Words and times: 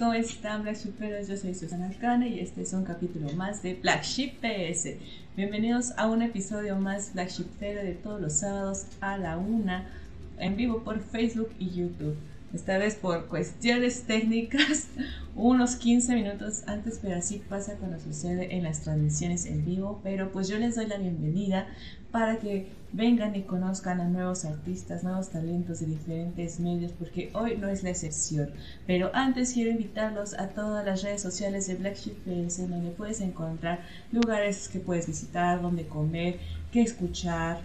¿Cómo 0.00 0.14
están 0.14 0.62
Black 0.62 0.78
Sheeperos? 0.78 1.28
Yo 1.28 1.36
soy 1.36 1.54
Susana 1.54 1.92
Cane 2.00 2.30
y 2.30 2.40
este 2.40 2.62
es 2.62 2.72
un 2.72 2.84
capítulo 2.84 3.30
más 3.34 3.62
de 3.62 3.74
Black 3.74 4.02
Sheep 4.02 4.40
PS. 4.40 4.94
Bienvenidos 5.36 5.92
a 5.98 6.08
un 6.08 6.22
episodio 6.22 6.76
más 6.76 7.12
Black 7.12 7.28
Sheepero 7.28 7.84
de 7.84 7.92
todos 7.92 8.18
los 8.18 8.32
sábados 8.32 8.86
a 9.02 9.18
la 9.18 9.36
una 9.36 9.90
en 10.38 10.56
vivo 10.56 10.82
por 10.84 11.00
Facebook 11.00 11.50
y 11.58 11.68
YouTube. 11.68 12.16
Esta 12.54 12.78
vez 12.78 12.94
por 12.94 13.26
cuestiones 13.26 14.04
técnicas, 14.04 14.88
unos 15.36 15.76
15 15.76 16.14
minutos 16.14 16.62
antes, 16.66 16.98
pero 17.02 17.16
así 17.16 17.42
pasa 17.46 17.74
cuando 17.74 18.00
sucede 18.00 18.56
en 18.56 18.62
las 18.62 18.80
transmisiones 18.80 19.44
en 19.44 19.66
vivo. 19.66 20.00
Pero 20.02 20.32
pues 20.32 20.48
yo 20.48 20.56
les 20.56 20.76
doy 20.76 20.86
la 20.86 20.96
bienvenida 20.96 21.68
para 22.10 22.38
que 22.38 22.70
vengan 22.92 23.36
y 23.36 23.42
conozcan 23.42 24.00
a 24.00 24.08
nuevos 24.08 24.44
artistas, 24.44 25.04
nuevos 25.04 25.30
talentos 25.30 25.80
de 25.80 25.86
diferentes 25.86 26.60
medios, 26.60 26.92
porque 26.92 27.30
hoy 27.34 27.56
no 27.56 27.68
es 27.68 27.82
la 27.82 27.90
excepción. 27.90 28.50
Pero 28.86 29.10
antes 29.14 29.52
quiero 29.52 29.70
invitarlos 29.70 30.34
a 30.34 30.48
todas 30.48 30.84
las 30.84 31.02
redes 31.02 31.22
sociales 31.22 31.66
de 31.66 31.76
Black 31.76 31.96
Sheep 31.96 32.16
PS, 32.24 32.68
donde 32.68 32.90
puedes 32.90 33.20
encontrar 33.20 33.80
lugares 34.12 34.68
que 34.68 34.80
puedes 34.80 35.06
visitar, 35.06 35.62
donde 35.62 35.86
comer, 35.86 36.38
que 36.72 36.82
escuchar, 36.82 37.60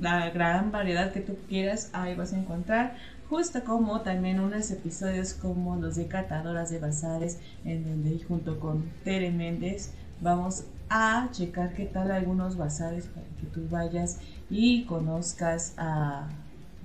la 0.00 0.30
gran 0.30 0.72
variedad 0.72 1.12
que 1.12 1.20
tú 1.20 1.36
quieras, 1.48 1.90
ahí 1.92 2.14
vas 2.14 2.32
a 2.32 2.38
encontrar. 2.38 2.96
Justo 3.28 3.62
como 3.62 4.00
también 4.00 4.40
unos 4.40 4.70
episodios 4.70 5.34
como 5.34 5.76
los 5.76 5.94
de 5.96 6.06
Catadoras 6.06 6.70
de 6.70 6.78
Bazares, 6.78 7.38
en 7.64 7.84
donde 7.84 8.24
junto 8.24 8.58
con 8.58 8.90
Tere 9.04 9.30
Méndez 9.30 9.92
vamos 10.20 10.64
a 10.90 11.28
checar 11.32 11.72
qué 11.72 11.86
tal 11.86 12.10
algunos 12.10 12.56
bazares 12.56 13.06
para 13.06 13.26
que 13.40 13.46
tú 13.46 13.66
vayas 13.70 14.18
y 14.50 14.84
conozcas 14.84 15.74
a 15.78 16.28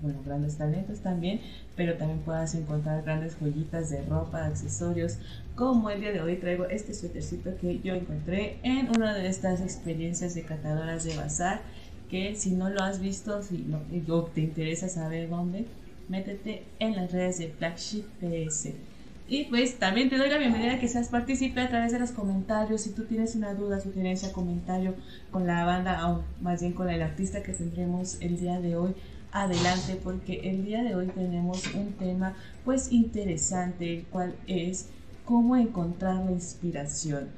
bueno, 0.01 0.21
grandes 0.25 0.57
talentos 0.57 0.99
también, 0.99 1.41
pero 1.75 1.95
también 1.95 2.19
puedas 2.19 2.53
encontrar 2.53 3.03
grandes 3.03 3.37
joyitas 3.39 3.89
de 3.89 4.03
ropa, 4.03 4.41
de 4.41 4.47
accesorios, 4.47 5.17
como 5.55 5.89
el 5.89 6.01
día 6.01 6.11
de 6.11 6.21
hoy 6.21 6.35
traigo 6.35 6.65
este 6.65 6.93
suétercito 6.93 7.55
que 7.59 7.79
yo 7.79 7.95
encontré 7.95 8.59
en 8.63 8.89
una 8.89 9.13
de 9.13 9.27
estas 9.27 9.61
experiencias 9.61 10.35
de 10.35 10.43
catadoras 10.43 11.03
de 11.03 11.15
bazar, 11.15 11.61
que 12.09 12.35
si 12.35 12.51
no 12.51 12.69
lo 12.69 12.83
has 12.83 12.99
visto, 12.99 13.41
si 13.41 13.57
no, 13.57 13.79
te 14.25 14.41
interesa 14.41 14.89
saber 14.89 15.29
dónde, 15.29 15.65
métete 16.07 16.63
en 16.79 16.95
las 16.95 17.11
redes 17.11 17.39
de 17.39 17.47
Flagship 17.49 18.03
PS. 18.19 18.69
Y 19.27 19.45
pues 19.45 19.79
también 19.79 20.09
te 20.09 20.19
doy 20.19 20.29
la 20.29 20.37
bienvenida 20.37 20.73
a 20.73 20.79
que 20.79 20.87
seas 20.87 21.07
partícipe 21.07 21.59
a 21.59 21.67
través 21.67 21.91
de 21.91 21.97
los 21.97 22.11
comentarios. 22.11 22.81
Si 22.81 22.91
tú 22.91 23.05
tienes 23.05 23.35
una 23.35 23.55
duda, 23.55 23.79
sugerencia, 23.79 24.31
comentario 24.31 24.93
con 25.31 25.47
la 25.47 25.65
banda, 25.65 26.11
o 26.11 26.23
más 26.41 26.61
bien 26.61 26.73
con 26.73 26.89
el 26.91 27.01
artista 27.01 27.41
que 27.41 27.53
tendremos 27.53 28.21
el 28.21 28.39
día 28.39 28.59
de 28.59 28.75
hoy, 28.75 28.93
adelante, 29.31 29.99
porque 30.03 30.41
el 30.47 30.63
día 30.63 30.83
de 30.83 30.93
hoy 30.93 31.07
tenemos 31.07 31.73
un 31.73 31.93
tema 31.93 32.35
pues 32.63 32.91
interesante, 32.91 33.97
el 33.97 34.03
cual 34.05 34.35
es 34.45 34.89
cómo 35.25 35.55
encontrar 35.55 36.23
la 36.23 36.31
inspiración 36.31 37.29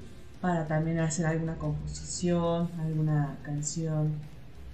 para 0.41 0.67
también 0.67 0.99
hacer 0.99 1.25
alguna 1.25 1.55
composición, 1.55 2.69
alguna 2.81 3.37
canción, 3.43 4.11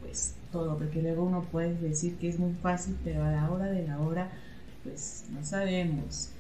pues 0.01 0.33
todo, 0.51 0.79
porque 0.79 1.03
luego 1.03 1.25
uno 1.25 1.43
puede 1.43 1.75
decir 1.75 2.15
que 2.15 2.29
es 2.29 2.39
muy 2.39 2.53
fácil, 2.53 2.97
pero 3.03 3.23
a 3.23 3.31
la 3.31 3.51
hora 3.51 3.65
de 3.65 3.87
la 3.87 3.99
hora, 3.99 4.31
pues 4.83 5.25
no 5.31 5.45
sabemos. 5.45 6.31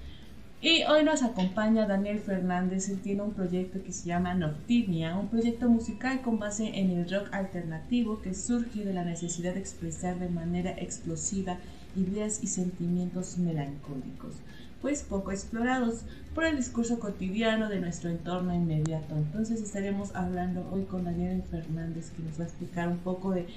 Y 0.65 0.83
hoy 0.83 1.03
nos 1.03 1.23
acompaña 1.23 1.85
Daniel 1.87 2.19
Fernández, 2.19 2.87
él 2.87 3.01
tiene 3.01 3.21
un 3.21 3.33
proyecto 3.33 3.83
que 3.83 3.91
se 3.91 4.07
llama 4.07 4.33
Noctivia, 4.33 5.17
un 5.17 5.27
proyecto 5.27 5.67
musical 5.67 6.21
con 6.21 6.39
base 6.39 6.79
en 6.79 6.89
el 6.89 7.11
rock 7.11 7.33
alternativo 7.33 8.21
que 8.21 8.33
surge 8.33 8.85
de 8.85 8.93
la 8.93 9.03
necesidad 9.03 9.55
de 9.55 9.59
expresar 9.59 10.17
de 10.19 10.29
manera 10.29 10.71
explosiva 10.71 11.57
ideas 11.97 12.41
y 12.41 12.47
sentimientos 12.47 13.37
melancólicos, 13.37 14.35
pues 14.81 15.03
poco 15.03 15.33
explorados 15.33 16.03
por 16.33 16.45
el 16.45 16.55
discurso 16.55 16.97
cotidiano 16.97 17.67
de 17.67 17.81
nuestro 17.81 18.09
entorno 18.09 18.55
inmediato. 18.55 19.17
Entonces 19.17 19.61
estaremos 19.61 20.15
hablando 20.15 20.65
hoy 20.71 20.83
con 20.83 21.03
Daniel 21.03 21.43
Fernández 21.51 22.11
que 22.11 22.23
nos 22.23 22.39
va 22.39 22.45
a 22.45 22.47
explicar 22.47 22.87
un 22.87 22.99
poco 22.99 23.31
de 23.31 23.47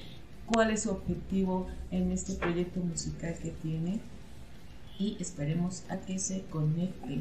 cuál 0.47 0.73
es 0.73 0.82
su 0.82 0.91
objetivo 0.91 1.69
en 1.93 2.11
este 2.11 2.32
proyecto 2.32 2.81
musical 2.81 3.37
que 3.41 3.53
tiene 3.62 4.00
y 4.98 5.16
esperemos 5.20 5.84
a 5.88 5.98
que 5.98 6.19
se 6.19 6.43
conecte. 6.44 7.20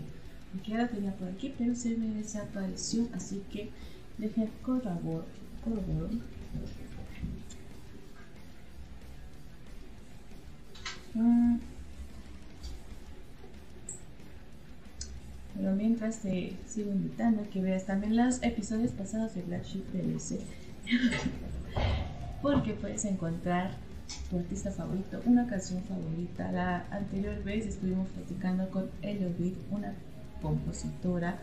Porque 0.51 0.73
la 0.73 0.87
tenía 0.87 1.13
por 1.15 1.27
aquí, 1.27 1.53
pero 1.57 1.75
se 1.75 1.97
me 1.97 2.07
desapareció, 2.15 3.07
así 3.13 3.43
que 3.51 3.69
dejen 4.17 4.49
corroboro. 4.63 5.25
Mm. 11.13 11.57
Pero 15.55 15.71
mientras 15.73 16.19
te 16.19 16.53
sigo 16.67 16.91
invitando 16.91 17.41
a 17.41 17.45
que 17.45 17.61
veas 17.61 17.85
también 17.85 18.17
los 18.17 18.43
episodios 18.43 18.91
pasados 18.91 19.33
de 19.35 19.41
Black 19.43 19.63
Sheep 19.63 19.85
PLC. 19.85 20.39
Porque 22.41 22.73
puedes 22.73 23.05
encontrar 23.05 23.71
tu 24.29 24.37
artista 24.37 24.71
favorito, 24.71 25.21
una 25.25 25.47
canción 25.47 25.81
favorita. 25.83 26.51
La 26.51 26.85
anterior 26.91 27.43
vez 27.43 27.65
estuvimos 27.65 28.07
platicando 28.09 28.69
con 28.69 28.89
Elodie, 29.01 29.55
una 29.71 29.93
compositora 30.41 31.39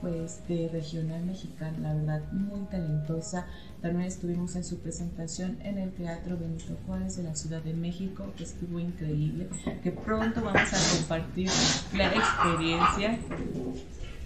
pues 0.00 0.46
de 0.48 0.68
regional 0.68 1.24
mexicana, 1.24 1.78
la 1.80 1.94
verdad 1.94 2.32
muy 2.32 2.60
talentosa. 2.66 3.46
También 3.80 4.06
estuvimos 4.06 4.54
en 4.54 4.62
su 4.62 4.78
presentación 4.80 5.56
en 5.62 5.78
el 5.78 5.92
Teatro 5.92 6.36
Benito 6.36 6.76
Juárez 6.86 7.16
de 7.16 7.22
la 7.22 7.34
Ciudad 7.34 7.62
de 7.62 7.72
México, 7.72 8.26
que 8.36 8.44
estuvo 8.44 8.78
increíble, 8.78 9.48
que 9.82 9.92
pronto 9.92 10.42
vamos 10.42 10.72
a 10.74 10.96
compartir 10.98 11.48
la 11.96 12.08
experiencia, 12.08 13.18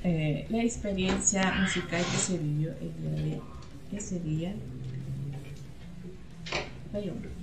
eh, 0.02 0.46
la 0.50 0.62
experiencia 0.64 1.52
musical 1.60 2.02
que 2.10 2.16
se 2.16 2.38
vivió 2.38 2.72
el 2.80 3.24
día 3.24 3.40
de 3.90 3.96
ese 3.96 4.18
día. 4.18 4.54
Hombre. 6.92 7.37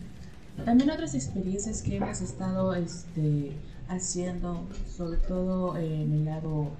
También 0.63 0.89
otras 0.89 1.13
experiencias 1.13 1.81
que 1.81 1.97
hemos 1.97 2.21
estado 2.21 2.73
este, 2.73 3.51
haciendo, 3.87 4.63
sobre 4.95 5.17
todo 5.17 5.77
en 5.77 6.13
el 6.13 6.25
lado 6.25 6.71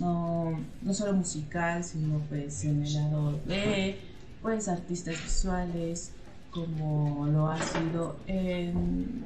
no, 0.00 0.58
no 0.82 0.94
solo 0.94 1.14
musical, 1.14 1.82
sino 1.82 2.20
pues 2.28 2.64
en 2.64 2.82
el 2.84 2.94
lado 2.94 3.32
de 3.46 3.98
pues 4.42 4.68
artistas 4.68 5.22
visuales, 5.22 6.12
como 6.50 7.26
lo 7.26 7.48
ha 7.48 7.60
sido 7.60 8.16
en... 8.26 9.24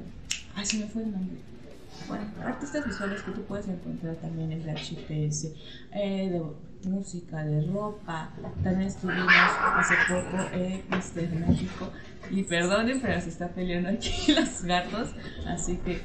Ay, 0.55 0.65
se 0.65 0.79
me 0.79 0.87
fue 0.87 1.03
el 1.03 1.11
nombre. 1.11 1.37
Bueno, 2.07 2.25
artistas 2.43 2.85
visuales 2.85 3.21
que 3.21 3.31
tú 3.31 3.43
puedes 3.43 3.67
encontrar 3.67 4.15
también 4.15 4.51
en 4.51 4.63
Black 4.63 4.79
Sheep 4.79 5.05
PS, 5.05 5.45
eh, 5.93 6.29
de 6.29 6.41
música, 6.85 7.43
de 7.43 7.65
ropa. 7.67 8.31
También 8.63 8.89
estuvimos 8.89 9.27
hace 9.27 9.95
poco 10.07 10.43
en 10.53 10.83
Mister 10.89 11.29
México. 11.31 11.89
Y 12.29 12.43
perdonen, 12.43 13.01
pero 13.01 13.19
se 13.21 13.29
está 13.29 13.49
peleando 13.49 13.89
aquí 13.89 14.33
los 14.33 14.63
gatos. 14.63 15.09
Assi 15.47 15.77
que 15.77 16.01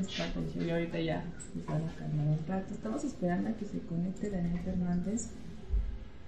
está 0.00 0.24
atención 0.24 0.66
y 0.66 0.70
ahorita 0.70 1.00
ya 1.00 1.24
nos 1.54 1.66
van 1.66 1.88
a 1.88 1.94
calmar 1.94 2.26
un 2.26 2.46
rato. 2.46 2.74
Estamos 2.74 3.04
esperando 3.04 3.50
a 3.50 3.52
que 3.52 3.66
se 3.66 3.78
conecte 3.80 4.30
Daniel 4.30 4.60
Fernández 4.64 5.28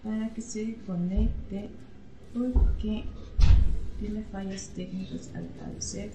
para 0.03 0.29
que 0.31 0.41
se 0.41 0.77
conecte 0.87 1.71
porque 2.33 3.05
tiene 3.99 4.25
fallas 4.33 4.71
técnicas 4.75 5.31
al 5.35 5.45
parecer. 5.45 6.11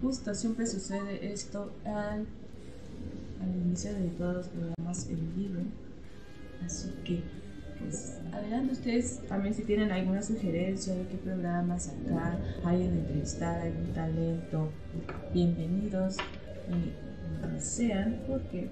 Justo 0.00 0.34
siempre 0.34 0.66
sucede 0.66 1.32
esto 1.32 1.72
al, 1.84 2.26
al 3.40 3.56
inicio 3.66 3.92
de 3.94 4.08
todos 4.10 4.34
los 4.36 4.48
programas 4.48 5.08
en 5.08 5.36
vivo. 5.36 5.60
Así 6.64 6.92
que, 7.04 7.22
pues, 7.78 8.18
adelante 8.32 8.72
ustedes 8.72 9.20
también 9.28 9.54
si 9.54 9.62
tienen 9.62 9.92
alguna 9.92 10.22
sugerencia 10.22 10.94
de 10.94 11.06
qué 11.06 11.16
programa 11.16 11.78
sacar, 11.78 12.38
alguien 12.64 12.92
entrevistar, 12.92 13.60
algún 13.60 13.92
talento, 13.92 14.70
bienvenidos 15.32 16.16
y 16.68 17.60
sean, 17.60 18.20
porque 18.26 18.70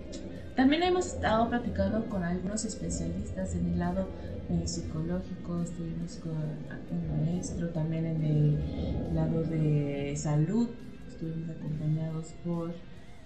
también 0.57 0.83
hemos 0.83 1.07
estado 1.07 1.49
platicando 1.49 2.05
con 2.07 2.25
algunos 2.25 2.65
especialistas 2.65 3.55
en 3.55 3.67
el 3.69 3.79
lado 3.79 4.09
eh, 4.51 4.67
psicológico, 4.67 5.63
estuvimos 5.63 6.17
con 6.17 6.33
un 6.33 7.25
maestro, 7.25 7.69
también 7.71 8.07
en 8.07 8.25
el 8.25 9.15
lado 9.15 9.43
de 9.43 10.15
salud, 10.17 10.69
estuvimos 11.09 11.51
acompañados 11.51 12.35
por 12.45 12.75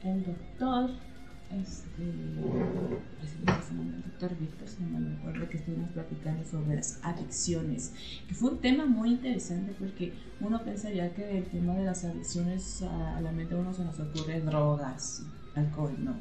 el 0.05 0.25
doctor 0.25 0.91
este, 1.51 2.03
el 2.03 2.35
doctor 4.03 4.37
Víctor, 4.39 4.69
si 4.69 4.83
no 4.83 4.99
me 4.99 5.17
acuerdo, 5.17 5.49
que 5.49 5.59
estuvimos 5.59 5.91
platicando 5.91 6.45
sobre 6.45 6.77
las 6.77 6.99
adicciones, 7.03 7.93
que 8.29 8.35
fue 8.35 8.51
un 8.51 8.61
tema 8.61 8.87
muy 8.87 9.11
interesante 9.11 9.75
porque 9.79 10.13
uno 10.41 10.63
pensaría 10.63 11.15
que 11.15 11.39
el 11.39 11.45
tema 11.45 11.75
de 11.75 11.85
las 11.85 12.05
adicciones 12.05 12.83
a 12.83 13.21
la 13.21 13.33
mente 13.33 13.55
uno 13.55 13.73
se 13.73 13.85
nos 13.85 13.99
ocurre 14.01 14.41
drogas, 14.41 15.25
alcohol, 15.55 15.95
no. 15.99 16.15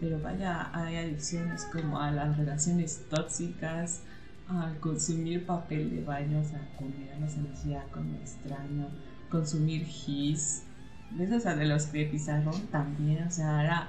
Pero 0.00 0.20
vaya, 0.20 0.70
hay 0.72 0.96
adicciones 0.96 1.66
como 1.72 2.00
a 2.00 2.10
las 2.10 2.36
relaciones 2.36 3.04
tóxicas, 3.10 4.02
al 4.48 4.78
consumir 4.78 5.44
papel 5.44 5.90
de 5.90 6.04
baño, 6.04 6.40
o 6.40 6.44
sea, 6.44 6.60
comida 6.76 7.16
no 7.20 7.28
se 7.28 7.42
decía 7.42 7.84
como 7.92 8.14
extraño, 8.14 8.88
consumir 9.30 9.84
gis, 9.84 10.62
de 11.10 11.40
sea, 11.40 11.56
de 11.56 11.66
los 11.66 11.86
que 11.86 12.06
pizarrón 12.06 12.66
también, 12.70 13.24
o 13.24 13.30
sea, 13.30 13.64
era 13.64 13.88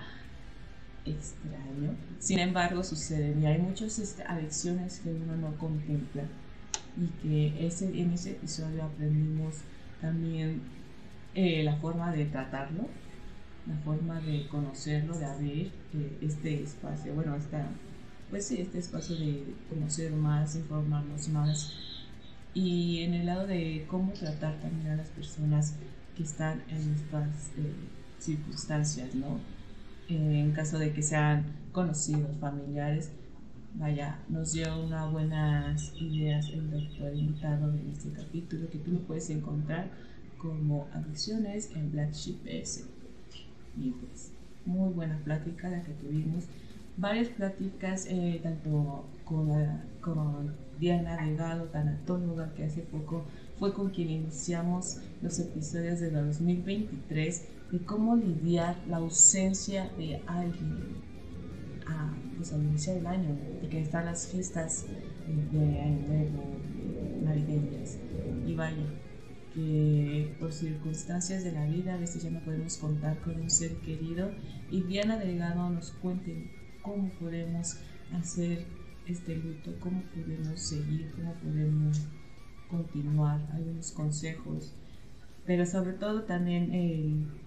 extraño. 1.06 1.96
Sin 2.20 2.40
embargo, 2.40 2.84
suceden 2.84 3.42
y 3.42 3.48
hay 3.48 3.60
muchas 3.60 4.00
este, 4.00 4.24
adicciones 4.24 5.00
que 5.00 5.10
uno 5.10 5.36
no 5.38 5.58
contempla 5.58 6.24
y 6.98 7.08
que 7.22 7.68
ese, 7.68 7.86
en 8.00 8.12
ese 8.12 8.32
episodio 8.32 8.84
aprendimos 8.84 9.56
también 10.02 10.62
eh, 11.36 11.64
la 11.64 11.76
forma 11.78 12.12
de 12.12 12.26
tratarlo, 12.26 12.88
la 13.68 13.76
forma 13.84 14.20
de 14.22 14.48
conocerlo, 14.48 15.18
de 15.18 15.26
abrir 15.26 15.72
eh, 15.94 16.18
este 16.22 16.64
espacio, 16.64 17.14
bueno, 17.14 17.36
esta, 17.36 17.68
pues 18.30 18.48
sí, 18.48 18.60
este 18.60 18.80
espacio 18.80 19.16
de 19.16 19.44
conocer 19.70 20.12
más, 20.12 20.56
informarnos 20.56 21.30
más 21.30 21.74
y 22.54 23.04
en 23.04 23.14
el 23.14 23.28
lado 23.28 23.46
de 23.46 23.86
cómo 23.88 24.12
tratar 24.14 24.60
también 24.60 24.92
a 24.92 24.96
las 24.96 25.10
personas 25.10 25.76
que 26.18 26.24
están 26.24 26.64
en 26.70 26.96
estas 26.96 27.52
eh, 27.58 27.74
circunstancias, 28.20 29.14
¿no? 29.16 29.40
En 30.10 30.52
caso 30.52 30.80
de 30.80 30.94
que 30.94 31.02
sean 31.02 31.46
conocidos, 31.72 32.38
familiares, 32.40 33.12
vaya, 33.76 34.20
nos 34.30 34.54
dio 34.54 34.84
unas 34.84 35.12
buenas 35.12 35.94
ideas 36.00 36.50
el 36.50 36.72
doctor 36.72 37.16
invitado 37.16 37.72
de 37.72 37.92
este 37.92 38.12
capítulo 38.12 38.70
que 38.70 38.80
tú 38.80 38.92
lo 38.92 39.00
puedes 39.00 39.30
encontrar 39.30 39.90
como 40.38 40.88
adicciones 40.94 41.70
en 41.76 41.92
Black 41.92 42.14
Sheep 42.14 42.38
S. 42.46 42.86
Y 43.78 43.92
pues, 43.92 44.32
muy 44.66 44.92
buena 44.94 45.18
plática 45.24 45.70
la 45.70 45.84
que 45.84 45.94
tuvimos. 45.94 46.46
Varias 46.98 47.30
pláticas, 47.30 48.08
eh, 48.10 48.40
tanto 48.44 49.06
con, 49.24 49.50
con 50.02 50.56
Diana 50.80 51.24
Delgado, 51.24 51.66
tanatóloga, 51.66 52.54
que 52.56 52.66
hace 52.66 52.82
poco 52.82 53.24
fue 53.58 53.74
con 53.74 53.90
quien 53.90 54.10
iniciamos 54.10 54.98
los 55.22 55.40
episodios 55.40 56.00
de 56.00 56.12
2023 56.12 57.48
de 57.72 57.80
cómo 57.80 58.16
lidiar 58.16 58.76
la 58.88 58.98
ausencia 58.98 59.90
de 59.98 60.22
alguien 60.26 60.98
a, 61.88 62.14
pues, 62.38 62.52
al 62.54 62.64
iniciar 62.64 62.98
el 62.98 63.08
año, 63.08 63.38
porque 63.60 63.82
están 63.82 64.06
las 64.06 64.28
fiestas 64.28 64.86
de 65.52 65.82
Año 65.82 66.08
Nuevo, 66.08 66.44
navideñas, 67.24 68.00
y 68.48 68.56
vaya, 68.56 68.86
que 69.54 70.36
por 70.40 70.52
circunstancias 70.52 71.44
de 71.44 71.52
la 71.52 71.66
vida 71.66 71.96
a 71.96 71.98
veces 71.98 72.24
ya 72.24 72.30
no 72.30 72.40
podemos 72.42 72.78
contar 72.78 73.20
con 73.22 73.40
un 73.40 73.50
ser 73.50 73.78
querido, 73.78 74.32
y 74.72 74.82
Diana 74.82 75.18
Delgado 75.18 75.70
nos 75.70 75.92
cuente 75.92 76.52
cómo 76.82 77.10
podemos 77.20 77.78
hacer 78.14 78.66
este 79.08 79.36
luto, 79.36 79.76
cómo 79.80 80.02
podemos 80.14 80.60
seguir, 80.60 81.12
cómo 81.16 81.34
podemos 81.36 82.02
continuar, 82.70 83.42
algunos 83.54 83.92
consejos, 83.92 84.74
pero 85.46 85.66
sobre 85.66 85.94
todo 85.94 86.24
también 86.24 86.70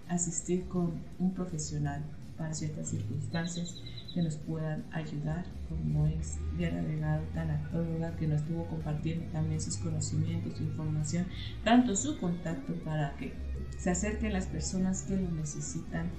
asistir 0.08 0.64
con 0.68 0.94
un 1.18 1.32
profesional 1.34 2.02
para 2.36 2.54
ciertas 2.54 2.88
circunstancias 2.88 3.82
que 4.12 4.22
nos 4.22 4.36
puedan 4.36 4.84
ayudar, 4.92 5.44
como 5.68 6.06
es 6.06 6.38
Diana 6.58 6.82
Delgado, 6.82 7.24
tanatóloga, 7.34 8.16
que 8.16 8.26
nos 8.26 8.42
estuvo 8.42 8.66
compartiendo 8.66 9.24
también 9.32 9.60
sus 9.60 9.76
conocimientos, 9.78 10.58
su 10.58 10.64
información, 10.64 11.26
tanto 11.64 11.96
su 11.96 12.18
contacto 12.18 12.74
para 12.84 13.16
que 13.16 13.32
se 13.78 13.90
acerquen 13.90 14.32
las 14.32 14.46
personas 14.46 15.02
que 15.02 15.16
lo 15.16 15.30
necesitan, 15.30 16.10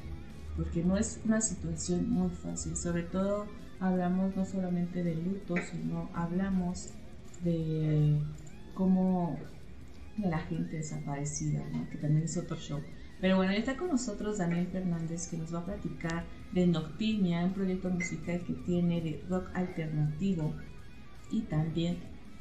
porque 0.55 0.83
no 0.83 0.97
es 0.97 1.19
una 1.25 1.41
situación 1.41 2.09
muy 2.09 2.29
fácil, 2.29 2.75
sobre 2.75 3.03
todo 3.03 3.47
hablamos 3.79 4.35
no 4.35 4.45
solamente 4.45 5.03
de 5.03 5.15
luto, 5.15 5.55
sino 5.71 6.09
hablamos 6.13 6.89
de 7.43 8.19
cómo 8.73 9.37
la 10.17 10.39
gente 10.39 10.77
desaparecida, 10.77 11.63
que 11.91 11.97
también 11.97 12.23
es 12.23 12.37
otro 12.37 12.55
show. 12.57 12.79
Pero 13.23 13.37
bueno, 13.37 13.53
está 13.53 13.77
con 13.77 13.87
nosotros 13.87 14.39
Daniel 14.39 14.67
Fernández 14.67 15.29
que 15.29 15.37
nos 15.37 15.55
va 15.55 15.59
a 15.59 15.65
platicar 15.65 16.25
de 16.51 16.67
Noctinia, 16.67 17.45
un 17.45 17.53
proyecto 17.53 17.89
musical 17.89 18.41
que 18.45 18.51
tiene 18.51 18.99
de 18.99 19.23
rock 19.29 19.47
alternativo 19.53 20.53
y 21.31 21.39
también 21.43 21.99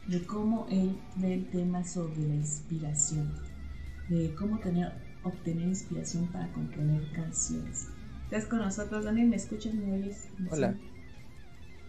de 0.08 0.26
cómo 0.26 0.66
él 0.72 0.98
ve 1.14 1.34
el 1.34 1.46
tema 1.50 1.84
sobre 1.84 2.20
la 2.22 2.34
inspiración, 2.34 3.32
de 4.08 4.34
cómo 4.34 4.58
tener, 4.58 4.90
obtener 5.22 5.68
inspiración 5.68 6.26
para 6.32 6.48
componer 6.52 7.12
canciones. 7.12 7.86
¿Estás 8.24 8.46
con 8.46 8.58
nosotros, 8.58 9.04
Daniel? 9.04 9.28
¿Me 9.28 9.36
escuchas? 9.36 9.72
¿Me 9.74 10.00
oyes? 10.00 10.26
Hola. 10.50 10.74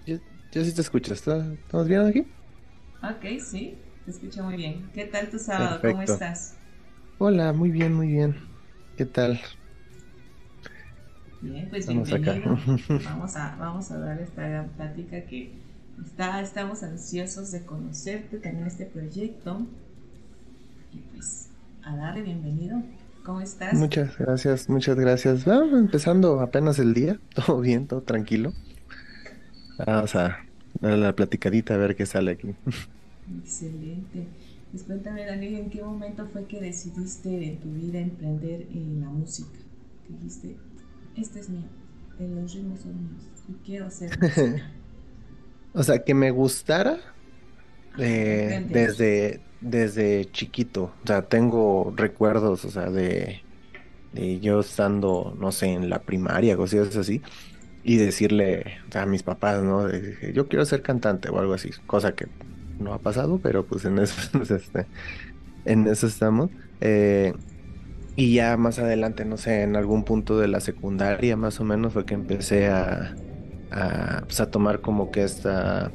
Yo, 0.05 0.19
sí 0.51 0.71
te 0.71 0.81
escucho. 0.81 1.15
¿Estamos 1.15 1.87
bien 1.87 2.01
aquí? 2.01 2.27
Ok, 3.01 3.41
sí, 3.43 3.75
te 4.05 4.11
escucho 4.11 4.43
muy 4.43 4.55
bien. 4.55 4.87
¿Qué 4.93 5.05
tal 5.05 5.31
tu 5.31 5.39
sábado? 5.39 5.79
¿Cómo 5.81 6.03
estás? 6.03 6.57
Hola, 7.17 7.53
muy 7.53 7.71
bien, 7.71 7.95
muy 7.95 8.09
bien. 8.09 8.52
¿Qué 8.97 9.05
tal? 9.05 9.39
Bien, 11.41 11.67
pues 11.69 11.87
bienvenido. 11.87 12.57
Vamos 13.05 13.35
a, 13.35 13.55
vamos 13.57 13.91
a 13.91 13.97
dar 13.97 14.21
esta 14.21 14.47
gran 14.47 14.69
plática 14.69 15.21
que 15.25 15.51
está, 16.05 16.39
estamos 16.41 16.83
ansiosos 16.83 17.51
de 17.51 17.65
conocerte, 17.65 18.37
también 18.37 18.67
este 18.67 18.85
proyecto. 18.85 19.65
Y 20.93 20.99
pues, 21.11 21.49
a 21.83 21.95
darle 21.95 22.21
bienvenido. 22.21 22.83
¿Cómo 23.25 23.41
estás? 23.41 23.73
Muchas 23.73 24.15
gracias, 24.17 24.69
muchas 24.69 24.95
gracias. 24.95 25.43
Vamos 25.45 25.79
empezando 25.79 26.39
apenas 26.39 26.77
el 26.77 26.93
día, 26.93 27.19
todo 27.33 27.61
bien, 27.61 27.87
todo 27.87 28.03
tranquilo. 28.03 28.53
Vamos 29.85 30.15
a 30.15 30.37
dar 30.81 30.97
la 30.99 31.15
platicadita 31.15 31.73
a 31.73 31.77
ver 31.77 31.95
qué 31.95 32.05
sale 32.05 32.31
aquí. 32.31 32.55
Excelente. 33.41 34.27
Pues 34.73 34.85
cuéntame, 34.85 35.23
Daniel, 35.23 35.53
¿en 35.53 35.69
qué 35.69 35.83
momento 35.83 36.27
fue 36.33 36.45
que 36.45 36.59
decidiste 36.59 37.29
en 37.47 37.59
tu 37.59 37.71
vida 37.73 37.99
emprender 37.99 38.65
en 38.71 39.01
la 39.01 39.07
música? 39.07 39.59
Que 40.07 40.13
dijiste, 40.13 40.57
este 41.15 41.41
es 41.41 41.49
mío, 41.49 41.67
los 42.19 42.55
ritmos 42.55 42.79
son 42.79 42.95
míos, 43.03 43.23
yo 43.47 43.55
quiero 43.63 43.85
hacer 43.85 44.19
música. 44.19 44.71
o 45.73 45.83
sea, 45.83 46.03
que 46.03 46.15
me 46.15 46.31
gustara 46.31 46.97
eh, 47.99 48.65
desde, 48.67 49.41
desde 49.61 50.25
chiquito. 50.31 50.91
O 51.03 51.05
sea, 51.05 51.21
tengo 51.21 51.93
recuerdos, 51.95 52.65
o 52.65 52.71
sea, 52.71 52.89
de, 52.89 53.43
de 54.11 54.39
yo 54.39 54.61
estando, 54.61 55.37
no 55.39 55.51
sé, 55.51 55.67
en 55.67 55.87
la 55.87 56.01
primaria, 56.01 56.57
cosas 56.57 56.95
así 56.95 57.21
y 57.83 57.97
decirle 57.97 58.79
a 58.95 59.05
mis 59.05 59.21
papás, 59.21 59.61
¿no? 59.61 59.87
yo 60.33 60.47
quiero 60.47 60.65
ser 60.65 60.81
cantante 60.81 61.29
o 61.29 61.37
algo 61.37 61.53
así, 61.53 61.69
cosa 61.85 62.15
que 62.15 62.27
no 62.79 62.93
ha 62.93 63.01
pasado, 63.01 63.39
pero 63.41 63.67
pues 63.67 63.85
en 63.85 63.99
eso, 63.99 64.21
este, 64.55 64.89
en 65.65 65.87
eso 65.87 66.07
estamos. 66.07 66.51
Eh, 66.81 67.33
y 68.15 68.35
ya 68.35 68.57
más 68.57 68.79
adelante, 68.79 69.25
no 69.25 69.37
sé, 69.37 69.63
en 69.63 69.75
algún 69.75 70.05
punto 70.05 70.39
de 70.39 70.47
la 70.47 70.59
secundaria 70.61 71.37
más 71.37 71.59
o 71.59 71.63
menos 71.63 71.93
fue 71.93 72.05
que 72.05 72.13
empecé 72.15 72.67
a, 72.69 73.19
a, 73.71 74.23
pues, 74.25 74.39
a 74.39 74.51
tomar 74.51 74.81
como 74.81 75.11
que 75.11 75.23
este 75.23 75.49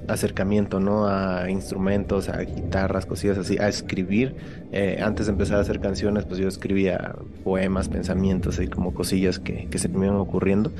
acercamiento, 0.08 0.80
¿no? 0.80 1.06
A 1.08 1.48
instrumentos, 1.50 2.28
a 2.28 2.40
guitarras, 2.42 3.06
cosillas 3.06 3.38
así, 3.38 3.56
a 3.58 3.68
escribir. 3.68 4.36
Eh, 4.72 4.98
antes 5.02 5.26
de 5.26 5.32
empezar 5.32 5.58
a 5.58 5.62
hacer 5.62 5.80
canciones, 5.80 6.26
pues 6.26 6.40
yo 6.40 6.48
escribía 6.48 7.16
poemas, 7.44 7.88
pensamientos 7.88 8.58
y 8.60 8.68
como 8.68 8.94
cosillas 8.94 9.38
que, 9.38 9.68
que 9.70 9.78
se 9.78 9.88
me 9.88 10.06
iban 10.06 10.18
ocurriendo. 10.18 10.74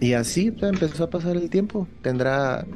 Y 0.00 0.14
así 0.14 0.50
pues, 0.52 0.70
empezó 0.72 1.04
a 1.04 1.10
pasar 1.10 1.36
el 1.36 1.50
tiempo. 1.50 1.88
Tendrá, 2.02 2.66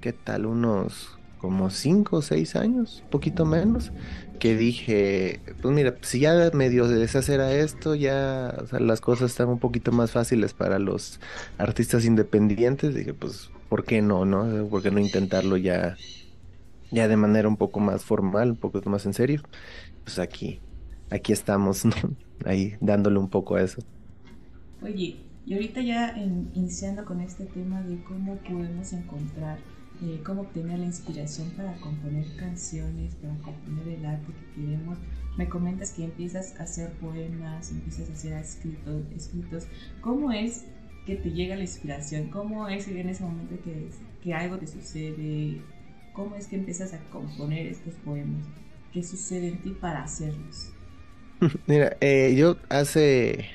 ¿qué 0.00 0.12
tal? 0.12 0.46
Unos 0.46 1.17
como 1.38 1.70
cinco 1.70 2.16
o 2.18 2.22
seis 2.22 2.56
años, 2.56 3.04
poquito 3.10 3.44
menos, 3.44 3.92
que 4.38 4.56
dije, 4.56 5.40
pues 5.60 5.74
mira, 5.74 5.96
si 6.02 6.20
ya 6.20 6.50
medio 6.52 6.86
de 6.88 6.98
deshacer 6.98 7.40
a 7.40 7.52
esto, 7.52 7.94
ya 7.94 8.54
las 8.78 9.00
cosas 9.00 9.30
están 9.30 9.48
un 9.48 9.58
poquito 9.58 9.92
más 9.92 10.12
fáciles 10.12 10.54
para 10.54 10.78
los 10.78 11.20
artistas 11.58 12.04
independientes, 12.04 12.94
dije, 12.94 13.14
pues, 13.14 13.50
¿por 13.68 13.84
qué 13.84 14.02
no, 14.02 14.24
no? 14.24 14.66
¿Por 14.68 14.82
qué 14.82 14.90
no 14.90 15.00
intentarlo 15.00 15.56
ya, 15.56 15.96
ya 16.90 17.08
de 17.08 17.16
manera 17.16 17.48
un 17.48 17.56
poco 17.56 17.80
más 17.80 18.04
formal, 18.04 18.50
un 18.50 18.56
poco 18.56 18.80
más 18.88 19.06
en 19.06 19.14
serio? 19.14 19.42
Pues 20.04 20.18
aquí, 20.18 20.60
aquí 21.10 21.32
estamos. 21.32 21.82
Ahí 22.44 22.76
dándole 22.80 23.18
un 23.18 23.28
poco 23.28 23.56
a 23.56 23.62
eso. 23.62 23.82
Oye, 24.82 25.16
y 25.44 25.54
ahorita 25.54 25.80
ya 25.80 26.16
iniciando 26.54 27.04
con 27.04 27.20
este 27.20 27.46
tema 27.46 27.82
de 27.82 28.02
cómo 28.04 28.36
podemos 28.36 28.92
encontrar, 28.92 29.58
eh, 30.02 30.20
cómo 30.24 30.42
obtener 30.42 30.78
la 30.78 30.86
inspiración 30.86 31.50
para 31.56 31.74
componer 31.80 32.24
canciones, 32.36 33.14
para 33.16 33.34
componer 33.38 33.88
el 33.88 34.06
arte 34.06 34.32
que 34.32 34.60
queremos, 34.60 34.98
me 35.36 35.48
comentas 35.48 35.92
que 35.92 36.04
empiezas 36.04 36.58
a 36.58 36.64
hacer 36.64 36.92
poemas, 36.94 37.70
empiezas 37.70 38.10
a 38.10 38.12
hacer 38.12 38.32
escritos, 38.34 39.02
escritos. 39.16 39.66
¿Cómo 40.00 40.32
es 40.32 40.64
que 41.06 41.16
te 41.16 41.30
llega 41.30 41.56
la 41.56 41.62
inspiración? 41.62 42.28
¿Cómo 42.28 42.68
es 42.68 42.86
en 42.88 43.08
ese 43.08 43.22
momento 43.22 43.56
que, 43.62 43.88
que 44.22 44.34
algo 44.34 44.58
te 44.58 44.66
sucede? 44.66 45.60
¿Cómo 46.12 46.36
es 46.36 46.48
que 46.48 46.56
empiezas 46.56 46.92
a 46.92 46.98
componer 47.10 47.66
estos 47.66 47.94
poemas? 48.04 48.44
¿Qué 48.92 49.02
sucede 49.02 49.48
en 49.48 49.62
ti 49.62 49.70
para 49.80 50.02
hacerlos? 50.02 50.72
Mira, 51.66 51.96
eh, 52.00 52.34
yo 52.36 52.56
hace 52.68 53.46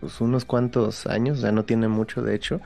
pues, 0.00 0.20
unos 0.20 0.44
cuantos 0.44 1.06
años, 1.06 1.40
ya 1.40 1.52
no 1.52 1.64
tiene 1.64 1.88
mucho 1.88 2.22
de 2.22 2.34
hecho, 2.34 2.60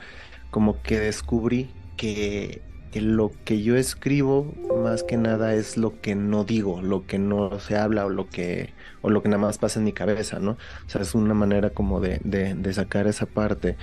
como 0.49 0.81
que 0.81 0.99
descubrí 0.99 1.69
que, 1.95 2.61
lo 3.01 3.31
que 3.45 3.61
yo 3.63 3.75
escribo 3.75 4.53
más 4.83 5.03
que 5.03 5.17
nada 5.17 5.53
es 5.53 5.77
lo 5.77 5.99
que 6.01 6.15
no 6.15 6.43
digo, 6.43 6.81
lo 6.81 7.05
que 7.05 7.19
no 7.19 7.59
se 7.59 7.77
habla 7.77 8.05
o 8.05 8.09
lo 8.09 8.29
que, 8.29 8.73
o 9.01 9.09
lo 9.09 9.21
que 9.21 9.29
nada 9.29 9.41
más 9.41 9.57
pasa 9.57 9.79
en 9.79 9.85
mi 9.85 9.93
cabeza, 9.93 10.39
¿no? 10.39 10.51
O 10.51 10.89
sea, 10.89 11.01
es 11.01 11.15
una 11.15 11.33
manera 11.33 11.69
como 11.71 11.99
de, 11.99 12.19
de, 12.23 12.55
de 12.55 12.73
sacar 12.73 13.07
esa 13.07 13.25
parte 13.25 13.77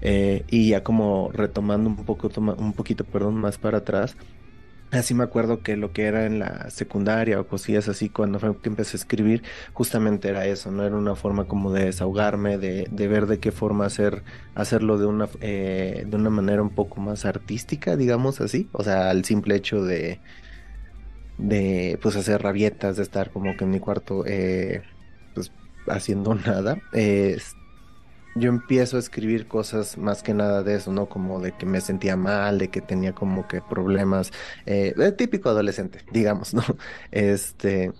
eh, 0.00 0.44
y 0.48 0.70
ya 0.70 0.82
como 0.84 1.30
retomando 1.32 1.88
un 1.90 2.04
poco, 2.04 2.30
un 2.38 2.72
poquito, 2.74 3.04
perdón, 3.04 3.36
más 3.36 3.58
para 3.58 3.78
atrás 3.78 4.16
Así 4.90 5.12
me 5.12 5.22
acuerdo 5.24 5.62
que 5.62 5.76
lo 5.76 5.92
que 5.92 6.04
era 6.06 6.24
en 6.24 6.38
la 6.38 6.70
secundaria 6.70 7.38
o 7.38 7.46
cosillas 7.46 7.88
así, 7.88 8.08
cuando 8.08 8.40
fue 8.40 8.58
que 8.58 8.70
empecé 8.70 8.96
a 8.96 9.00
escribir, 9.00 9.44
justamente 9.74 10.28
era 10.30 10.46
eso, 10.46 10.70
¿no? 10.72 10.82
Era 10.82 10.96
una 10.96 11.14
forma 11.14 11.46
como 11.46 11.72
de 11.74 11.84
desahogarme, 11.84 12.56
de, 12.56 12.86
de 12.90 13.08
ver 13.08 13.26
de 13.26 13.38
qué 13.38 13.52
forma 13.52 13.84
hacer, 13.84 14.24
hacerlo 14.54 14.96
de 14.96 15.04
una, 15.06 15.28
eh, 15.40 16.04
de 16.06 16.16
una 16.16 16.30
manera 16.30 16.62
un 16.62 16.74
poco 16.74 17.02
más 17.02 17.26
artística, 17.26 17.96
digamos 17.98 18.40
así. 18.40 18.70
O 18.72 18.82
sea, 18.82 19.10
al 19.10 19.26
simple 19.26 19.56
hecho 19.56 19.82
de, 19.84 20.22
de 21.36 21.98
pues 22.02 22.16
hacer 22.16 22.42
rabietas, 22.42 22.96
de 22.96 23.02
estar 23.02 23.30
como 23.30 23.56
que 23.56 23.64
en 23.64 23.70
mi 23.70 23.80
cuarto, 23.80 24.24
eh, 24.26 24.82
pues 25.34 25.52
haciendo 25.88 26.34
nada. 26.46 26.78
Eh, 26.92 27.38
yo 28.38 28.48
empiezo 28.48 28.96
a 28.96 29.00
escribir 29.00 29.48
cosas 29.48 29.98
más 29.98 30.22
que 30.22 30.34
nada 30.34 30.62
de 30.62 30.76
eso, 30.76 30.92
¿no? 30.92 31.08
Como 31.08 31.40
de 31.40 31.52
que 31.52 31.66
me 31.66 31.80
sentía 31.80 32.16
mal, 32.16 32.58
de 32.58 32.68
que 32.68 32.80
tenía 32.80 33.14
como 33.14 33.48
que 33.48 33.60
problemas, 33.60 34.32
eh, 34.66 34.94
típico 35.16 35.48
adolescente, 35.48 36.00
digamos, 36.12 36.54
¿no? 36.54 36.62
Este, 37.10 37.92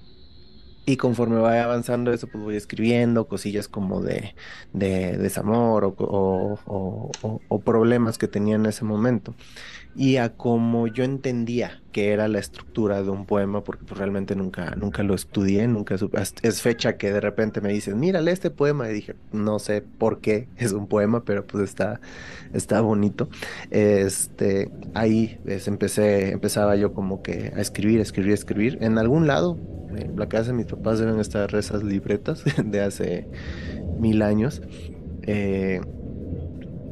y 0.88 0.96
conforme 0.96 1.38
vaya 1.38 1.64
avanzando 1.64 2.14
eso, 2.14 2.28
pues 2.28 2.42
voy 2.42 2.56
escribiendo 2.56 3.28
cosillas 3.28 3.68
como 3.68 4.00
de, 4.00 4.34
de 4.72 5.18
desamor 5.18 5.84
o, 5.84 6.58
o, 7.48 7.60
problemas 7.60 8.16
que 8.16 8.26
tenía 8.26 8.56
en 8.56 8.64
ese 8.64 8.86
momento. 8.86 9.34
Y 9.96 10.16
a 10.16 10.34
como 10.34 10.86
yo 10.86 11.04
entendía 11.04 11.82
que 11.92 12.12
era 12.12 12.28
la 12.28 12.38
estructura 12.38 13.02
de 13.02 13.10
un 13.10 13.26
poema, 13.26 13.64
porque 13.64 13.84
pues 13.84 13.98
realmente 13.98 14.36
nunca, 14.36 14.74
nunca 14.76 15.02
lo 15.02 15.14
estudié, 15.14 15.66
nunca 15.66 15.98
supe. 15.98 16.20
Es 16.42 16.62
fecha 16.62 16.96
que 16.96 17.12
de 17.12 17.20
repente 17.20 17.60
me 17.60 17.72
dicen, 17.72 17.98
mírale 17.98 18.30
este 18.30 18.50
poema, 18.50 18.88
y 18.88 18.92
dije, 18.92 19.16
no 19.32 19.58
sé 19.58 19.82
por 19.82 20.20
qué 20.20 20.48
es 20.56 20.72
un 20.72 20.86
poema, 20.86 21.24
pero 21.24 21.46
pues 21.46 21.64
está, 21.64 22.00
está 22.52 22.80
bonito. 22.80 23.28
Este, 23.70 24.70
ahí 24.94 25.40
pues, 25.44 25.66
empecé, 25.66 26.30
empezaba 26.30 26.76
yo 26.76 26.92
como 26.92 27.22
que 27.22 27.52
a 27.56 27.60
escribir, 27.60 28.00
escribir, 28.00 28.32
escribir. 28.32 28.78
En 28.80 28.98
algún 28.98 29.26
lado, 29.26 29.58
en 29.96 30.16
la 30.16 30.28
casa 30.28 30.52
de 30.52 30.58
mis 30.58 30.66
papás 30.66 30.98
deben 30.98 31.18
estar 31.18 31.52
esas 31.54 31.82
libretas 31.82 32.44
de 32.64 32.80
hace 32.80 33.28
mil 33.98 34.22
años. 34.22 34.62
Eh, 35.22 35.80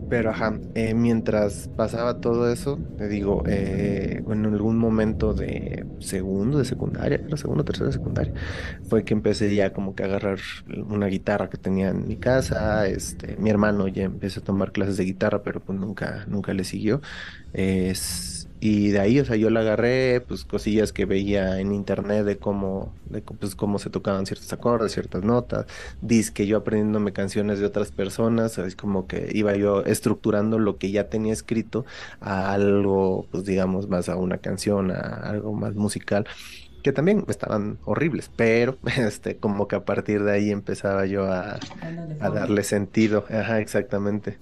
pero 0.09 0.31
ajá, 0.31 0.61
eh, 0.75 0.95
mientras 0.95 1.69
pasaba 1.75 2.21
todo 2.21 2.51
eso, 2.53 2.85
te 2.97 3.09
digo, 3.09 3.43
eh, 3.47 4.23
en 4.29 4.47
algún 4.47 4.79
momento 4.79 5.35
de 5.35 5.89
segundo, 5.99 6.59
de 6.59 6.65
secundaria, 6.65 7.21
era 7.27 7.37
segundo, 7.37 7.65
tercero 7.65 7.87
de 7.87 7.93
secundaria, 7.93 8.33
fue 8.83 9.05
que 9.05 9.15
empecé 9.15 9.55
ya 9.55 9.73
como 9.73 9.95
que 9.95 10.03
a 10.05 10.07
agarrar 10.07 10.39
una 10.89 11.07
guitarra 11.07 11.49
que 11.51 11.59
tenía 11.59 11.89
en 11.91 12.07
mi 12.07 12.17
casa. 12.19 12.87
Este, 12.87 13.37
mi 13.39 13.51
hermano 13.51 13.89
ya 13.89 14.05
empezó 14.05 14.41
a 14.41 14.45
tomar 14.45 14.73
clases 14.73 14.97
de 14.97 15.05
guitarra, 15.05 15.43
pero 15.43 15.61
pues 15.65 15.79
nunca, 15.79 16.25
nunca 16.29 16.55
le 16.55 16.65
siguió. 16.65 17.01
Es 17.53 18.36
y 18.61 18.89
de 18.91 19.01
ahí, 19.01 19.21
o 19.21 19.25
sea, 19.25 19.37
yo 19.37 19.51
la 19.51 19.61
agarré, 19.61 20.21
pues 20.23 20.45
cosillas 20.45 20.93
que 20.93 21.05
veía 21.05 21.61
en 21.61 21.73
internet 21.73 22.25
de 22.25 22.39
cómo, 22.39 22.93
de 23.11 23.21
pues, 23.21 23.55
cómo 23.55 23.79
se 23.79 23.91
tocaban 23.91 24.25
ciertos 24.27 24.53
acordes, 24.53 24.93
ciertas 24.93 25.25
notas, 25.25 25.67
que 26.35 26.47
yo 26.47 26.57
aprendiéndome 26.57 27.13
canciones 27.13 27.61
de 27.61 27.67
otras 27.67 27.93
personas, 27.93 28.59
es 28.59 28.75
como 28.75 29.07
que 29.07 29.31
iba 29.33 29.55
yo 29.57 29.85
estructurando 29.85 30.59
lo 30.59 30.79
que 30.79 30.91
ya 30.91 31.09
tenía 31.09 31.33
escrito 31.33 31.85
a 32.21 32.53
algo, 32.53 33.27
pues 33.31 33.45
digamos, 33.45 33.89
más 33.89 34.09
a 34.09 34.17
una 34.17 34.39
canción, 34.39 34.91
a 34.91 34.99
algo 34.99 35.53
más 35.53 35.75
musical 35.75 36.27
que 36.83 36.93
también 36.93 37.25
estaban 37.29 37.79
horribles, 37.85 38.31
pero 38.37 38.79
este 38.97 39.37
como 39.39 39.67
que 39.67 39.75
a 39.75 39.85
partir 39.85 40.23
de 40.23 40.33
ahí 40.33 40.51
empezaba 40.51 41.05
yo 41.05 41.25
a, 41.25 41.59
a 42.21 42.31
darle 42.31 42.63
sentido, 42.63 43.25
ajá, 43.29 43.61
exactamente. 43.61 44.39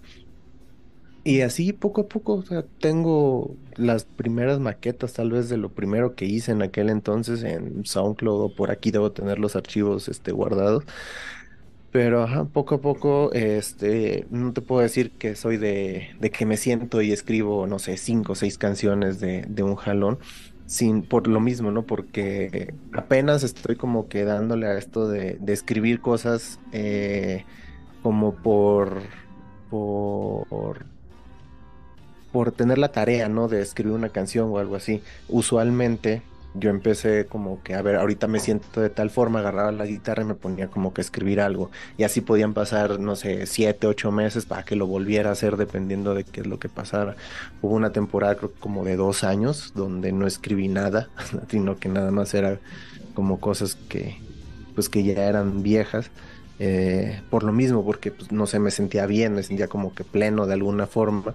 Y 1.25 1.41
así 1.41 1.73
poco 1.73 2.03
a 2.03 2.09
poco, 2.09 2.45
tengo 2.81 3.57
las 3.77 4.05
primeras 4.05 4.61
maquetas 4.61 5.15
tal 5.15 5.31
vez 5.31 5.49
de 5.49 5.57
lo 5.57 5.71
primero 5.71 6.15
que 6.15 6.27
hice 6.27 6.53
en 6.53 6.61
aquel 6.61 6.91
entonces 6.91 7.43
en 7.45 7.87
SoundCloud 7.87 8.43
o 8.43 8.55
por 8.55 8.71
aquí 8.71 8.91
debo 8.91 9.11
tener 9.13 9.39
los 9.39 9.57
archivos 9.57 10.09
este, 10.09 10.33
guardados. 10.33 10.85
Pero 11.93 12.27
poco 12.53 12.75
a 12.77 12.81
poco, 12.81 13.33
este, 13.33 14.27
no 14.31 14.53
te 14.53 14.61
puedo 14.61 14.83
decir 14.83 15.13
que 15.13 15.37
soy 15.37 15.57
de, 15.57 16.09
de 16.21 16.31
que 16.31 16.45
me 16.45 16.57
siento 16.57 17.01
y 17.01 17.13
escribo, 17.13 17.67
no 17.67 17.79
sé, 17.79 17.97
cinco 17.97 18.33
o 18.33 18.35
seis 18.35 18.59
canciones 18.59 19.21
de, 19.21 19.43
de 19.49 19.63
un 19.63 19.77
jalón, 19.77 20.19
sin, 20.67 21.03
por 21.03 21.29
lo 21.29 21.41
mismo, 21.41 21.71
¿no? 21.71 21.85
Porque 21.87 22.75
apenas 22.93 23.45
estoy 23.45 23.77
como 23.77 24.09
que 24.09 24.25
dándole 24.25 24.67
a 24.67 24.77
esto 24.77 25.09
de, 25.09 25.39
de 25.41 25.53
escribir 25.53 26.01
cosas 26.01 26.59
eh, 26.73 27.45
como 28.03 28.35
por, 28.35 29.01
por 29.71 30.85
por 32.35 32.51
tener 32.51 32.79
la 32.79 32.89
tarea, 32.89 33.29
¿no? 33.29 33.47
De 33.47 33.63
escribir 33.63 33.93
una 33.93 34.09
canción 34.09 34.49
o 34.51 34.59
algo 34.59 34.75
así. 34.75 35.05
Usualmente 35.29 36.23
yo 36.53 36.69
empecé 36.69 37.27
como 37.27 37.63
que, 37.63 37.77
a 37.77 37.83
ver, 37.83 37.95
ahorita 37.95 38.27
me 38.27 38.41
siento 38.41 38.81
de 38.81 38.91
tal 38.91 39.11
forma, 39.11 39.39
agarraba 39.39 39.71
la 39.71 39.87
guitarra 39.87 40.25
y 40.25 40.27
me 40.27 40.35
ponía 40.35 40.67
como 40.67 40.93
que 40.93 41.01
escribir 41.01 41.41
algo. 41.41 41.71
Y 41.97 42.03
así 42.03 42.23
podían 42.23 42.53
pasar, 42.53 42.99
no 42.99 43.15
sé, 43.15 43.47
siete, 43.47 43.87
ocho 43.87 44.11
meses 44.11 44.47
para 44.47 44.65
que 44.65 44.75
lo 44.75 44.89
volviera 44.89 45.31
a 45.31 45.35
hacer 45.35 45.57
dependiendo 45.57 46.13
de 46.13 46.25
qué 46.25 46.41
es 46.41 46.49
lo 46.49 46.59
que 46.59 46.69
pasara. 46.69 47.15
Hubo 47.63 47.77
una 47.77 47.93
temporada, 47.93 48.35
creo 48.35 48.51
como 48.59 48.85
de 48.85 48.97
dos 48.97 49.23
años, 49.23 49.71
donde 49.77 50.11
no 50.11 50.27
escribí 50.27 50.67
nada, 50.67 51.11
sino 51.49 51.77
que 51.77 51.89
nada 51.89 52.11
más 52.11 52.35
era 52.35 52.59
como 53.15 53.39
cosas 53.39 53.77
que, 53.77 54.17
pues 54.75 54.89
que 54.89 55.05
ya 55.05 55.23
eran 55.23 55.63
viejas. 55.63 56.11
Eh, 56.59 57.21
por 57.31 57.43
lo 57.43 57.53
mismo, 57.53 57.85
porque 57.85 58.11
pues, 58.11 58.33
no 58.33 58.47
sé, 58.47 58.59
me 58.59 58.73
sentía 58.73 59.07
bien, 59.07 59.35
me 59.35 59.45
sentía 59.45 59.69
como 59.69 59.95
que 59.95 60.03
pleno 60.03 60.47
de 60.47 60.55
alguna 60.55 60.89
forma 60.89 61.35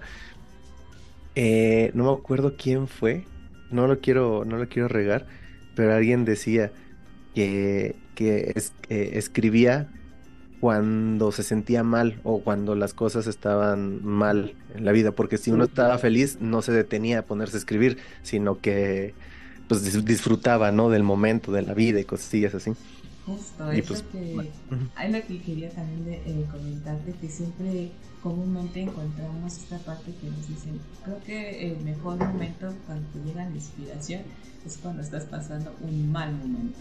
eh, 1.34 1.90
no 1.94 2.04
me 2.04 2.12
acuerdo 2.12 2.54
quién 2.56 2.88
fue, 2.88 3.24
no 3.70 3.86
lo 3.86 4.00
quiero, 4.00 4.44
no 4.44 4.56
lo 4.56 4.68
quiero 4.68 4.88
regar, 4.88 5.26
pero 5.74 5.94
alguien 5.94 6.24
decía 6.24 6.72
que, 7.34 7.96
que 8.14 8.54
eh, 8.88 9.10
escribía 9.14 9.88
cuando 10.60 11.32
se 11.32 11.42
sentía 11.42 11.82
mal 11.82 12.20
o 12.22 12.42
cuando 12.42 12.74
las 12.74 12.92
cosas 12.92 13.26
estaban 13.26 14.04
mal 14.04 14.54
en 14.74 14.84
la 14.84 14.92
vida, 14.92 15.12
porque 15.12 15.38
si 15.38 15.50
uno 15.50 15.64
estaba 15.64 15.96
feliz 15.98 16.38
no 16.40 16.60
se 16.60 16.72
detenía 16.72 17.20
a 17.20 17.22
ponerse 17.22 17.56
a 17.56 17.60
escribir, 17.60 17.98
sino 18.22 18.60
que 18.60 19.14
pues 19.68 20.04
disfrutaba, 20.04 20.72
¿no? 20.72 20.90
Del 20.90 21.04
momento, 21.04 21.52
de 21.52 21.62
la 21.62 21.74
vida 21.74 22.00
y 22.00 22.04
cosillas 22.04 22.54
así. 22.54 22.72
Justo, 23.24 23.70
eso 23.70 23.88
pues, 23.88 24.02
que 24.02 24.50
hay 24.96 25.12
lo 25.12 25.26
que 25.26 25.40
quería 25.40 25.70
también 25.70 26.04
de, 26.04 26.14
eh, 26.14 26.46
comentarte 26.50 27.12
que 27.20 27.28
siempre 27.28 27.90
comúnmente 28.22 28.80
encontramos 28.82 29.56
esta 29.56 29.78
parte 29.78 30.12
que 30.20 30.28
nos 30.28 30.46
dicen, 30.48 30.80
creo 31.04 31.20
que 31.24 31.72
el 31.72 31.80
mejor 31.84 32.18
momento 32.18 32.72
cuando 32.86 33.06
te 33.08 33.18
llega 33.20 33.44
la 33.44 33.50
inspiración 33.50 34.22
es 34.66 34.76
cuando 34.76 35.02
estás 35.02 35.24
pasando 35.24 35.74
un 35.80 36.12
mal 36.12 36.32
momento. 36.32 36.78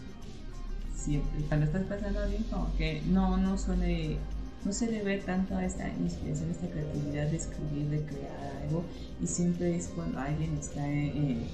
Siempre. 0.95 1.45
Cuando 1.47 1.65
estás 1.65 1.84
pasando 1.84 2.28
bien, 2.28 2.43
como 2.52 2.75
que 2.75 3.02
no, 3.08 3.38
no 3.38 3.58
suele, 3.58 4.17
no 4.65 4.73
se 4.73 4.91
le 4.91 5.02
ve 5.02 5.19
tanto 5.19 5.56
a 5.56 5.65
esta 5.65 5.88
inspiración, 5.88 6.52
esta 6.52 6.67
creatividad 6.67 7.28
de 7.28 7.38
escribir, 7.38 7.89
de 7.89 8.02
crear 8.04 8.58
algo, 8.63 8.84
y 9.21 9.28
siempre 9.28 9.78
es 9.78 9.88
cuando 9.88 10.19
alguien 10.19 10.58
está 10.58 10.86
en, 10.91 11.45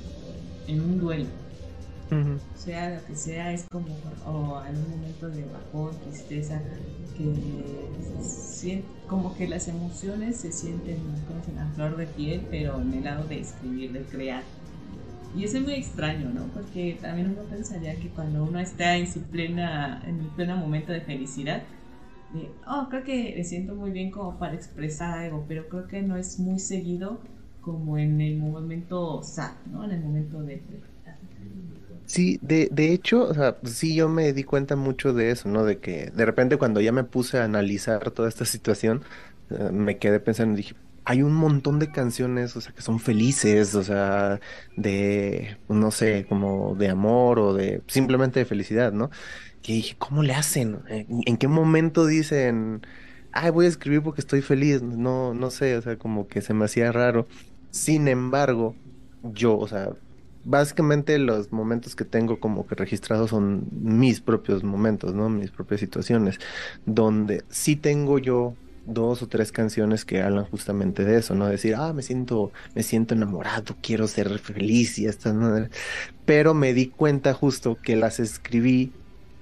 en 0.68 0.82
un 0.82 1.00
duelo 1.00 1.45
sea 2.56 2.96
lo 2.96 3.06
que 3.06 3.16
sea, 3.16 3.52
es 3.52 3.66
como 3.72 3.88
o 4.26 4.64
en 4.66 4.76
un 4.78 4.90
momento 4.92 5.30
de 5.30 5.46
bajón, 5.46 5.96
tristeza, 6.04 6.62
que 7.18 8.84
como 9.08 9.36
que 9.36 9.48
las 9.48 9.68
emociones 9.68 10.38
se 10.38 10.52
sienten 10.52 10.98
como 11.28 11.60
a 11.62 11.74
flor 11.74 11.98
de 11.98 12.08
piel, 12.08 12.46
pero 12.50 12.82
en 12.82 12.94
el 12.94 13.04
lado 13.04 13.28
de 13.28 13.40
escribir, 13.40 13.92
de 13.94 14.02
crear. 14.02 14.44
Y 15.36 15.44
eso 15.44 15.58
es 15.58 15.64
muy 15.64 15.74
extraño, 15.74 16.30
¿no? 16.30 16.46
Porque 16.54 16.98
también 17.02 17.32
uno 17.32 17.42
pensaría 17.50 17.96
que 17.96 18.08
cuando 18.10 18.44
uno 18.44 18.60
está 18.60 18.96
en 18.96 19.12
su 19.12 19.22
plena, 19.22 20.02
en 20.08 20.22
el 20.22 20.28
pleno 20.28 20.56
momento 20.56 20.94
de 20.94 21.02
felicidad, 21.02 21.64
oh, 22.68 22.88
creo 22.90 23.04
que 23.04 23.34
me 23.38 23.44
siento 23.44 23.76
muy 23.76 23.92
bien 23.92 24.12
como 24.12 24.38
para 24.38 24.54
expresar 24.54 25.20
algo, 25.20 25.46
pero 25.48 25.68
creo 25.68 25.88
que 25.88 26.02
no 26.02 26.16
es 26.16 26.40
muy 26.40 26.60
seguido 26.60 27.20
como 27.62 27.98
en 27.98 28.22
el 28.22 28.38
momento 28.38 29.24
sad, 29.24 29.54
¿no? 29.72 29.84
En 29.84 29.92
el 29.92 30.02
momento 30.02 30.42
de 30.44 30.58
Sí, 32.08 32.38
de, 32.42 32.70
de 32.72 32.94
hecho, 32.94 33.24
o 33.28 33.34
sea, 33.34 33.58
sí 33.64 33.96
yo 33.96 34.10
me 34.10 34.32
di 34.34 34.44
cuenta 34.44 34.76
mucho 34.76 35.14
de 35.14 35.32
eso, 35.32 35.50
¿no? 35.50 35.66
De 35.66 35.80
que 35.80 36.12
de 36.12 36.26
repente 36.26 36.58
cuando 36.58 36.80
ya 36.80 36.92
me 36.92 37.04
puse 37.04 37.40
a 37.40 37.46
analizar 37.46 38.12
toda 38.12 38.30
esta 38.30 38.46
situación, 38.46 39.04
eh, 39.50 39.72
me 39.72 39.98
quedé 39.98 40.20
pensando 40.20 40.54
y 40.54 40.58
dije, 40.58 40.76
hay 41.04 41.24
un 41.24 41.34
montón 41.34 41.80
de 41.80 41.92
canciones, 41.92 42.56
o 42.56 42.62
sea, 42.62 42.74
que 42.74 42.82
son 42.84 43.00
felices, 43.00 43.74
o 43.76 43.84
sea, 43.84 44.40
de, 44.76 45.58
no 45.68 45.90
sé, 45.92 46.26
como 46.30 46.76
de 46.76 46.90
amor 46.90 47.40
o 47.40 47.54
de 47.54 47.82
simplemente 47.88 48.40
de 48.40 48.46
felicidad, 48.46 48.92
¿no? 48.94 49.10
Que 49.62 49.74
dije, 49.74 49.96
¿cómo 49.98 50.22
le 50.24 50.34
hacen? 50.34 50.84
¿En, 50.88 51.08
en 51.26 51.38
qué 51.38 51.48
momento 51.48 52.06
dicen, 52.06 52.82
ay, 53.32 53.50
voy 53.52 53.66
a 53.66 53.70
escribir 53.70 54.04
porque 54.04 54.22
estoy 54.22 54.42
feliz? 54.42 54.82
No, 54.84 55.34
no 55.34 55.50
sé, 55.52 55.76
o 55.78 55.82
sea, 55.82 55.98
como 55.98 56.28
que 56.28 56.42
se 56.42 56.54
me 56.54 56.66
hacía 56.66 56.92
raro. 56.92 57.28
Sin 57.72 58.08
embargo, 58.08 58.80
yo, 59.22 59.58
o 59.58 59.68
sea, 59.68 59.90
básicamente 60.46 61.18
los 61.20 61.52
momentos 61.52 61.96
que 61.96 62.06
tengo 62.06 62.40
como 62.40 62.66
que 62.66 62.76
registrados 62.76 63.32
son 63.32 63.68
mis 63.72 64.22
propios 64.22 64.64
momentos, 64.64 65.14
¿no? 65.14 65.30
Mis 65.30 65.52
propias 65.52 65.82
situaciones, 65.82 66.40
donde 66.86 67.44
sí 67.50 67.76
tengo 67.76 68.20
yo 68.20 68.54
dos 68.86 69.24
o 69.24 69.28
tres 69.28 69.52
canciones 69.52 70.06
que 70.06 70.22
hablan 70.22 70.46
justamente 70.46 71.04
de 71.04 71.18
eso, 71.18 71.36
¿no? 71.36 71.48
Decir, 71.48 71.76
ah, 71.76 71.92
me 71.92 72.04
siento, 72.04 72.52
me 72.76 72.84
siento 72.84 73.16
enamorado, 73.16 73.76
quiero 73.82 74.08
ser 74.08 74.38
feliz 74.40 75.00
y 75.00 75.08
estas, 75.08 75.34
¿no? 75.34 75.68
Pero 76.26 76.54
me 76.54 76.74
di 76.74 76.88
cuenta 76.88 77.34
justo 77.34 77.78
que 77.82 77.96
las 77.96 78.20
escribí 78.20 78.94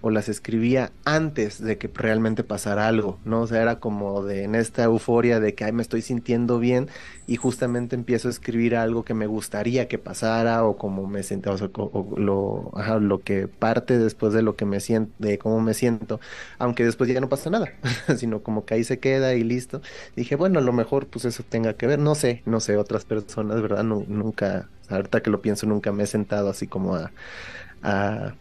o 0.06 0.10
las 0.10 0.28
escribía 0.28 0.92
antes 1.06 1.64
de 1.64 1.78
que 1.78 1.88
realmente 1.88 2.44
pasara 2.44 2.90
algo, 2.90 3.20
¿no? 3.24 3.44
O 3.44 3.48
sea, 3.48 3.62
era 3.62 3.80
como 3.80 4.22
de 4.22 4.44
en 4.44 4.54
esta 4.54 4.84
euforia 4.84 5.40
de 5.40 5.56
que, 5.56 5.64
ay, 5.64 5.72
me 5.72 5.82
estoy 5.82 6.02
sintiendo 6.02 6.60
bien 6.60 6.90
y 7.26 7.38
justamente 7.38 7.96
empiezo 7.96 8.28
a 8.28 8.32
escribir 8.32 8.76
algo 8.76 9.06
que 9.06 9.14
me 9.14 9.28
gustaría 9.28 9.88
que 9.88 9.98
pasara 9.98 10.66
o 10.66 10.76
como 10.76 11.08
me 11.08 11.24
siento, 11.24 11.54
o, 11.54 11.58
sea, 11.58 11.70
o 11.74 12.16
lo, 12.18 12.72
ajá, 12.78 13.00
lo 13.00 13.22
que 13.22 13.48
parte 13.48 13.98
después 13.98 14.34
de 14.34 14.42
lo 14.42 14.58
que 14.58 14.66
me 14.66 14.82
siento, 14.82 15.14
de 15.20 15.38
cómo 15.38 15.62
me 15.62 15.74
siento, 15.74 16.20
aunque 16.60 16.84
después 16.84 17.10
ya 17.10 17.22
no 17.22 17.30
pasa 17.30 17.50
nada, 17.50 17.72
sino 18.18 18.44
como 18.44 18.66
que 18.66 18.74
ahí 18.74 18.84
se 18.84 19.00
queda 19.00 19.36
y 19.36 19.44
listo. 19.46 19.82
Dije, 20.18 20.36
bueno, 20.36 20.60
a 20.60 20.62
lo 20.62 20.74
mejor 20.74 21.08
pues 21.08 21.24
eso 21.24 21.44
tenga 21.48 21.76
que 21.76 21.88
ver, 21.88 22.00
no 22.00 22.14
sé, 22.16 22.44
no 22.46 22.60
sé, 22.60 22.76
otras 22.76 23.06
personas, 23.06 23.62
¿verdad? 23.62 23.86
Nunca, 23.86 24.68
ahorita 24.90 25.22
que 25.24 25.30
lo 25.30 25.42
pienso, 25.42 25.66
nunca 25.66 25.94
me 25.94 26.04
he 26.04 26.08
sentado 26.08 26.50
así 26.50 26.68
como 26.68 26.96
a 26.96 28.34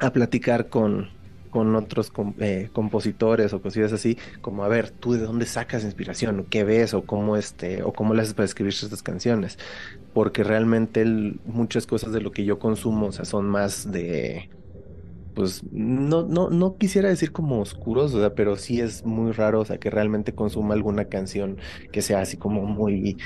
a 0.00 0.12
platicar 0.12 0.68
con, 0.68 1.10
con 1.48 1.74
otros 1.76 2.12
eh, 2.40 2.70
compositores 2.72 3.52
o 3.52 3.62
cosas 3.62 3.92
así, 3.92 4.18
como 4.40 4.64
a 4.64 4.68
ver, 4.68 4.90
tú 4.92 5.12
de 5.14 5.20
dónde 5.20 5.46
sacas 5.46 5.84
inspiración, 5.84 6.46
qué 6.50 6.64
ves 6.64 6.94
o 6.94 7.06
cómo 7.06 7.36
este 7.36 7.82
o 7.82 7.92
cómo 7.94 8.14
le 8.14 8.22
haces 8.22 8.34
para 8.34 8.46
escribir 8.46 8.72
estas 8.74 9.02
canciones, 9.02 9.58
porque 10.12 10.44
realmente 10.44 11.04
muchas 11.44 11.86
cosas 11.86 12.12
de 12.12 12.20
lo 12.22 12.32
que 12.32 12.44
yo 12.44 12.58
consumo, 12.58 13.08
o 13.08 13.12
sea, 13.12 13.24
son 13.24 13.46
más 13.48 13.90
de 13.90 14.50
pues 15.34 15.62
no 15.70 16.24
no 16.26 16.48
no 16.50 16.76
quisiera 16.78 17.08
decir 17.10 17.32
como 17.32 17.60
oscuros, 17.60 18.14
o 18.14 18.20
sea, 18.20 18.34
pero 18.34 18.56
sí 18.56 18.80
es 18.80 19.04
muy 19.04 19.32
raro, 19.32 19.60
o 19.60 19.64
sea, 19.66 19.78
que 19.78 19.90
realmente 19.90 20.34
consuma 20.34 20.74
alguna 20.74 21.06
canción 21.06 21.58
que 21.92 22.02
sea 22.02 22.20
así 22.22 22.38
como 22.38 22.64
muy 22.66 23.18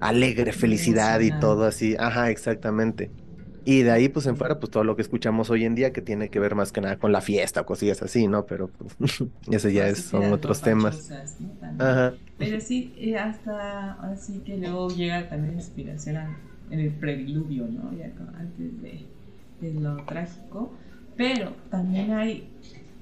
alegre, 0.00 0.52
felicidad 0.52 1.20
y 1.20 1.32
todo 1.32 1.64
así. 1.66 1.96
Ajá, 1.98 2.30
exactamente. 2.30 3.12
Y 3.68 3.82
de 3.82 3.90
ahí, 3.90 4.08
pues 4.08 4.24
en 4.24 4.38
fuera, 4.38 4.58
pues 4.58 4.70
todo 4.70 4.82
lo 4.82 4.96
que 4.96 5.02
escuchamos 5.02 5.50
hoy 5.50 5.66
en 5.66 5.74
día 5.74 5.92
que 5.92 6.00
tiene 6.00 6.30
que 6.30 6.40
ver 6.40 6.54
más 6.54 6.72
que 6.72 6.80
nada 6.80 6.96
con 6.96 7.12
la 7.12 7.20
fiesta 7.20 7.60
o 7.60 7.66
cosillas 7.66 8.00
así, 8.00 8.26
¿no? 8.26 8.46
Pero 8.46 8.68
pues, 8.68 9.22
ese 9.50 9.74
ya 9.74 9.86
es, 9.88 10.04
son 10.04 10.32
otros 10.32 10.62
temas. 10.62 11.12
Ajá. 11.78 12.14
Pero 12.38 12.62
sí, 12.62 12.94
eh, 12.96 13.18
hasta 13.18 13.92
así 14.10 14.38
que 14.38 14.56
luego 14.56 14.88
llega 14.88 15.28
también 15.28 15.56
inspiración 15.56 16.16
en 16.70 16.80
el 16.80 16.92
preludio, 16.92 17.66
¿no? 17.66 17.92
Ya 17.94 18.10
antes 18.38 18.80
de, 18.80 19.04
de, 19.60 19.74
lo 19.78 20.02
trágico. 20.04 20.72
Pero 21.18 21.52
también 21.70 22.12
hay 22.12 22.48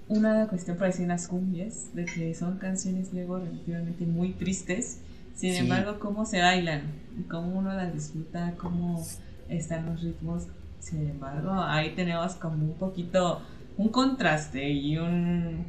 una 0.09 0.48
cuestión 0.48 0.76
para 0.79 0.88
decir 0.88 1.07
las 1.07 1.29
cumbias, 1.29 1.94
de 1.94 2.07
que 2.07 2.35
son 2.35 2.59
canciones 2.59 3.12
luego 3.12 3.38
relativamente 3.38 4.05
muy 4.05 4.31
tristes. 4.31 4.98
Sin 5.33 5.55
embargo, 5.55 6.00
cómo 6.00 6.26
se 6.26 6.40
bailan, 6.40 6.83
cómo 7.31 7.57
uno 7.57 7.72
las 7.72 7.94
disfruta, 7.94 8.55
cómo 8.57 9.05
están 9.48 9.87
los 9.87 10.02
ritmos. 10.02 10.46
Sin 10.78 11.09
embargo, 11.09 11.52
ahí 11.52 11.94
tenemos 11.94 12.35
como 12.35 12.64
un 12.64 12.74
poquito 12.74 13.40
un 13.76 13.88
contraste 13.88 14.70
y 14.70 14.98
un, 14.98 15.64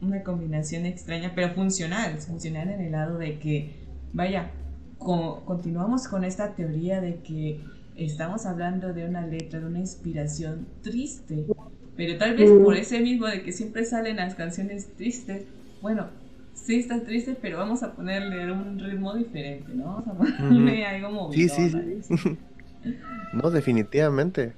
una 0.00 0.22
combinación 0.22 0.86
extraña, 0.86 1.32
pero 1.34 1.54
funcional, 1.54 2.18
funcional 2.18 2.68
en 2.68 2.80
el 2.80 2.92
lado 2.92 3.18
de 3.18 3.38
que, 3.38 3.74
vaya, 4.12 4.50
continuamos 4.98 6.06
con 6.08 6.24
esta 6.24 6.54
teoría 6.54 7.00
de 7.00 7.16
que 7.16 7.60
estamos 7.96 8.46
hablando 8.46 8.92
de 8.92 9.06
una 9.06 9.26
letra, 9.26 9.60
de 9.60 9.66
una 9.66 9.80
inspiración 9.80 10.66
triste, 10.82 11.46
pero 11.96 12.18
tal 12.18 12.36
vez 12.36 12.50
por 12.50 12.76
ese 12.76 13.00
mismo 13.00 13.26
de 13.26 13.42
que 13.42 13.52
siempre 13.52 13.84
salen 13.84 14.16
las 14.16 14.34
canciones 14.34 14.94
tristes, 14.96 15.44
bueno, 15.80 16.06
sí 16.54 16.76
está 16.76 17.02
triste, 17.02 17.36
pero 17.40 17.58
vamos 17.58 17.82
a 17.82 17.92
ponerle 17.92 18.50
un 18.50 18.78
ritmo 18.78 19.14
diferente, 19.14 19.74
¿no? 19.74 20.02
Vamos 20.06 20.32
a 20.32 20.36
ponerle 20.38 20.86
algo 20.86 21.10
movido. 21.10 21.54
Sí, 21.54 21.70
sí. 22.02 22.38
No, 23.32 23.50
definitivamente. 23.50 24.52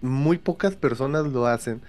muy 0.00 0.38
pocas 0.38 0.76
personas 0.76 1.26
lo 1.26 1.46
hacen, 1.46 1.80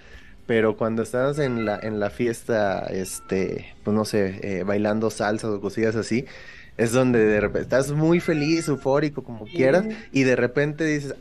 pero 0.46 0.76
cuando 0.76 1.02
estás 1.02 1.38
en 1.38 1.64
la, 1.64 1.78
en 1.82 2.00
la 2.00 2.10
fiesta, 2.10 2.86
este, 2.86 3.74
pues 3.82 3.94
no 3.94 4.04
sé, 4.04 4.40
eh, 4.42 4.62
bailando 4.62 5.10
salsa 5.10 5.50
o 5.50 5.60
cosillas 5.60 5.96
así, 5.96 6.26
es 6.76 6.92
donde 6.92 7.24
de 7.24 7.40
repente 7.40 7.62
estás 7.62 7.92
muy 7.92 8.20
feliz, 8.20 8.66
eufórico, 8.68 9.22
como 9.22 9.46
quieras, 9.46 9.86
y 10.12 10.24
de 10.24 10.34
repente 10.36 10.84
dices, 10.84 11.14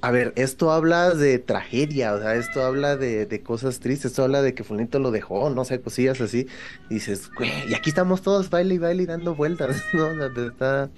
a 0.00 0.10
ver, 0.10 0.32
esto 0.36 0.70
habla 0.70 1.10
de 1.14 1.38
tragedia, 1.38 2.14
o 2.14 2.20
sea, 2.20 2.36
esto 2.36 2.62
habla 2.62 2.96
de, 2.96 3.26
de 3.26 3.42
cosas 3.42 3.80
tristes, 3.80 4.12
esto 4.12 4.22
habla 4.22 4.40
de 4.40 4.54
que 4.54 4.62
Fulnito 4.62 5.00
lo 5.00 5.10
dejó, 5.10 5.50
no 5.50 5.64
sé, 5.64 5.80
cosillas 5.80 6.20
así, 6.20 6.46
y 6.88 6.94
dices, 6.94 7.28
güey, 7.36 7.50
y 7.68 7.74
aquí 7.74 7.90
estamos 7.90 8.22
todos 8.22 8.50
baile 8.50 8.74
y 8.76 8.78
baile 8.78 9.02
y 9.02 9.06
dando 9.06 9.34
vueltas, 9.34 9.82
¿no? 9.92 10.10
está, 10.46 10.90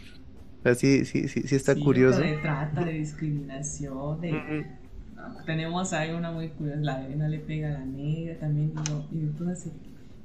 sí, 0.74 1.04
sí, 1.04 1.28
sí, 1.28 1.42
sí 1.42 1.54
está 1.54 1.74
curioso. 1.74 2.20
De 2.20 2.38
trata, 2.38 2.84
de 2.84 2.92
discriminación, 2.92 4.20
de... 4.20 4.66
tenemos 5.44 5.92
ahí 5.92 6.12
una 6.12 6.32
muy 6.32 6.48
curiosa, 6.48 6.80
la 6.80 7.00
de 7.00 7.16
no 7.16 7.28
le 7.28 7.38
pega 7.38 7.68
a 7.68 7.72
la 7.72 7.84
negra, 7.84 8.38
también 8.38 8.72
digo, 8.74 9.04
y 9.12 9.26
todas 9.38 9.66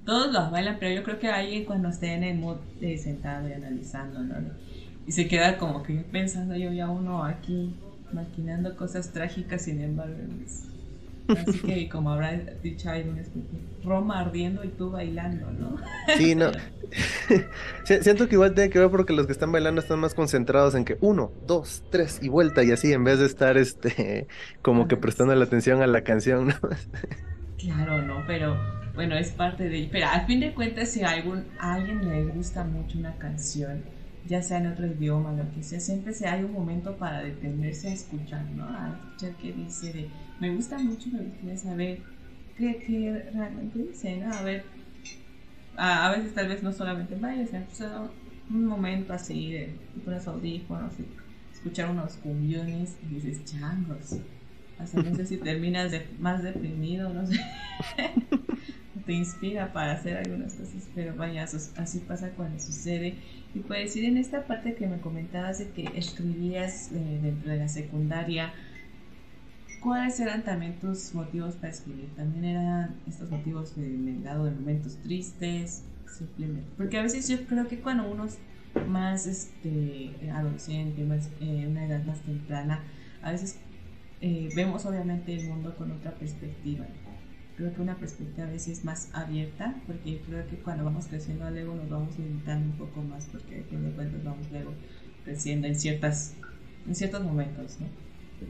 todos 0.05 0.33
los 0.33 0.51
bailan, 0.51 0.77
pero 0.79 0.95
yo 0.95 1.03
creo 1.03 1.19
que 1.19 1.29
alguien 1.29 1.65
cuando 1.65 1.89
esté 1.89 2.13
en 2.13 2.23
el 2.23 2.39
mood 2.39 2.57
de 2.79 2.97
sentado 2.97 3.47
y 3.47 3.53
analizando, 3.53 4.19
¿no? 4.23 4.35
Y 5.05 5.11
se 5.11 5.27
queda 5.27 5.57
como 5.57 5.83
que 5.83 5.93
pensando 6.11 6.55
yo 6.55 6.71
ya 6.71 6.89
uno 6.89 7.23
aquí 7.23 7.75
maquinando 8.11 8.75
cosas 8.75 9.11
trágicas, 9.11 9.63
sin 9.63 9.81
embargo, 9.81 10.15
Así 11.31 11.59
que 11.59 11.89
como 11.89 12.11
habrá 12.11 12.31
dicho 12.61 12.89
ahí 12.89 13.05
Roma 13.83 14.19
ardiendo 14.19 14.63
y 14.63 14.69
tú 14.69 14.91
bailando, 14.91 15.51
¿no? 15.51 15.77
Sí, 16.17 16.35
no. 16.35 16.51
Siento 17.85 18.27
que 18.27 18.35
igual 18.35 18.53
tiene 18.53 18.69
que 18.69 18.79
ver 18.79 18.89
porque 18.89 19.13
los 19.13 19.25
que 19.25 19.31
están 19.31 19.51
bailando 19.51 19.81
están 19.81 19.99
más 19.99 20.13
concentrados 20.13 20.75
en 20.75 20.85
que 20.85 20.97
uno, 21.01 21.31
dos, 21.47 21.83
tres 21.89 22.19
y 22.21 22.29
vuelta 22.29 22.63
y 22.63 22.71
así 22.71 22.91
en 22.93 23.03
vez 23.03 23.19
de 23.19 23.25
estar 23.25 23.57
este 23.57 24.27
como 24.61 24.87
que 24.87 24.97
prestando 24.97 25.33
la 25.35 25.45
atención 25.45 25.81
a 25.81 25.87
la 25.87 26.01
canción, 26.03 26.47
¿no? 26.47 26.55
Claro, 27.57 28.01
no, 28.01 28.23
pero 28.25 28.57
bueno, 28.95 29.15
es 29.15 29.31
parte 29.31 29.69
de 29.69 29.87
Pero 29.91 30.07
al 30.07 30.25
fin 30.25 30.39
de 30.39 30.53
cuentas, 30.53 30.89
si 30.89 31.03
a, 31.03 31.11
algún, 31.11 31.45
a 31.59 31.75
alguien 31.75 32.09
le 32.09 32.25
gusta 32.25 32.63
mucho 32.63 32.97
una 32.97 33.15
canción, 33.17 33.83
ya 34.25 34.41
sea 34.41 34.59
en 34.59 34.67
otro 34.67 34.87
idioma, 34.87 35.33
lo 35.33 35.51
que 35.51 35.63
sea, 35.63 35.79
siempre 35.79 36.13
se 36.13 36.27
hay 36.27 36.43
un 36.43 36.53
momento 36.53 36.97
para 36.97 37.23
detenerse 37.23 37.89
a 37.89 37.93
escuchar, 37.93 38.45
¿no? 38.55 38.65
A 38.65 38.95
escuchar 38.95 39.35
qué 39.41 39.53
dice 39.53 39.93
de, 39.93 40.09
me 40.39 40.55
gusta 40.55 40.77
mucho, 40.77 41.09
me 41.11 41.19
gustaría 41.19 41.57
saber 41.57 41.99
qué, 42.57 42.77
qué 42.85 43.29
realmente 43.33 43.79
dice, 43.79 44.17
¿no? 44.17 44.33
A 44.33 44.41
ver, 44.43 44.65
a, 45.75 46.07
a, 46.07 46.15
veces 46.15 46.33
tal 46.33 46.47
vez 46.47 46.61
no 46.61 46.71
solamente 46.71 47.15
vaya, 47.15 47.45
sino 47.47 47.65
pues, 47.65 47.81
un 48.49 48.65
momento 48.65 49.13
así 49.13 49.51
de 49.51 49.75
unos 50.05 50.27
audífonos 50.27 50.99
y 50.99 51.05
escuchar 51.53 51.89
unos 51.89 52.13
cumbiones 52.15 52.97
y 53.03 53.15
dices, 53.15 53.45
changos. 53.45 54.17
Hasta 54.77 55.01
no 55.03 55.15
sé 55.15 55.27
si 55.27 55.37
terminas 55.37 55.91
de, 55.91 56.07
más 56.19 56.41
deprimido, 56.41 57.13
no 57.13 57.25
sé. 57.27 57.39
te 59.05 59.13
inspira 59.13 59.71
para 59.73 59.93
hacer 59.93 60.17
algunas 60.17 60.53
cosas, 60.53 60.87
pero 60.93 61.15
vaya, 61.15 61.43
así 61.43 61.99
pasa 61.99 62.31
cuando 62.31 62.59
sucede. 62.59 63.15
Y 63.53 63.59
puedes 63.59 63.95
ir 63.95 64.05
en 64.05 64.17
esta 64.17 64.47
parte 64.47 64.75
que 64.75 64.87
me 64.87 64.99
comentabas 64.99 65.59
de 65.59 65.69
que 65.69 65.83
escribías 65.95 66.91
eh, 66.91 67.19
dentro 67.21 67.51
de 67.51 67.57
la 67.57 67.67
secundaria, 67.67 68.53
¿cuáles 69.81 70.19
eran 70.19 70.43
también 70.43 70.79
tus 70.79 71.13
motivos 71.13 71.55
para 71.55 71.69
escribir? 71.69 72.09
¿También 72.15 72.45
eran 72.45 72.95
estos 73.07 73.29
motivos 73.29 73.73
lado 74.23 74.45
de 74.45 74.51
momentos 74.51 74.97
tristes? 75.03 75.83
Simplemente. 76.07 76.69
Porque 76.77 76.97
a 76.97 77.03
veces 77.03 77.27
yo 77.27 77.45
creo 77.45 77.67
que 77.67 77.79
cuando 77.79 78.09
uno 78.09 78.25
es 78.25 78.37
más 78.87 79.27
este, 79.27 80.11
adolescente, 80.31 81.03
más, 81.03 81.29
eh, 81.41 81.67
una 81.67 81.85
edad 81.85 82.03
más 82.05 82.19
temprana, 82.21 82.81
a 83.21 83.31
veces 83.31 83.59
eh, 84.21 84.49
vemos 84.55 84.85
obviamente 84.85 85.35
el 85.35 85.47
mundo 85.47 85.75
con 85.75 85.91
otra 85.91 86.11
perspectiva 86.11 86.85
creo 87.61 87.75
que 87.75 87.81
una 87.81 87.95
perspectiva 87.95 88.47
a 88.47 88.49
veces 88.49 88.83
más 88.83 89.09
abierta, 89.13 89.75
porque 89.85 90.19
creo 90.25 90.47
que 90.47 90.55
cuando 90.57 90.83
vamos 90.83 91.05
creciendo 91.05 91.49
luego 91.51 91.75
nos 91.75 91.89
vamos 91.89 92.17
limitando 92.17 92.71
un 92.71 92.77
poco 92.77 93.01
más, 93.03 93.27
porque 93.31 93.63
por 93.69 93.79
lo 93.79 93.91
cuentas 93.91 94.23
vamos 94.23 94.49
luego 94.51 94.71
creciendo 95.23 95.67
en 95.67 95.75
ciertas 95.75 96.33
en 96.87 96.95
ciertos 96.95 97.23
momentos, 97.23 97.79
¿no? 97.79 97.87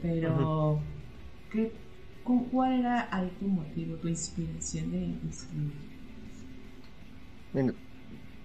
Pero, 0.00 0.80
¿qué, 1.50 1.70
¿cuál 2.24 2.80
era 2.80 3.14
ahí 3.14 3.30
tu 3.38 3.48
motivo, 3.48 3.96
tu 3.96 4.08
inspiración 4.08 4.90
de 4.90 5.14
escribir? 5.28 5.92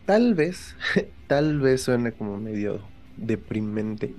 tal 0.06 0.36
vez, 0.36 0.76
tal 1.28 1.60
vez 1.62 1.84
suene 1.84 2.12
como 2.12 2.38
medio 2.38 2.82
deprimente, 3.16 4.14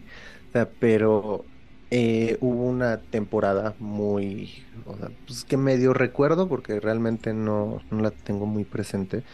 o 0.49 0.53
sea, 0.53 0.71
pero 0.71 1.45
eh, 1.91 2.37
hubo 2.41 2.65
una 2.65 2.99
temporada 3.01 3.75
muy, 3.79 4.65
o 4.87 4.97
sea, 4.97 5.11
pues 5.27 5.45
que 5.45 5.57
medio 5.57 5.95
recuerdo 5.95 6.49
porque 6.49 6.81
realmente 6.81 7.33
no, 7.33 7.81
no 7.91 8.01
la 8.03 8.11
tengo 8.11 8.47
muy 8.47 8.65
presente, 8.65 9.25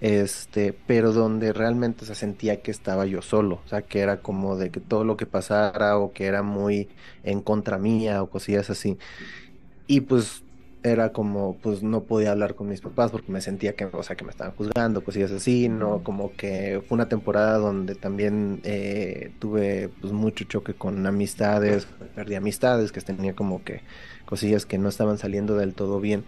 este, 0.00 0.72
pero 0.86 1.12
donde 1.12 1.52
realmente 1.52 2.04
se 2.06 2.14
sentía 2.14 2.62
que 2.62 2.70
estaba 2.70 3.06
yo 3.06 3.22
solo, 3.22 3.62
o 3.64 3.68
sea, 3.68 3.82
que 3.82 4.00
era 4.00 4.22
como 4.22 4.56
de 4.56 4.70
que 4.70 4.80
todo 4.80 5.04
lo 5.04 5.16
que 5.16 5.26
pasara 5.26 5.98
o 5.98 6.12
que 6.12 6.26
era 6.26 6.42
muy 6.42 6.88
en 7.24 7.40
contra 7.42 7.78
mía 7.78 8.22
o 8.22 8.30
cosillas 8.30 8.70
así. 8.70 8.98
Y 9.86 10.02
pues 10.02 10.44
era 10.86 11.12
como, 11.12 11.56
pues 11.62 11.82
no 11.82 12.02
podía 12.04 12.32
hablar 12.32 12.54
con 12.54 12.68
mis 12.68 12.80
papás 12.80 13.10
porque 13.10 13.30
me 13.32 13.40
sentía 13.40 13.74
que, 13.74 13.84
o 13.84 14.02
sea, 14.02 14.16
que 14.16 14.24
me 14.24 14.30
estaban 14.30 14.54
juzgando, 14.54 15.04
cosillas 15.04 15.32
así, 15.32 15.68
¿no? 15.68 16.02
Como 16.02 16.34
que 16.36 16.82
fue 16.86 16.96
una 16.96 17.08
temporada 17.08 17.58
donde 17.58 17.94
también 17.94 18.60
eh, 18.64 19.32
tuve 19.38 19.90
pues 20.00 20.12
mucho 20.12 20.44
choque 20.44 20.74
con 20.74 21.06
amistades, 21.06 21.86
perdí 22.14 22.34
amistades, 22.34 22.92
que 22.92 23.00
tenía 23.00 23.34
como 23.34 23.62
que 23.64 23.82
cosillas 24.24 24.66
que 24.66 24.78
no 24.78 24.88
estaban 24.88 25.18
saliendo 25.18 25.56
del 25.56 25.74
todo 25.74 26.00
bien. 26.00 26.24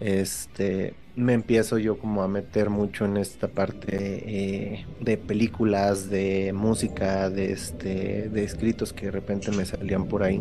Este, 0.00 0.94
me 1.14 1.32
empiezo 1.32 1.78
yo 1.78 1.98
como 1.98 2.22
a 2.22 2.28
meter 2.28 2.70
mucho 2.70 3.04
en 3.04 3.16
esta 3.16 3.48
parte 3.48 3.86
eh, 3.90 4.86
de 5.00 5.16
películas, 5.16 6.10
de 6.10 6.52
música, 6.52 7.30
de 7.30 7.52
este, 7.52 8.28
de 8.28 8.44
escritos 8.44 8.92
que 8.92 9.06
de 9.06 9.12
repente 9.12 9.52
me 9.52 9.64
salían 9.64 10.06
por 10.06 10.22
ahí 10.22 10.40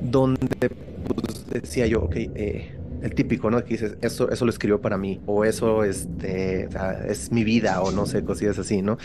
donde 0.00 0.70
pues, 1.14 1.46
decía 1.50 1.86
yo, 1.86 2.02
ok, 2.02 2.16
eh, 2.16 2.76
el 3.02 3.14
típico, 3.14 3.50
¿no? 3.50 3.62
Que 3.64 3.70
dices, 3.70 3.96
eso, 4.00 4.30
eso 4.30 4.44
lo 4.44 4.50
escribió 4.50 4.80
para 4.80 4.98
mí, 4.98 5.20
o 5.26 5.44
eso 5.44 5.84
este, 5.84 6.68
es 7.08 7.32
mi 7.32 7.44
vida, 7.44 7.80
o 7.82 7.90
no 7.90 8.06
sé, 8.06 8.24
cosillas 8.24 8.58
así, 8.58 8.82
¿no? 8.82 8.98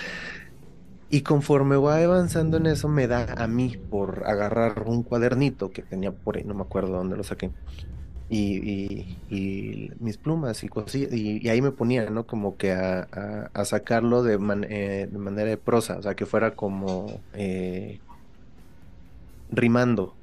Y 1.10 1.22
conforme 1.22 1.76
voy 1.76 2.04
avanzando 2.04 2.58
en 2.58 2.66
eso, 2.66 2.88
me 2.88 3.08
da 3.08 3.34
a 3.38 3.48
mí 3.48 3.78
por 3.89 4.24
agarrar 4.26 4.84
un 4.88 5.04
cuadernito 5.04 5.72
que 5.72 5.84
tenía 5.84 6.12
por 6.12 6.38
ahí, 6.38 6.44
no 6.44 6.56
me 6.56 6.63
acuerdo 6.63 6.94
dónde 6.94 7.16
lo 7.18 7.24
saqué, 7.24 7.52
y, 8.30 9.06
mis 10.00 10.18
plumas 10.18 10.63
y 10.63 10.70
cosillas, 10.70 11.13
y, 11.13 11.48
ahí 11.50 11.62
me 11.62 11.72
ponía, 11.72 12.10
¿no? 12.10 12.26
Como 12.26 12.58
que 12.58 12.72
a 12.72 13.66
sacarlo 13.66 14.24
de, 14.24 14.38
man, 14.39 14.66
eh, 14.68 15.08
de, 15.12 15.18
manera 15.20 15.50
de 15.50 15.58
prosa, 15.58 15.98
o 15.98 16.02
sea, 16.02 16.16
que 16.16 16.26
fuera 16.26 16.56
como 16.56 17.22
eh, 17.34 18.00
rimando, 19.52 20.16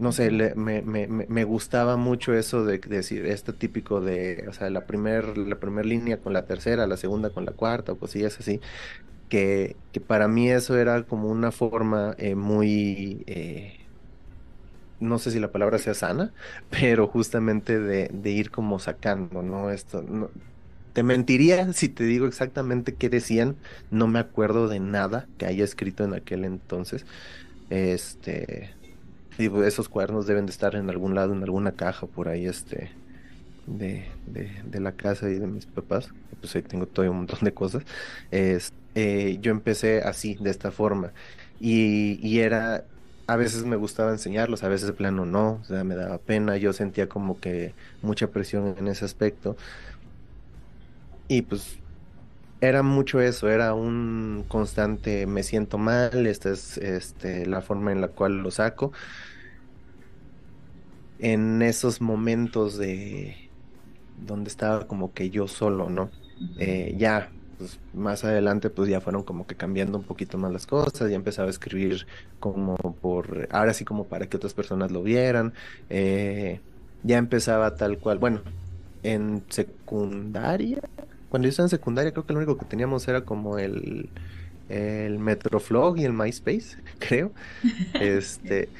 no 0.00 0.12
sé, 0.12 0.30
le, 0.30 0.54
me, 0.54 0.82
me, 0.82 1.06
me, 1.06 1.44
gustaba 1.44 1.96
mucho 1.96 2.34
eso 2.34 2.64
de, 2.64 2.78
decir, 2.78 3.26
este 3.26 3.52
típico 3.52 4.00
de, 4.00 4.46
o 4.48 4.52
sea, 4.54 4.70
la 4.70 4.86
primera 4.86 5.34
la 5.36 5.56
primer 5.56 5.84
línea 5.84 6.18
con 6.18 6.32
la 6.32 6.46
tercera, 6.46 6.86
la 6.86 6.96
segunda 6.96 7.30
con 7.30 7.44
la 7.44 7.52
cuarta, 7.52 7.92
o 7.92 7.98
cosillas 7.98 8.40
así, 8.40 8.60
que, 9.28 9.76
que 9.92 10.00
para 10.00 10.26
mí 10.26 10.50
eso 10.50 10.78
era 10.78 11.02
como 11.04 11.28
una 11.28 11.52
forma 11.52 12.14
eh, 12.18 12.34
muy, 12.34 13.24
eh, 13.26 13.78
no 15.00 15.18
sé 15.18 15.30
si 15.32 15.38
la 15.38 15.52
palabra 15.52 15.78
sea 15.78 15.94
sana, 15.94 16.32
pero 16.70 17.06
justamente 17.06 17.78
de, 17.78 18.10
de 18.12 18.30
ir 18.30 18.50
como 18.50 18.78
sacando, 18.78 19.42
¿no? 19.42 19.70
Esto, 19.70 20.02
no, 20.02 20.30
te 20.94 21.02
mentiría 21.02 21.72
si 21.74 21.90
te 21.90 22.04
digo 22.04 22.26
exactamente 22.26 22.94
qué 22.94 23.10
decían, 23.10 23.56
no 23.90 24.06
me 24.08 24.18
acuerdo 24.18 24.66
de 24.68 24.80
nada 24.80 25.28
que 25.38 25.46
haya 25.46 25.64
escrito 25.64 26.04
en 26.04 26.14
aquel 26.14 26.44
entonces, 26.46 27.04
este 27.68 28.79
y 29.40 29.48
pues, 29.48 29.66
esos 29.66 29.88
cuadernos 29.88 30.26
deben 30.26 30.46
de 30.46 30.52
estar 30.52 30.74
en 30.74 30.90
algún 30.90 31.14
lado, 31.14 31.32
en 31.32 31.42
alguna 31.42 31.72
caja 31.72 32.06
por 32.06 32.28
ahí, 32.28 32.46
este, 32.46 32.90
de, 33.66 34.06
de, 34.26 34.80
la 34.80 34.92
casa 34.92 35.28
y 35.30 35.38
de 35.38 35.46
mis 35.46 35.66
papás. 35.66 36.10
Pues 36.40 36.54
ahí 36.56 36.62
tengo 36.62 36.86
todo 36.86 37.10
un 37.10 37.18
montón 37.18 37.40
de 37.42 37.52
cosas. 37.52 37.84
Es, 38.30 38.72
eh, 38.94 39.38
yo 39.40 39.50
empecé 39.50 40.02
así, 40.02 40.36
de 40.40 40.50
esta 40.50 40.70
forma. 40.70 41.12
Y, 41.60 42.18
y, 42.26 42.40
era, 42.40 42.84
a 43.26 43.36
veces 43.36 43.64
me 43.64 43.76
gustaba 43.76 44.12
enseñarlos, 44.12 44.62
a 44.62 44.68
veces 44.68 44.86
de 44.88 44.92
plano 44.94 45.26
no, 45.26 45.60
o 45.62 45.64
sea, 45.64 45.84
me 45.84 45.94
daba 45.94 46.18
pena, 46.18 46.56
yo 46.56 46.72
sentía 46.72 47.08
como 47.08 47.38
que 47.40 47.74
mucha 48.02 48.28
presión 48.28 48.74
en 48.78 48.88
ese 48.88 49.04
aspecto. 49.04 49.56
Y 51.28 51.42
pues 51.42 51.78
era 52.60 52.82
mucho 52.82 53.20
eso, 53.20 53.48
era 53.48 53.74
un 53.74 54.44
constante 54.48 55.26
me 55.26 55.42
siento 55.42 55.78
mal, 55.78 56.26
esta 56.26 56.50
es 56.50 56.76
este, 56.78 57.46
la 57.46 57.62
forma 57.62 57.92
en 57.92 58.00
la 58.00 58.08
cual 58.08 58.38
lo 58.38 58.50
saco 58.50 58.92
en 61.20 61.62
esos 61.62 62.00
momentos 62.00 62.78
de 62.78 63.36
donde 64.26 64.48
estaba 64.48 64.86
como 64.86 65.12
que 65.12 65.30
yo 65.30 65.48
solo, 65.48 65.90
¿no? 65.90 66.10
Eh, 66.58 66.94
ya, 66.98 67.30
pues 67.58 67.78
más 67.92 68.24
adelante 68.24 68.70
pues 68.70 68.88
ya 68.88 69.00
fueron 69.02 69.22
como 69.22 69.46
que 69.46 69.54
cambiando 69.54 69.98
un 69.98 70.04
poquito 70.04 70.38
más 70.38 70.52
las 70.52 70.66
cosas, 70.66 71.10
ya 71.10 71.16
empezaba 71.16 71.48
a 71.48 71.50
escribir 71.50 72.06
como 72.38 72.76
por, 72.76 73.48
ahora 73.50 73.74
sí 73.74 73.84
como 73.84 74.04
para 74.06 74.26
que 74.26 74.38
otras 74.38 74.54
personas 74.54 74.90
lo 74.90 75.02
vieran, 75.02 75.52
eh, 75.90 76.60
ya 77.02 77.18
empezaba 77.18 77.76
tal 77.76 77.98
cual, 77.98 78.18
bueno, 78.18 78.42
en 79.02 79.42
secundaria, 79.48 80.80
cuando 81.28 81.46
yo 81.46 81.50
estaba 81.50 81.66
en 81.66 81.70
secundaria 81.70 82.12
creo 82.12 82.26
que 82.26 82.32
lo 82.32 82.38
único 82.38 82.56
que 82.56 82.64
teníamos 82.64 83.06
era 83.08 83.22
como 83.24 83.58
el, 83.58 84.08
el 84.70 85.18
Metroflog 85.18 85.98
y 85.98 86.04
el 86.04 86.14
MySpace, 86.14 86.78
creo, 86.98 87.32
este... 88.00 88.70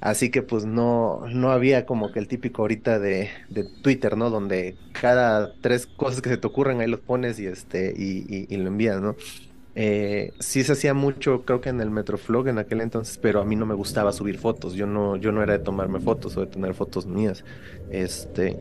Así 0.00 0.30
que 0.30 0.42
pues 0.42 0.64
no, 0.64 1.26
no 1.28 1.50
había 1.50 1.84
como 1.84 2.10
que 2.10 2.20
el 2.20 2.28
típico 2.28 2.62
ahorita 2.62 2.98
de, 2.98 3.28
de, 3.50 3.64
Twitter, 3.64 4.16
¿no? 4.16 4.30
Donde 4.30 4.76
cada 4.92 5.52
tres 5.60 5.86
cosas 5.86 6.22
que 6.22 6.30
se 6.30 6.38
te 6.38 6.46
ocurren 6.46 6.80
ahí 6.80 6.88
los 6.88 7.00
pones 7.00 7.38
y 7.38 7.46
este, 7.46 7.92
y, 7.94 8.46
y, 8.48 8.56
lo 8.56 8.68
envías, 8.68 9.00
¿no? 9.02 9.14
Eh, 9.74 10.32
sí 10.38 10.64
se 10.64 10.72
hacía 10.72 10.94
mucho, 10.94 11.42
creo 11.42 11.60
que 11.60 11.68
en 11.68 11.80
el 11.80 11.90
Metroflog 11.90 12.48
en 12.48 12.58
aquel 12.58 12.80
entonces, 12.80 13.18
pero 13.18 13.40
a 13.40 13.44
mí 13.44 13.56
no 13.56 13.66
me 13.66 13.74
gustaba 13.74 14.12
subir 14.12 14.38
fotos. 14.38 14.72
Yo 14.72 14.86
no, 14.86 15.16
yo 15.16 15.32
no 15.32 15.42
era 15.42 15.52
de 15.52 15.64
tomarme 15.64 16.00
fotos 16.00 16.36
o 16.36 16.40
de 16.40 16.46
tener 16.46 16.72
fotos 16.72 17.06
mías. 17.06 17.44
Este, 17.90 18.58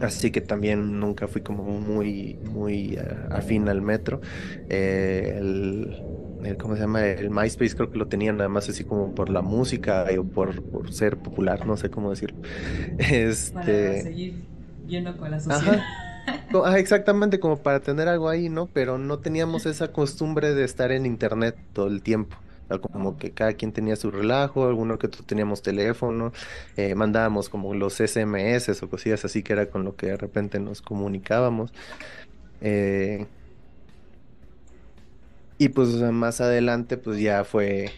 así 0.00 0.30
que 0.30 0.40
también 0.40 1.00
nunca 1.00 1.28
fui 1.28 1.42
como 1.42 1.64
muy, 1.64 2.38
muy 2.50 2.96
uh, 2.96 3.34
afín 3.34 3.68
al 3.68 3.82
metro. 3.82 4.20
Eh, 4.68 5.36
el, 5.38 6.02
el, 6.44 6.56
¿cómo 6.56 6.74
se 6.74 6.82
llama? 6.82 7.06
El 7.06 7.30
MySpace 7.30 7.74
creo 7.74 7.90
que 7.90 7.98
lo 7.98 8.06
tenían 8.06 8.36
nada 8.36 8.48
más 8.48 8.68
así 8.68 8.84
como 8.84 9.14
por 9.14 9.30
la 9.30 9.42
música 9.42 10.06
o 10.18 10.24
por, 10.24 10.62
por 10.62 10.92
ser 10.92 11.16
popular, 11.16 11.66
no 11.66 11.76
sé 11.76 11.90
cómo 11.90 12.10
decirlo. 12.10 12.38
Este... 12.98 13.52
Para 13.52 14.02
seguir 14.02 14.44
yendo 14.86 15.16
con 15.16 15.30
la 15.30 15.40
sociedad. 15.40 15.80
Ajá. 16.52 16.78
exactamente, 16.78 17.40
como 17.40 17.58
para 17.58 17.80
tener 17.80 18.08
algo 18.08 18.28
ahí, 18.28 18.48
¿no? 18.48 18.66
Pero 18.66 18.98
no 18.98 19.18
teníamos 19.18 19.66
esa 19.66 19.92
costumbre 19.92 20.54
de 20.54 20.64
estar 20.64 20.92
en 20.92 21.06
internet 21.06 21.56
todo 21.72 21.88
el 21.88 22.02
tiempo. 22.02 22.36
Como 22.80 23.18
que 23.18 23.30
cada 23.32 23.54
quien 23.54 23.72
tenía 23.72 23.96
su 23.96 24.10
relajo, 24.10 24.66
alguno 24.66 24.98
que 24.98 25.08
teníamos 25.08 25.62
teléfono, 25.62 26.32
eh, 26.76 26.94
mandábamos 26.94 27.48
como 27.48 27.74
los 27.74 28.00
SMS 28.00 28.82
o 28.82 28.90
cosillas 28.90 29.24
así 29.24 29.42
que 29.42 29.52
era 29.52 29.66
con 29.66 29.84
lo 29.84 29.96
que 29.96 30.08
de 30.08 30.16
repente 30.16 30.60
nos 30.60 30.82
comunicábamos. 30.82 31.72
Eh, 32.60 33.26
y 35.58 35.68
pues 35.68 35.88
más 35.90 36.40
adelante 36.40 36.96
pues 36.96 37.20
ya 37.20 37.44
fue 37.44 37.92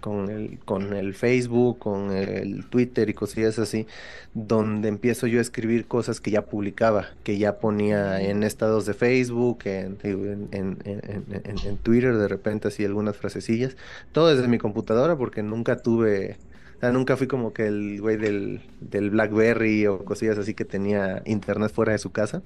con, 0.00 0.28
el, 0.28 0.58
con 0.64 0.92
el 0.92 1.14
Facebook, 1.14 1.78
con 1.78 2.10
el 2.10 2.66
Twitter 2.66 3.08
y 3.08 3.14
cosillas 3.14 3.58
así, 3.58 3.86
donde 4.34 4.88
empiezo 4.88 5.26
yo 5.26 5.38
a 5.38 5.42
escribir 5.42 5.86
cosas 5.86 6.20
que 6.20 6.30
ya 6.32 6.46
publicaba, 6.46 7.10
que 7.22 7.38
ya 7.38 7.58
ponía 7.58 8.20
en 8.20 8.42
estados 8.42 8.86
de 8.86 8.94
Facebook, 8.94 9.60
en, 9.64 9.98
en, 10.02 10.78
en 10.82 11.76
Twitter 11.78 12.16
de 12.16 12.28
repente 12.28 12.68
así 12.68 12.84
algunas 12.84 13.16
frasecillas, 13.16 13.76
todo 14.12 14.34
desde 14.34 14.48
mi 14.48 14.58
computadora 14.58 15.16
porque 15.16 15.42
nunca 15.42 15.76
tuve... 15.76 16.36
O 16.76 16.80
sea, 16.80 16.92
nunca 16.92 17.16
fui 17.16 17.26
como 17.26 17.54
que 17.54 17.66
el 17.68 18.02
güey 18.02 18.18
del, 18.18 18.60
del 18.80 19.08
BlackBerry 19.08 19.86
o 19.86 20.04
cosillas 20.04 20.36
así 20.36 20.52
que 20.52 20.66
tenía 20.66 21.22
internet 21.24 21.72
fuera 21.72 21.92
de 21.92 21.98
su 21.98 22.12
casa. 22.12 22.42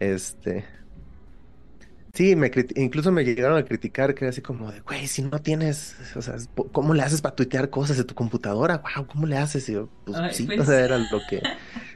Este, 0.00 0.64
Sí, 2.16 2.34
me 2.34 2.50
incluso 2.76 3.12
me 3.12 3.24
llegaron 3.26 3.58
a 3.58 3.64
criticar 3.66 4.14
que 4.14 4.24
era 4.24 4.30
así 4.30 4.40
como 4.40 4.72
de, 4.72 4.80
güey, 4.80 5.06
si 5.06 5.20
no 5.20 5.38
tienes, 5.42 5.96
o 6.16 6.22
sea, 6.22 6.36
¿cómo 6.72 6.94
le 6.94 7.02
haces 7.02 7.20
para 7.20 7.36
tuitear 7.36 7.68
cosas 7.68 7.98
de 7.98 8.04
tu 8.04 8.14
computadora? 8.14 8.78
Wow, 8.78 9.06
¿cómo 9.06 9.26
le 9.26 9.36
haces? 9.36 9.68
Y 9.68 9.74
yo, 9.74 9.90
pues 10.06 10.34
sí, 10.34 10.44
pues... 10.44 10.60
o 10.60 10.64
sea, 10.64 10.80
era 10.80 10.96
lo 10.96 11.20
que, 11.28 11.42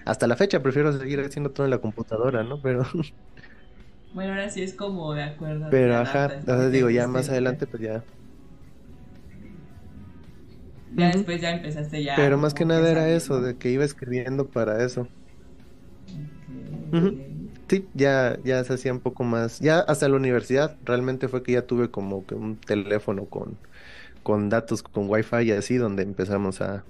hasta 0.05 0.27
la 0.27 0.37
fecha 0.37 0.63
prefiero 0.63 0.93
seguir 0.93 1.21
haciendo 1.21 1.53
todo 1.53 1.65
en 1.65 1.71
la 1.71 1.79
computadora, 1.79 2.45
¿no? 2.45 2.61
Pero... 2.61 2.85
Bueno, 4.13 4.33
ahora 4.33 4.51
sí 4.51 4.61
es 4.61 4.75
como 4.75 5.15
de 5.15 5.23
acuerdo. 5.23 5.69
Pero 5.71 5.97
ajá, 5.97 6.41
o 6.43 6.45
sea, 6.45 6.69
digo, 6.69 6.91
ya 6.91 7.07
más 7.07 7.31
adelante 7.31 7.67
pues 7.67 7.83
ya... 7.83 8.05
Ya 10.97 11.13
después 11.13 11.41
ya 11.41 11.53
empezaste 11.53 12.03
ya. 12.03 12.17
Pero 12.17 12.37
más 12.37 12.53
que 12.53 12.67
nada 12.67 12.91
era 12.91 13.09
eso, 13.09 13.41
de 13.41 13.57
que 13.57 13.71
iba 13.71 13.85
escribiendo 13.85 14.49
para 14.49 14.85
eso. 14.85 15.09
Okay. 16.89 17.40
Sí, 17.71 17.89
ya, 17.95 18.37
ya 18.43 18.65
se 18.65 18.75
hacía 18.75 18.93
un 18.93 18.99
poco 19.01 19.23
más. 19.23 19.61
Ya 19.61 19.79
hasta 19.79 20.09
la 20.09 20.17
universidad 20.17 20.77
realmente 20.85 21.29
fue 21.29 21.45
que 21.45 21.53
ya 21.53 21.63
tuve 21.67 21.89
como 21.89 22.27
que 22.27 22.35
un 22.35 22.57
teléfono 22.59 23.27
con, 23.27 23.59
con 24.25 24.49
datos, 24.51 24.83
con 24.83 25.09
wifi 25.09 25.43
y 25.45 25.53
así, 25.53 25.77
donde 25.77 26.03
empezamos 26.03 26.61
a, 26.63 26.85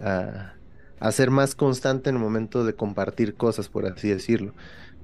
a, 0.00 0.54
a, 1.00 1.12
ser 1.12 1.30
más 1.30 1.56
constante 1.56 2.10
en 2.10 2.16
el 2.16 2.22
momento 2.22 2.64
de 2.64 2.74
compartir 2.76 3.34
cosas, 3.36 3.68
por 3.68 3.86
así 3.86 4.10
decirlo. 4.10 4.54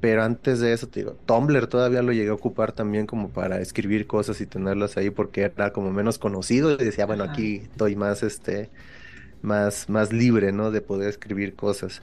pero 0.01 0.23
antes 0.23 0.61
de 0.61 0.73
eso, 0.73 0.89
te 0.89 1.01
digo, 1.01 1.15
Tumblr 1.27 1.69
todavía 1.69 2.03
lo 2.03 2.13
llegué 2.13 2.31
a 2.31 2.35
ocupar 2.35 2.73
también 2.73 3.07
como 3.07 3.31
para 3.33 3.61
escribir 3.61 4.07
cosas 4.07 4.41
y 4.41 4.47
tenerlas 4.47 4.97
ahí 4.97 5.11
porque 5.11 5.43
era 5.43 5.73
como 5.73 5.93
menos 5.93 6.19
conocido 6.19 6.73
y 6.75 6.85
decía, 6.85 7.07
bueno, 7.07 7.25
aquí 7.25 7.57
estoy 7.73 7.97
más, 7.97 8.23
este, 8.23 8.71
más, 9.43 9.89
más 9.89 10.13
libre, 10.13 10.53
¿no? 10.53 10.71
De 10.71 10.83
poder 10.83 11.09
escribir 11.11 11.57
cosas. 11.57 12.03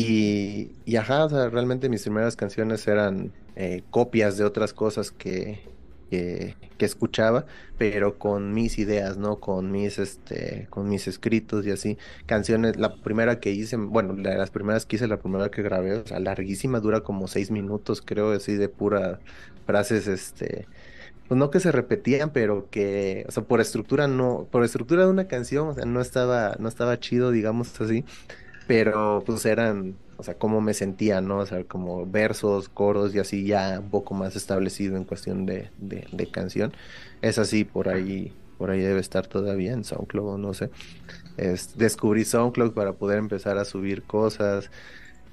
Y, 0.00 0.96
ajá, 0.96 1.24
o 1.24 1.28
sea, 1.28 1.48
realmente 1.48 1.88
mis 1.88 2.02
primeras 2.02 2.36
canciones 2.36 2.86
eran 2.86 3.32
eh, 3.56 3.82
copias 3.90 4.36
de 4.36 4.44
otras 4.44 4.72
cosas 4.72 5.10
que, 5.10 5.60
que, 6.10 6.54
escuchaba, 6.78 7.46
pero 7.78 8.18
con 8.18 8.54
mis 8.54 8.78
ideas, 8.78 9.16
¿no? 9.18 9.40
Con 9.40 9.72
mis, 9.72 9.98
este, 9.98 10.68
con 10.70 10.88
mis 10.88 11.08
escritos 11.08 11.66
y 11.66 11.72
así. 11.72 11.98
Canciones, 12.26 12.76
la 12.76 12.94
primera 12.96 13.40
que 13.40 13.50
hice, 13.50 13.76
bueno, 13.76 14.14
la 14.14 14.36
las 14.36 14.50
primeras 14.50 14.86
que 14.86 14.96
hice, 14.96 15.08
la 15.08 15.18
primera 15.18 15.50
que 15.50 15.62
grabé, 15.62 15.94
o 15.94 16.06
sea, 16.06 16.20
larguísima, 16.20 16.78
dura 16.80 17.00
como 17.00 17.26
seis 17.26 17.50
minutos, 17.50 18.00
creo, 18.00 18.30
así 18.32 18.54
de 18.54 18.68
pura 18.68 19.18
frases, 19.66 20.06
este, 20.06 20.66
pues 21.26 21.38
no 21.38 21.50
que 21.50 21.60
se 21.60 21.72
repetían, 21.72 22.30
pero 22.30 22.70
que, 22.70 23.24
o 23.28 23.32
sea, 23.32 23.42
por 23.42 23.60
estructura 23.60 24.06
no, 24.06 24.46
por 24.50 24.64
estructura 24.64 25.04
de 25.04 25.10
una 25.10 25.26
canción, 25.26 25.68
o 25.68 25.74
sea, 25.74 25.84
no 25.86 26.00
estaba, 26.00 26.56
no 26.60 26.68
estaba 26.68 27.00
chido, 27.00 27.32
digamos 27.32 27.80
así 27.80 28.04
pero 28.68 29.22
pues 29.24 29.46
eran, 29.46 29.96
o 30.18 30.22
sea, 30.22 30.34
cómo 30.34 30.60
me 30.60 30.74
sentía, 30.74 31.22
¿no? 31.22 31.38
O 31.38 31.46
sea, 31.46 31.64
como 31.64 32.04
versos, 32.06 32.68
coros 32.68 33.14
y 33.14 33.18
así 33.18 33.46
ya 33.46 33.80
un 33.80 33.88
poco 33.88 34.14
más 34.14 34.36
establecido 34.36 34.98
en 34.98 35.04
cuestión 35.04 35.46
de, 35.46 35.70
de, 35.78 36.30
canción. 36.30 36.74
Es 37.22 37.38
así, 37.38 37.64
por 37.64 37.88
ahí, 37.88 38.30
por 38.58 38.70
ahí 38.70 38.80
debe 38.80 39.00
estar 39.00 39.26
todavía 39.26 39.72
en 39.72 39.84
SoundCloud, 39.84 40.38
no 40.38 40.52
sé. 40.52 40.68
Es, 41.38 41.78
descubrí 41.78 42.26
SoundCloud 42.26 42.74
para 42.74 42.92
poder 42.92 43.18
empezar 43.18 43.56
a 43.56 43.64
subir 43.64 44.02
cosas. 44.02 44.70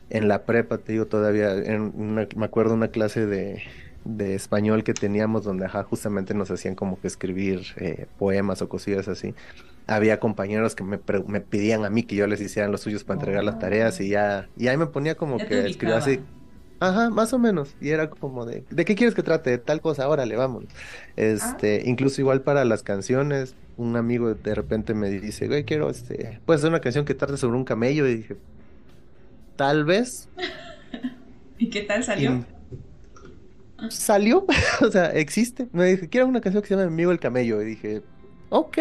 En 0.10 0.30
la 0.30 0.46
prepa, 0.46 0.78
te 0.78 0.94
digo, 0.94 1.08
todavía, 1.08 1.56
me 1.56 2.46
acuerdo 2.46 2.74
una 2.74 2.88
clase 2.88 3.26
de, 3.26 3.64
de 4.06 4.36
español 4.36 4.84
que 4.86 4.96
teníamos 4.96 5.44
donde, 5.46 5.66
ajá, 5.66 5.84
justamente 5.84 6.34
nos 6.36 6.52
hacían 6.52 6.76
como 6.76 7.00
que 7.02 7.08
escribir 7.08 7.64
eh, 7.78 8.08
poemas 8.18 8.62
o 8.64 8.70
cosillas 8.70 9.08
así. 9.10 9.36
Había 9.88 10.20
compañeros 10.20 10.76
que 10.76 10.84
me, 10.86 11.00
me 11.28 11.42
pedían 11.42 11.86
a 11.86 11.92
mí 11.92 12.04
que 12.06 12.16
yo 12.16 12.28
les 12.28 12.42
hiciera 12.42 12.70
los 12.70 12.82
suyos 12.82 13.04
para 13.06 13.18
entregar 13.18 13.44
las 13.46 13.60
tareas 13.60 14.00
y 14.02 14.10
ya, 14.10 14.52
y 14.56 14.68
ahí 14.70 14.78
me 14.78 14.88
ponía 14.88 15.16
como 15.18 15.40
Ya 15.40 15.46
que 15.46 15.66
escribía 15.68 15.98
así, 15.98 16.28
ajá, 16.80 17.10
más 17.10 17.34
o 17.34 17.40
menos, 17.40 17.76
y 17.80 17.90
era 17.90 18.10
como 18.10 18.46
de, 18.46 18.66
¿de 18.70 18.86
qué 18.86 18.96
quieres 18.96 19.16
que 19.16 19.24
trate? 19.24 19.52
De 19.52 19.58
tal 19.60 19.82
cosa, 19.82 20.08
órale, 20.10 20.36
vamos. 20.36 20.66
Ah, 21.40 21.56
Este, 21.56 21.84
incluso 21.86 22.22
igual 22.22 22.44
para 22.44 22.66
las 22.66 22.84
canciones, 22.84 23.58
un 23.78 23.96
amigo 23.98 24.34
de 24.36 24.56
repente 24.56 24.94
me 24.94 25.10
dice, 25.10 25.48
güey, 25.48 25.66
quiero, 25.66 25.90
este, 25.90 26.42
puedes 26.46 26.62
hacer 26.62 26.70
una 26.70 26.82
canción 26.82 27.06
que 27.06 27.16
trate 27.16 27.38
sobre 27.38 27.58
un 27.58 27.66
camello, 27.66 28.08
y 28.08 28.16
dije, 28.18 28.42
tal 29.56 29.86
vez, 29.86 30.30
¿Y 31.58 31.70
qué 31.70 31.82
tal 31.84 32.04
salió? 32.04 32.44
y 32.44 32.55
salió, 33.90 34.46
o 34.82 34.92
sea, 34.92 35.12
existe. 35.14 35.70
Me 35.74 35.86
dije, 35.86 36.10
quiero 36.10 36.28
una 36.28 36.42
canción 36.42 36.62
que 36.62 36.68
se 36.70 36.76
llama 36.76 36.88
Mi 36.88 36.94
amigo 36.94 37.12
el 37.12 37.20
camello, 37.20 37.62
y 37.62 37.66
dije, 37.66 38.06
ok, 38.50 38.78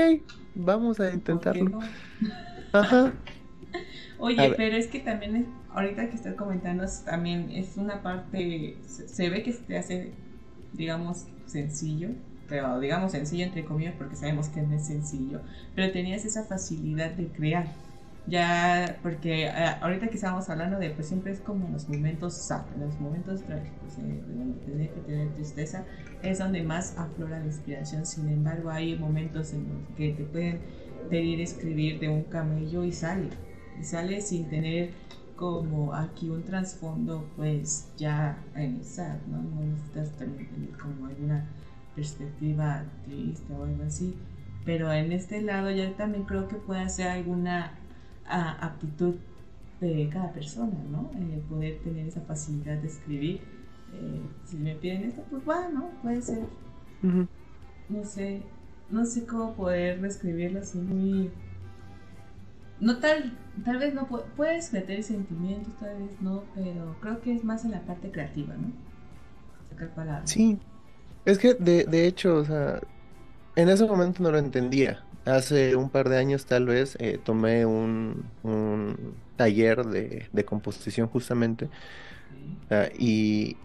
vamos 0.55 1.01
a 1.01 1.13
¿Por 1.29 1.49
qué 1.51 1.63
intentarlo. 1.63 1.71
no? 1.71 1.81
Ajá. 2.73 3.23
A 4.37 4.47
Oye, 4.47 4.49
ver. 4.49 4.57
pero 4.57 4.77
es 4.77 4.87
que 4.89 5.01
también, 5.01 5.37
es- 5.37 5.47
ahorita 5.75 6.09
que 6.09 6.17
estoy 6.17 6.35
comentando, 6.35 6.85
es- 6.85 7.05
también 7.05 7.51
es 7.51 7.77
una 7.77 8.03
parte, 8.03 8.77
se, 8.87 9.09
se 9.09 9.29
ve 9.31 9.43
que 9.43 9.53
se 9.53 9.63
te 9.65 9.79
hace, 9.79 10.13
digamos, 10.73 11.27
sencillo, 11.47 12.11
pero 12.49 12.79
digamos 12.81 13.13
sencillo 13.13 13.45
entre 13.45 13.65
comillas 13.65 13.95
porque 13.97 14.17
sabemos 14.17 14.49
que 14.49 14.63
no 14.63 14.75
es 14.75 14.87
sencillo, 14.87 15.41
pero 15.75 15.93
tenías 15.93 16.25
esa 16.25 16.45
facilidad 16.45 17.11
de 17.13 17.29
crear. 17.29 17.69
Ya, 18.27 18.99
porque 19.03 19.49
ah, 19.49 19.79
ahorita 19.83 20.09
que 20.09 20.15
estábamos 20.15 20.49
hablando 20.49 20.79
de, 20.79 20.89
pues 20.91 21.09
siempre 21.09 21.31
es 21.31 21.41
como 21.41 21.69
los 21.69 21.89
momentos 21.91 22.33
sad, 22.35 22.63
los 22.79 22.99
momentos 22.99 23.43
trágicos, 23.43 23.99
eh, 23.99 24.23
tener 24.65 24.91
que 24.91 25.01
tener 25.01 25.29
tristeza, 25.35 25.85
es 26.23 26.39
donde 26.39 26.63
más 26.63 26.97
aflora 26.97 27.39
la 27.39 27.47
inspiración. 27.47 28.07
Sin 28.07 28.29
embargo, 28.31 28.71
hay 28.71 28.99
momentos 28.99 29.53
en 29.53 29.69
los 29.69 29.97
que 29.97 30.13
te 30.13 30.25
pueden 30.25 30.61
pedir 31.11 31.41
escribir 31.41 32.01
de 32.01 32.09
un 32.09 32.23
camello 32.25 32.83
y 32.85 32.93
sale, 32.93 33.29
y 33.79 33.85
sale 33.85 34.23
sin 34.23 34.49
tener 34.49 34.91
como 35.37 35.93
aquí 35.95 36.31
un 36.31 36.45
trasfondo, 36.45 37.29
pues 37.37 37.89
ya 37.99 38.39
en 38.55 38.83
sad, 38.85 39.19
¿no? 39.27 39.43
No 39.43 39.65
necesitas 39.65 40.17
también 40.17 40.49
tener 40.49 40.71
como 40.79 41.07
alguna 41.07 41.45
perspectiva 41.95 42.85
triste 43.05 43.53
o 43.53 43.65
algo 43.65 43.83
así. 43.83 44.15
Pero 44.65 44.91
en 44.93 45.13
este 45.13 45.43
lado 45.43 45.71
ya 45.71 45.95
también 45.95 46.25
creo 46.25 46.49
que 46.49 46.57
puede 46.57 46.89
ser 46.89 47.09
alguna 47.09 47.73
ah, 48.27 48.57
aptitud 48.61 49.15
de 49.81 50.09
cada 50.13 50.33
persona, 50.33 50.79
¿no? 50.91 51.11
El 51.19 51.41
poder 51.41 51.79
tener 51.83 52.07
esa 52.07 52.21
facilidad 52.23 52.79
de 52.79 52.89
escribir. 52.89 53.41
Eh, 53.93 54.21
si 54.45 54.57
me 54.57 54.75
piden 54.75 55.05
esto, 55.05 55.23
pues 55.31 55.45
bueno, 55.45 55.91
puede 56.03 56.21
ser, 56.23 56.41
no 57.89 58.05
sé, 58.05 58.43
no 58.91 59.05
sé 59.05 59.27
cómo 59.27 59.53
poder 59.55 60.01
describirlo 60.01 60.61
así 60.61 60.79
muy... 60.79 61.31
No 62.81 62.99
tal, 62.99 63.33
tal 63.65 63.79
vez 63.79 63.95
no 63.95 64.09
pu- 64.09 64.25
puedes 64.37 64.73
meter 64.73 65.03
sentimientos, 65.03 65.73
tal 65.79 65.97
vez 65.99 66.21
no, 66.21 66.43
pero 66.55 66.97
creo 67.01 67.21
que 67.21 67.35
es 67.35 67.45
más 67.45 67.65
en 67.65 67.71
la 67.71 67.81
parte 67.83 68.11
creativa, 68.11 68.55
¿no? 68.55 68.73
Sacar 69.71 69.89
palabras. 69.95 70.31
Sí, 70.31 70.59
es 71.25 71.39
que 71.39 71.55
de, 71.55 71.85
de 71.85 72.07
hecho, 72.07 72.37
o 72.37 72.45
sea, 72.45 72.81
en 73.57 73.69
ese 73.69 73.87
momento 73.87 74.23
no 74.23 74.31
lo 74.33 74.39
entendía. 74.39 75.05
Hace 75.25 75.77
un 75.77 75.89
par 75.91 76.09
de 76.09 76.19
años 76.19 76.47
tal 76.47 76.67
vez 76.67 76.97
eh, 77.01 77.19
tomé 77.23 77.65
un, 77.65 78.25
taller 79.37 79.85
de, 79.85 80.29
de 80.33 80.45
composición 80.45 81.09
justamente 81.09 81.69
ah, 82.71 82.89
y, 82.99 83.57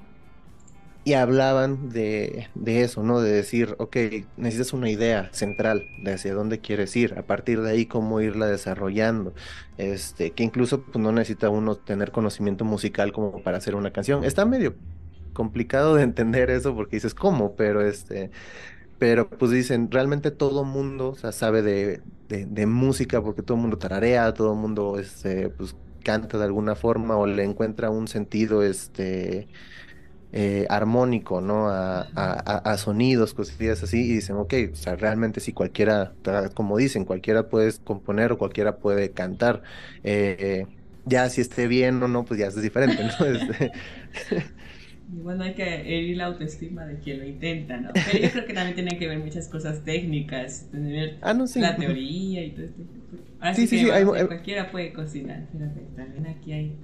y 1.04 1.14
hablaban 1.14 1.90
de, 1.90 2.48
de 2.56 2.84
eso, 2.84 3.04
¿no? 3.04 3.22
De 3.22 3.32
decir, 3.32 3.76
ok, 3.80 3.98
necesitas 4.38 4.74
una 4.74 4.90
idea 4.90 5.30
central 5.32 5.86
de 6.04 6.14
hacia 6.14 6.34
dónde 6.34 6.60
quieres 6.60 6.96
ir, 6.96 7.18
a 7.18 7.24
partir 7.24 7.62
de 7.62 7.72
ahí 7.72 7.86
cómo 7.86 8.22
irla 8.22 8.48
desarrollando, 8.48 9.34
este, 9.78 10.32
que 10.32 10.44
incluso 10.44 10.82
pues, 10.84 11.02
no 11.02 11.12
necesita 11.12 11.50
uno 11.50 11.76
tener 11.76 12.12
conocimiento 12.12 12.66
musical 12.66 13.12
como 13.12 13.42
para 13.42 13.58
hacer 13.58 13.76
una 13.76 13.92
canción. 13.92 14.24
Está 14.24 14.46
medio 14.46 14.76
complicado 15.34 15.96
de 15.96 16.04
entender 16.04 16.50
eso 16.50 16.76
porque 16.76 16.98
dices, 16.98 17.14
¿cómo? 17.14 17.56
Pero 17.56 17.82
este... 17.82 18.32
Pero 19.00 19.30
pues 19.30 19.52
dicen, 19.52 19.90
realmente 19.90 20.30
todo 20.30 20.66
mundo, 20.66 21.16
sabe 21.16 21.62
de, 21.62 22.66
música 22.68 23.22
porque 23.22 23.42
todo 23.42 23.58
mundo 23.58 23.78
tararea, 23.78 24.34
todo 24.34 24.56
mundo 24.56 25.00
este, 25.00 25.50
pues, 25.50 25.76
canta 26.04 26.38
de 26.38 26.44
alguna 26.46 26.76
forma 26.76 27.18
o 27.18 27.26
le 27.26 27.44
encuentra 27.44 27.90
un 27.90 28.08
sentido 28.10 28.62
este, 28.62 29.48
eh, 30.32 30.66
armónico, 30.70 31.42
¿no? 31.42 31.70
A, 31.70 32.78
sonidos, 32.78 33.34
cosillas 33.34 33.82
así, 33.84 34.02
y 34.02 34.14
dicen, 34.16 34.36
ok, 34.36 34.54
o 34.74 34.76
sea, 34.76 34.96
realmente 34.96 35.40
sí, 35.40 35.54
cualquiera, 35.54 36.14
como 36.54 36.78
dicen, 36.78 37.06
cualquiera 37.06 37.50
puede 37.50 37.72
componer 37.84 38.34
o 38.34 38.38
cualquiera 38.38 38.78
puede 38.78 39.12
cantar. 39.12 39.64
Eh, 40.04 40.68
ya 41.06 41.30
si 41.30 41.42
esté 41.42 41.68
bien 41.68 42.02
o 42.04 42.08
no, 42.08 42.26
pues 42.26 42.40
ya 42.40 42.48
es 42.48 42.62
diferente, 42.62 43.04
¿no? 43.04 43.26
Este, 43.26 43.72
Igual 45.18 45.38
no 45.40 45.44
hay 45.44 45.54
que 45.54 45.64
herir 45.64 46.18
la 46.18 46.26
autoestima 46.26 46.86
de 46.86 47.00
quien 47.00 47.20
lo 47.20 47.26
intenta, 47.26 47.78
¿no? 47.78 47.90
Pero 47.94 48.20
yo 48.20 48.32
creo 48.32 48.46
que 48.46 48.54
también 48.54 48.76
tienen 48.76 48.98
que 49.00 49.08
ver 49.08 49.18
muchas 49.20 49.48
cosas 49.48 49.84
técnicas, 49.84 50.68
tener 50.72 51.18
ah, 51.22 51.34
no, 51.34 51.48
sí. 51.48 51.60
la 51.60 51.76
teoría 51.76 52.44
y 52.46 52.52
todo 52.52 52.66
esto. 52.66 52.84
Ahora 53.40 53.56
Sí, 53.56 53.62
sí, 53.62 53.68
sí, 53.68 53.76
que 53.78 53.82
sí, 53.82 53.86
que 53.88 53.92
hay- 53.94 54.28
cualquiera 54.28 54.72
puede 54.72 54.94
cocinar, 54.94 55.48
pero 55.52 55.66
también 55.96 56.28
aquí 56.28 56.54
hay... 56.54 56.76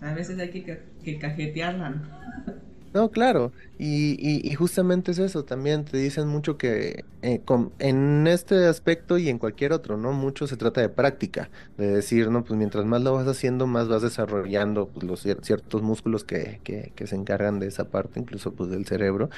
a 0.00 0.14
veces 0.14 0.38
hay 0.38 0.50
que, 0.50 0.62
ca- 0.64 0.78
que 1.04 1.18
cajetearla, 1.18 1.90
¿no? 1.90 2.02
No, 2.94 3.10
claro, 3.10 3.52
y, 3.76 4.12
y, 4.18 4.50
y 4.50 4.54
justamente 4.54 5.10
es 5.10 5.18
eso, 5.18 5.44
también 5.44 5.84
te 5.84 5.98
dicen 5.98 6.26
mucho 6.26 6.56
que 6.56 7.06
eh, 7.20 7.44
con- 7.44 7.74
en 7.78 8.26
este 8.26 8.66
aspecto 8.66 9.18
y 9.18 9.28
en 9.28 9.38
cualquier 9.38 9.72
otro, 9.74 9.98
¿no? 9.98 10.12
Mucho 10.12 10.46
se 10.46 10.56
trata 10.56 10.80
de 10.80 10.88
práctica, 10.88 11.50
de 11.76 11.88
decir, 11.88 12.30
¿no? 12.30 12.44
Pues 12.44 12.56
mientras 12.58 12.86
más 12.86 13.02
lo 13.02 13.12
vas 13.12 13.26
haciendo, 13.26 13.66
más 13.66 13.88
vas 13.88 14.00
desarrollando 14.02 14.90
pues, 14.90 15.04
los 15.06 15.24
cier- 15.24 15.42
ciertos 15.44 15.82
músculos 15.82 16.24
que, 16.24 16.60
que, 16.64 16.92
que 16.96 17.06
se 17.06 17.16
encargan 17.16 17.58
de 17.58 17.66
esa 17.66 17.90
parte, 17.90 18.20
incluso 18.20 18.54
pues 18.54 18.70
del 18.70 18.86
cerebro, 18.86 19.28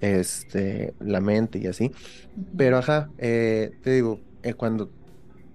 este, 0.00 0.94
la 1.00 1.20
mente 1.20 1.58
y 1.58 1.66
así. 1.66 1.90
Pero 2.56 2.78
ajá, 2.78 3.12
eh, 3.18 3.74
te 3.80 3.90
digo, 3.92 4.24
eh, 4.42 4.54
cuando, 4.54 4.92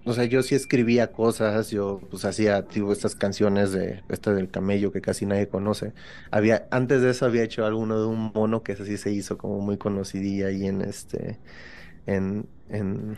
o 0.05 0.13
sea, 0.13 0.25
yo 0.25 0.43
sí 0.43 0.55
escribía 0.55 1.11
cosas, 1.11 1.71
yo 1.71 1.99
pues 2.11 2.25
hacía, 2.25 2.61
digo, 2.61 2.93
estas 2.93 3.15
canciones 3.15 3.71
de, 3.71 4.03
esta 4.09 4.33
del 4.33 4.51
camello 4.51 4.91
que 4.91 5.01
casi 5.01 5.25
nadie 5.25 5.49
conoce. 5.49 5.93
Había, 6.31 6.67
antes 6.71 7.01
de 7.01 7.09
eso 7.11 7.25
había 7.25 7.43
hecho 7.43 7.65
alguno 7.65 7.99
de 7.99 8.05
un 8.07 8.31
mono 8.33 8.63
que 8.63 8.73
ese 8.73 8.85
sí 8.85 8.97
se 8.97 9.11
hizo 9.11 9.37
como 9.37 9.59
muy 9.61 9.77
conocidilla 9.77 10.47
ahí 10.47 10.67
en 10.67 10.81
este, 10.81 11.39
en, 12.05 12.47
en, 12.69 13.17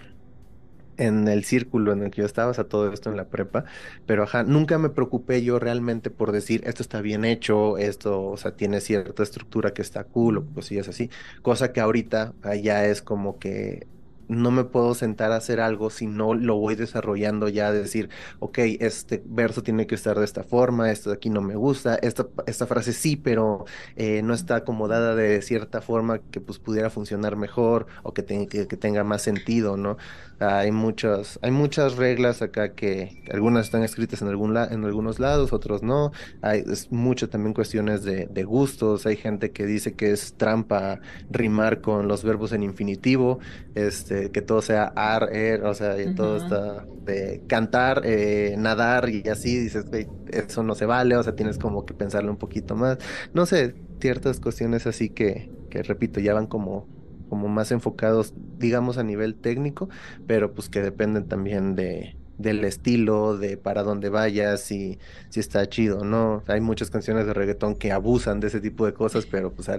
en 0.97 1.27
el 1.27 1.43
círculo 1.43 1.93
en 1.93 2.03
el 2.03 2.11
que 2.11 2.21
yo 2.21 2.25
estaba, 2.25 2.51
o 2.51 2.53
sea, 2.53 2.65
todo 2.65 2.91
esto 2.91 3.09
en 3.09 3.17
la 3.17 3.29
prepa, 3.29 3.65
pero 4.05 4.23
ajá, 4.23 4.43
nunca 4.43 4.77
me 4.79 4.89
preocupé 4.89 5.43
yo 5.43 5.59
realmente 5.59 6.09
por 6.09 6.31
decir, 6.31 6.61
esto 6.65 6.81
está 6.83 7.01
bien 7.01 7.25
hecho, 7.25 7.77
esto, 7.77 8.23
o 8.23 8.38
sea, 8.38 8.55
tiene 8.55 8.81
cierta 8.81 9.23
estructura 9.23 9.73
que 9.73 9.81
está 9.81 10.05
cool 10.05 10.38
o 10.39 10.45
cosillas 10.53 10.88
así, 10.88 11.09
cosa 11.41 11.71
que 11.73 11.81
ahorita 11.81 12.33
ah, 12.43 12.55
ya 12.55 12.85
es 12.85 13.01
como 13.01 13.38
que 13.39 13.88
no 14.28 14.51
me 14.51 14.63
puedo 14.65 14.93
sentar 14.95 15.32
a 15.32 15.38
hacer 15.38 15.59
algo 15.59 15.89
si 15.89 16.07
no 16.07 16.34
lo 16.34 16.57
voy 16.57 16.75
desarrollando 16.75 17.47
ya, 17.49 17.71
de 17.71 17.82
decir, 17.82 18.09
ok, 18.39 18.59
este 18.80 19.23
verso 19.25 19.63
tiene 19.63 19.88
que 19.88 19.95
estar 19.95 20.17
de 20.19 20.25
esta 20.25 20.43
forma, 20.43 20.91
esto 20.91 21.09
de 21.09 21.15
aquí 21.15 21.30
no 21.30 21.41
me 21.41 21.55
gusta, 21.55 21.95
esta, 21.95 22.28
esta 22.45 22.67
frase 22.67 22.93
sí, 22.93 23.15
pero 23.15 23.65
eh, 23.95 24.21
no 24.23 24.34
está 24.34 24.57
acomodada 24.57 25.15
de 25.15 25.41
cierta 25.41 25.82
forma 25.82 26.19
que 26.19 26.41
pues 26.41 26.59
pudiera 26.59 26.89
funcionar 26.89 27.36
mejor 27.36 27.88
o 28.03 28.13
que, 28.13 28.25
que, 28.25 28.67
que 28.67 28.78
tenga 28.78 29.03
más 29.03 29.21
sentido, 29.21 29.78
¿no? 29.78 29.97
Hay 30.39 30.71
muchas, 30.71 31.39
hay 31.41 31.51
muchas 31.51 31.95
reglas 31.95 32.41
acá 32.41 32.73
que 32.75 33.23
algunas 33.31 33.65
están 33.65 33.83
escritas 33.83 34.21
en 34.21 34.27
algún 34.27 34.55
en 34.55 34.85
algunos 34.85 35.19
lados, 35.19 35.51
otros 35.51 35.81
no. 35.81 36.11
Hay 36.41 36.63
es 36.67 36.91
mucho 36.91 37.29
también 37.29 37.53
cuestiones 37.53 38.03
de, 38.03 38.27
de, 38.27 38.43
gustos. 38.43 39.05
Hay 39.05 39.15
gente 39.15 39.51
que 39.51 39.65
dice 39.65 39.95
que 39.95 40.11
es 40.11 40.35
trampa 40.35 40.99
rimar 41.29 41.81
con 41.81 42.07
los 42.07 42.23
verbos 42.23 42.51
en 42.51 42.63
infinitivo, 42.63 43.39
este, 43.75 44.31
que 44.31 44.41
todo 44.41 44.61
sea 44.61 44.93
ar, 44.95 45.35
er, 45.35 45.63
o 45.63 45.73
sea, 45.73 45.95
todo 46.15 46.38
está 46.38 46.85
de 47.03 47.43
cantar, 47.47 48.01
eh, 48.05 48.55
nadar 48.57 49.09
y 49.09 49.27
así. 49.29 49.57
Dices, 49.57 49.85
eso 50.27 50.63
no 50.63 50.75
se 50.75 50.85
vale, 50.85 51.15
o 51.17 51.23
sea, 51.23 51.35
tienes 51.35 51.57
como 51.57 51.85
que 51.85 51.93
pensarlo 51.93 52.31
un 52.31 52.38
poquito 52.38 52.75
más. 52.75 52.99
No 53.33 53.45
sé, 53.45 53.75
ciertas 53.99 54.39
cuestiones 54.39 54.85
así 54.85 55.09
que, 55.09 55.49
que 55.69 55.81
repito, 55.83 56.19
ya 56.19 56.33
van 56.33 56.47
como 56.47 56.88
como 57.28 57.47
más 57.47 57.71
enfocados, 57.71 58.34
digamos, 58.57 58.97
a 58.97 59.03
nivel 59.03 59.36
técnico, 59.36 59.89
pero 60.25 60.53
pues 60.53 60.69
que 60.69 60.82
dependen 60.82 61.28
también 61.28 61.75
de, 61.75 62.15
del 62.38 62.63
estilo, 62.63 63.38
de 63.38 63.57
para 63.57 63.84
dónde 63.84 64.09
vayas, 64.09 64.71
y 64.71 64.99
si 65.30 65.39
está 65.39 65.67
chido, 65.67 66.03
¿no? 66.03 66.43
Hay 66.47 66.61
muchas 66.61 66.89
canciones 66.89 67.25
de 67.25 67.34
reggaetón 67.34 67.75
que 67.75 67.91
abusan 67.91 68.39
de 68.39 68.47
ese 68.47 68.61
tipo 68.61 68.86
de 68.86 68.93
cosas, 68.93 69.25
pero 69.25 69.51
pues 69.51 69.69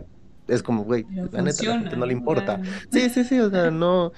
es 0.48 0.62
como, 0.62 0.84
güey, 0.84 1.06
la 1.10 1.42
neta 1.42 1.62
la 1.64 1.80
gente 1.80 1.96
no 1.96 2.06
le 2.06 2.12
importa. 2.12 2.60
Sí, 2.90 3.08
sí, 3.10 3.24
sí, 3.24 3.38
o 3.38 3.50
sea, 3.50 3.70
no, 3.70 4.12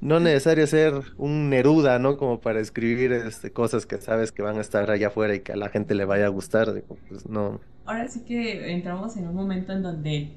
no 0.00 0.20
necesario 0.20 0.66
ser 0.66 0.94
un 1.16 1.50
Neruda, 1.50 1.98
¿no? 1.98 2.16
Como 2.16 2.40
para 2.40 2.60
escribir 2.60 3.12
este, 3.12 3.52
cosas 3.52 3.84
que 3.84 4.00
sabes 4.00 4.32
que 4.32 4.42
van 4.42 4.58
a 4.58 4.60
estar 4.60 4.90
allá 4.90 5.08
afuera 5.08 5.34
y 5.34 5.40
que 5.40 5.52
a 5.52 5.56
la 5.56 5.68
gente 5.68 5.94
le 5.94 6.04
vaya 6.04 6.26
a 6.26 6.28
gustar, 6.28 6.82
pues 7.08 7.28
no. 7.28 7.60
Ahora 7.84 8.08
sí 8.08 8.20
que 8.20 8.72
entramos 8.72 9.16
en 9.16 9.28
un 9.28 9.34
momento 9.34 9.72
en 9.72 9.82
donde 9.82 10.32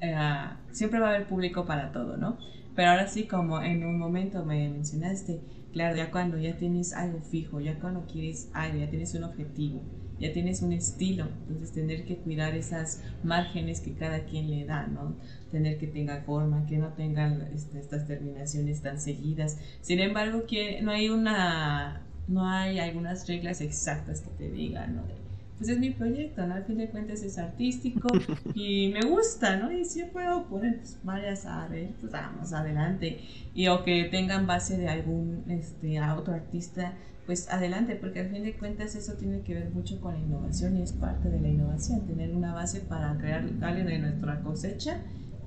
eh, 0.00 0.14
siempre 0.78 1.00
va 1.00 1.08
a 1.08 1.10
haber 1.10 1.26
público 1.26 1.66
para 1.66 1.92
todo, 1.92 2.16
¿no? 2.16 2.38
Pero 2.74 2.90
ahora 2.90 3.08
sí, 3.08 3.26
como 3.26 3.60
en 3.60 3.84
un 3.84 3.98
momento 3.98 4.44
me 4.44 4.68
mencionaste, 4.68 5.40
claro, 5.72 5.96
ya 5.96 6.10
cuando 6.12 6.38
ya 6.38 6.56
tienes 6.56 6.92
algo 6.92 7.20
fijo, 7.20 7.60
ya 7.60 7.78
cuando 7.80 8.06
quieres 8.06 8.48
algo, 8.52 8.78
ya 8.78 8.88
tienes 8.88 9.14
un 9.14 9.24
objetivo, 9.24 9.82
ya 10.20 10.32
tienes 10.32 10.62
un 10.62 10.72
estilo, 10.72 11.26
entonces 11.48 11.72
tener 11.72 12.04
que 12.04 12.16
cuidar 12.18 12.54
esas 12.54 13.02
márgenes 13.24 13.80
que 13.80 13.94
cada 13.94 14.20
quien 14.24 14.50
le 14.50 14.64
da, 14.64 14.86
¿no? 14.86 15.16
Tener 15.50 15.78
que 15.78 15.88
tenga 15.88 16.22
forma, 16.22 16.66
que 16.66 16.78
no 16.78 16.92
tengan 16.92 17.42
este, 17.52 17.80
estas 17.80 18.06
terminaciones 18.06 18.80
tan 18.80 19.00
seguidas. 19.00 19.58
Sin 19.80 19.98
embargo, 19.98 20.46
que 20.46 20.80
no 20.82 20.92
hay 20.92 21.08
una, 21.08 22.02
no 22.28 22.48
hay 22.48 22.78
algunas 22.78 23.26
reglas 23.26 23.60
exactas 23.60 24.20
que 24.20 24.30
te 24.30 24.50
digan, 24.52 24.94
¿no? 24.94 25.17
Pues 25.58 25.70
es 25.70 25.78
mi 25.78 25.90
proyecto, 25.90 26.46
¿no? 26.46 26.54
Al 26.54 26.64
fin 26.64 26.78
de 26.78 26.88
cuentas 26.88 27.22
es 27.22 27.36
artístico 27.36 28.08
y 28.54 28.92
me 28.92 29.02
gusta, 29.02 29.56
¿no? 29.56 29.72
Y 29.72 29.84
si 29.84 30.04
puedo 30.04 30.46
poner, 30.46 30.78
pues 30.78 30.98
vayas 31.02 31.46
a 31.46 31.66
ver, 31.66 31.90
pues 32.00 32.12
vamos 32.12 32.52
adelante. 32.52 33.18
Y 33.54 33.66
o 33.66 33.82
que 33.82 34.04
tengan 34.04 34.46
base 34.46 34.78
de 34.78 34.88
algún, 34.88 35.44
este, 35.48 35.98
a 35.98 36.16
otro 36.16 36.34
artista, 36.34 36.94
pues 37.26 37.50
adelante, 37.50 37.96
porque 37.96 38.20
al 38.20 38.30
fin 38.30 38.44
de 38.44 38.56
cuentas 38.56 38.94
eso 38.94 39.14
tiene 39.14 39.42
que 39.42 39.54
ver 39.54 39.70
mucho 39.70 40.00
con 40.00 40.14
la 40.14 40.20
innovación 40.20 40.78
y 40.78 40.82
es 40.82 40.92
parte 40.92 41.28
de 41.28 41.40
la 41.40 41.48
innovación, 41.48 42.06
tener 42.06 42.34
una 42.34 42.54
base 42.54 42.80
para 42.80 43.18
crear, 43.18 43.58
darle 43.58 43.82
de 43.82 43.98
nuestra 43.98 44.40
cosecha, 44.40 45.02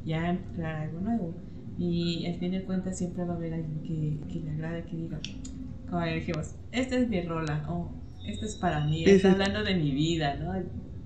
ya 0.05 0.37
crear 0.53 0.75
algo 0.75 0.99
nuevo. 0.99 1.33
Y 1.77 2.27
al 2.27 2.35
fin 2.35 2.51
de 2.51 2.63
cuentas 2.63 2.97
siempre 2.97 3.23
va 3.23 3.33
a 3.33 3.37
haber 3.37 3.53
alguien 3.53 3.81
que, 3.81 4.19
que 4.31 4.39
le 4.41 4.51
agrade, 4.51 4.83
que 4.83 4.97
diga, 4.97 5.19
como 5.89 6.05
dijimos, 6.05 6.55
esta 6.71 6.97
es 6.97 7.09
mi 7.09 7.21
rola, 7.21 7.65
o 7.69 8.00
esto 8.25 8.45
es 8.45 8.55
para 8.55 8.85
mí, 8.85 9.03
está 9.05 9.31
hablando 9.31 9.63
de 9.63 9.75
mi 9.75 9.91
vida, 9.91 10.35
¿no? 10.35 10.53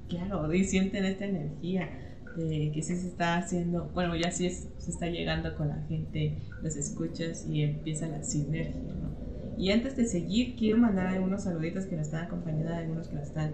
Claro, 0.09 0.53
y 0.53 0.63
sienten 0.63 1.05
esta 1.05 1.26
energía 1.26 1.89
de 2.36 2.72
que 2.74 2.82
sí 2.82 2.95
se 2.95 3.07
está 3.07 3.38
haciendo, 3.38 3.89
bueno, 3.93 4.16
ya 4.16 4.32
sí 4.32 4.49
se 4.49 4.91
está 4.91 5.07
llegando 5.07 5.55
con 5.55 5.70
la 5.70 5.82
gente, 5.88 6.38
los 6.61 6.76
escuchas 6.76 7.47
y 7.49 7.63
empieza 7.63 8.07
la 8.07 8.24
sinergia, 8.24 8.93
¿no? 8.93 9.16
Y 9.57 9.72
antes 9.72 9.95
de 9.95 10.05
seguir, 10.05 10.55
quiero 10.57 10.78
mandar 10.78 11.07
algunos 11.07 11.43
saluditos 11.43 11.86
que 11.86 11.95
nos 11.95 12.07
están 12.07 12.26
acompañando, 12.26 12.74
algunos 12.74 13.07
que 13.07 13.16
nos 13.16 13.28
están 13.28 13.53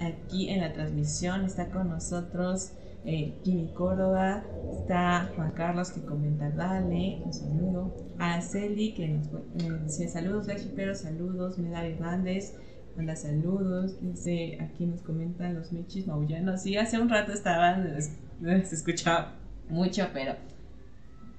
aquí 0.00 0.48
en 0.48 0.60
la 0.60 0.72
transmisión. 0.72 1.44
Está 1.44 1.68
con 1.68 1.90
nosotros 1.90 2.72
eh, 3.04 3.34
Kimi 3.42 3.72
Córdoba, 3.74 4.44
está 4.80 5.30
Juan 5.36 5.50
Carlos 5.52 5.90
que 5.90 6.00
comenta, 6.02 6.50
dale, 6.50 7.20
un 7.24 7.32
saludo. 7.34 7.94
A 8.18 8.40
Celi 8.40 8.94
que 8.94 9.08
nos 9.08 9.26
eh, 9.26 9.78
dice 9.84 10.08
saludos, 10.08 10.46
pero 10.74 10.94
saludos. 10.94 11.58
Medal 11.58 11.84
Hernández, 11.84 12.54
Manda 12.96 13.16
saludos, 13.16 13.98
dice, 14.02 14.58
aquí 14.60 14.84
nos 14.84 15.00
comentan 15.00 15.54
los 15.54 15.72
mechis 15.72 16.06
maullanos. 16.06 16.62
Sí, 16.62 16.76
hace 16.76 16.98
un 16.98 17.08
rato 17.08 17.32
estaban, 17.32 17.88
se 18.02 18.74
escuchaba 18.74 19.34
mucho, 19.70 20.08
pero 20.12 20.34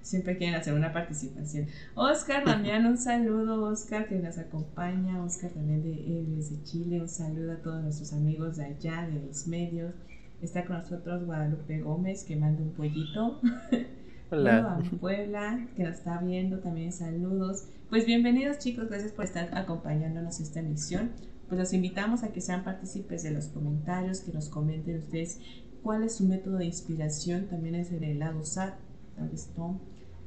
siempre 0.02 0.38
quieren 0.38 0.56
hacer 0.56 0.74
una 0.74 0.92
participación. 0.92 1.68
Oscar 1.94 2.44
Damián, 2.46 2.88
un 2.88 2.98
saludo, 2.98 3.64
Oscar, 3.66 4.08
que 4.08 4.16
nos 4.16 4.40
acompaña. 4.40 5.24
Oscar 5.24 5.52
también 5.52 5.84
de, 5.84 6.26
desde 6.36 6.64
Chile, 6.64 7.02
un 7.02 7.10
saludo 7.10 7.54
a 7.54 7.58
todos 7.58 7.84
nuestros 7.84 8.14
amigos 8.14 8.58
de 8.58 8.66
allá, 8.66 9.08
de 9.08 9.28
los 9.28 9.46
medios. 9.48 9.94
Está 10.42 10.66
con 10.66 10.80
nosotros 10.80 11.24
Guadalupe 11.24 11.82
Gómez, 11.82 12.24
que 12.24 12.36
manda 12.36 12.64
un 12.64 12.72
pollito. 12.72 13.40
Hola. 14.32 14.82
Puebla, 15.00 15.68
que 15.76 15.84
nos 15.84 15.98
está 15.98 16.20
viendo 16.20 16.58
también, 16.60 16.92
saludos. 16.92 17.68
Pues 17.92 18.08
bienvenidos 18.08 18.58
chicos, 18.58 18.90
gracias 18.90 19.12
por 19.12 19.26
estar 19.26 19.56
acompañándonos 19.56 20.40
esta 20.40 20.60
emisión 20.60 21.12
pues 21.54 21.70
los 21.70 21.74
invitamos 21.74 22.24
a 22.24 22.34
que 22.34 22.42
sean 22.42 22.64
partícipes 22.64 23.22
de 23.22 23.30
los 23.30 23.46
comentarios, 23.46 24.22
que 24.22 24.34
nos 24.34 24.50
comenten 24.50 24.98
ustedes 24.98 25.40
cuál 25.84 26.02
es 26.02 26.16
su 26.16 26.26
método 26.26 26.58
de 26.58 26.66
inspiración, 26.66 27.46
también 27.48 27.76
es 27.76 27.92
el 27.92 28.18
lado 28.18 28.44
SAT. 28.44 28.74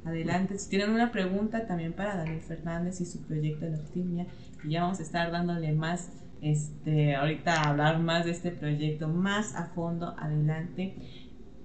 Adelante, 0.05 0.57
si 0.57 0.69
tienen 0.69 0.91
una 0.91 1.11
pregunta 1.11 1.67
también 1.67 1.91
para 1.91 2.15
Daniel 2.15 2.39
Fernández 2.39 3.01
y 3.01 3.05
su 3.05 3.23
proyecto 3.23 3.65
de 3.65 3.71
Noctimia, 3.71 4.27
que 4.61 4.69
ya 4.69 4.83
vamos 4.83 5.01
a 5.01 5.03
estar 5.03 5.29
dándole 5.29 5.73
más, 5.73 6.13
este, 6.41 7.17
ahorita 7.17 7.61
hablar 7.63 7.99
más 7.99 8.23
de 8.23 8.31
este 8.31 8.51
proyecto 8.51 9.09
más 9.09 9.53
a 9.53 9.65
fondo, 9.65 10.15
adelante. 10.17 10.95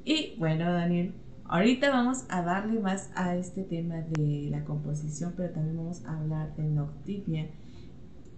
Y 0.05 0.35
bueno, 0.41 0.73
Daniel, 0.73 1.15
ahorita 1.45 1.89
vamos 1.91 2.25
a 2.31 2.43
darle 2.43 2.81
más 2.81 3.13
a 3.15 3.37
este 3.37 3.63
tema 3.63 4.01
de 4.01 4.49
la 4.51 4.65
composición, 4.65 5.35
pero 5.37 5.51
también 5.53 5.77
vamos 5.77 6.05
a 6.05 6.19
hablar 6.19 6.57
de 6.57 6.65
Noctimia 6.65 7.49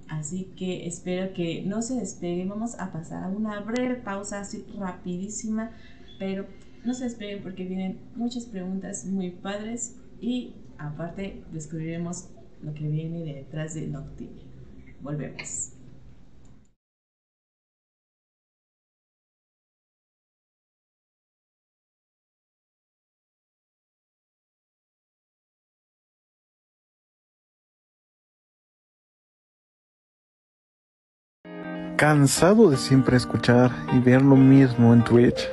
Así 0.09 0.53
que 0.57 0.87
espero 0.87 1.33
que 1.33 1.63
no 1.63 1.83
se 1.83 1.95
despeguen. 1.95 2.49
Vamos 2.49 2.79
a 2.79 2.93
pasar 2.93 3.25
a 3.25 3.29
una 3.29 3.61
breve 3.61 3.97
pausa 3.97 4.41
así 4.41 4.65
rapidísima, 4.79 5.71
pero 6.19 6.47
no 6.85 6.95
se 6.95 7.05
despeguen 7.05 7.43
porque 7.43 7.65
vienen 7.65 7.99
muchas 8.15 8.45
preguntas 8.45 9.07
muy 9.07 9.31
padres 9.31 9.97
y 10.21 10.55
aparte 10.79 11.43
descubriremos 11.53 12.29
lo 12.63 12.75
que 12.75 12.89
viene 12.89 13.25
detrás 13.25 13.75
de 13.75 13.87
Noctilia. 13.87 14.43
Volvemos. 15.01 15.74
¿Cansado 31.97 32.71
de 32.71 32.77
siempre 32.77 33.17
escuchar 33.17 33.71
y 33.93 34.01
ver 34.01 34.21
lo 34.21 34.35
mismo 34.35 34.93
en 34.93 35.05
Twitch? 35.05 35.49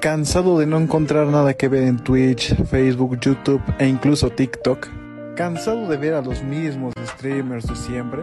¿Cansado 0.00 0.60
de 0.60 0.66
no 0.66 0.78
encontrar 0.78 1.26
nada 1.26 1.54
que 1.54 1.66
ver 1.66 1.82
en 1.82 1.98
Twitch, 1.98 2.54
Facebook, 2.66 3.18
YouTube 3.18 3.60
e 3.80 3.88
incluso 3.88 4.30
TikTok? 4.30 4.86
¿Cansado 5.34 5.88
de 5.88 5.96
ver 5.96 6.14
a 6.14 6.22
los 6.22 6.40
mismos 6.44 6.94
streamers 7.04 7.66
de 7.66 7.74
siempre? 7.74 8.22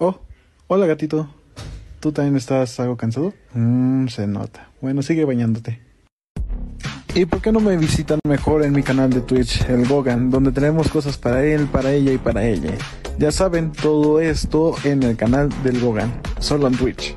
Oh, 0.00 0.18
hola 0.66 0.86
gatito. 0.86 1.32
¿Tú 2.00 2.10
también 2.10 2.34
estás 2.34 2.80
algo 2.80 2.96
cansado? 2.96 3.32
Mmm, 3.54 4.08
se 4.08 4.26
nota. 4.26 4.68
Bueno, 4.80 5.02
sigue 5.02 5.24
bañándote. 5.24 5.80
¿Y 7.14 7.24
por 7.24 7.40
qué 7.40 7.50
no 7.50 7.60
me 7.60 7.76
visitan 7.76 8.20
mejor 8.26 8.62
en 8.62 8.72
mi 8.72 8.82
canal 8.82 9.10
de 9.10 9.20
Twitch, 9.20 9.64
el 9.68 9.86
Gogan, 9.88 10.30
donde 10.30 10.52
tenemos 10.52 10.88
cosas 10.88 11.16
para 11.16 11.44
él, 11.44 11.66
para 11.66 11.92
ella 11.92 12.12
y 12.12 12.18
para 12.18 12.44
ella? 12.44 12.70
Ya 13.18 13.32
saben, 13.32 13.72
todo 13.72 14.20
esto 14.20 14.76
en 14.84 15.02
el 15.02 15.16
canal 15.16 15.48
del 15.64 15.80
Gogan, 15.80 16.12
solo 16.38 16.68
en 16.68 16.76
Twitch. 16.76 17.16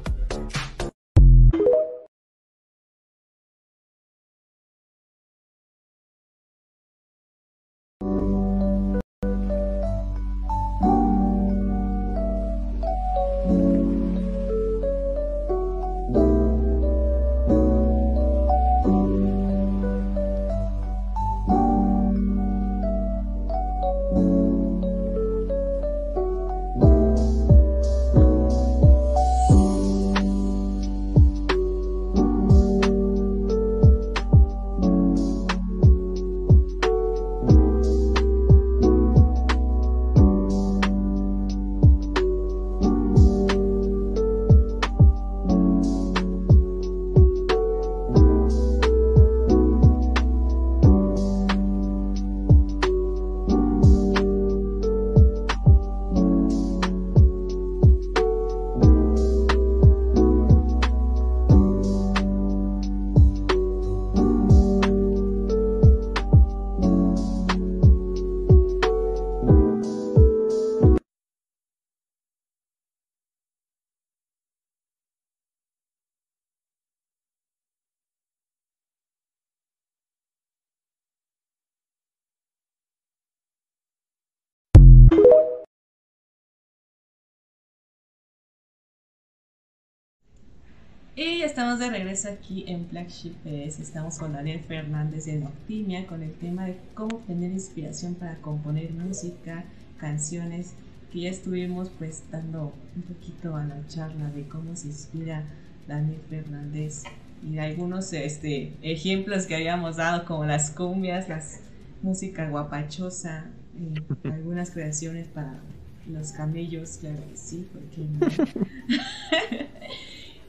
Y 91.14 91.41
estamos 91.41 91.80
de 91.80 91.89
regreso 91.89 92.30
aquí 92.30 92.64
en 92.68 92.88
Flagship 92.88 93.34
PS. 93.43 93.82
Estamos 93.82 94.18
con 94.18 94.32
Daniel 94.32 94.62
Fernández 94.62 95.26
de 95.26 95.36
Noctimia 95.36 96.07
con 96.07 96.24
el 96.24 96.32
tema 96.32 96.66
de 96.66 96.78
cómo 96.93 97.18
obtener 97.18 97.51
inspiración 97.51 98.16
para 98.16 98.36
componer 98.38 98.93
música, 98.93 99.66
canciones, 99.97 100.74
que 101.12 101.22
ya 101.22 101.30
estuvimos 101.30 101.89
pues 101.99 102.24
dando 102.32 102.72
un 102.95 103.01
poquito 103.01 103.57
a 103.57 103.66
la 103.66 103.86
charla 103.89 104.30
de 104.30 104.47
cómo 104.47 104.74
se 104.78 104.88
inspira 104.88 105.43
Daniel 105.86 106.22
Fernández 106.30 107.03
y 107.43 107.57
algunos 107.57 108.14
este, 108.14 108.72
ejemplos 108.82 109.47
que 109.47 109.55
habíamos 109.55 109.97
dado 109.97 110.24
como 110.24 110.45
las 110.45 110.72
cumbias, 110.72 111.28
las 111.28 111.59
música 112.01 112.49
guapachosa, 112.49 113.47
eh, 113.78 114.01
algunas 114.32 114.72
creaciones 114.72 115.28
para 115.28 115.59
los 116.07 116.32
camellos, 116.32 116.99
claro 117.01 117.22
que 117.30 117.36
sí, 117.36 117.68
porque 117.74 118.01
no? 118.01 118.28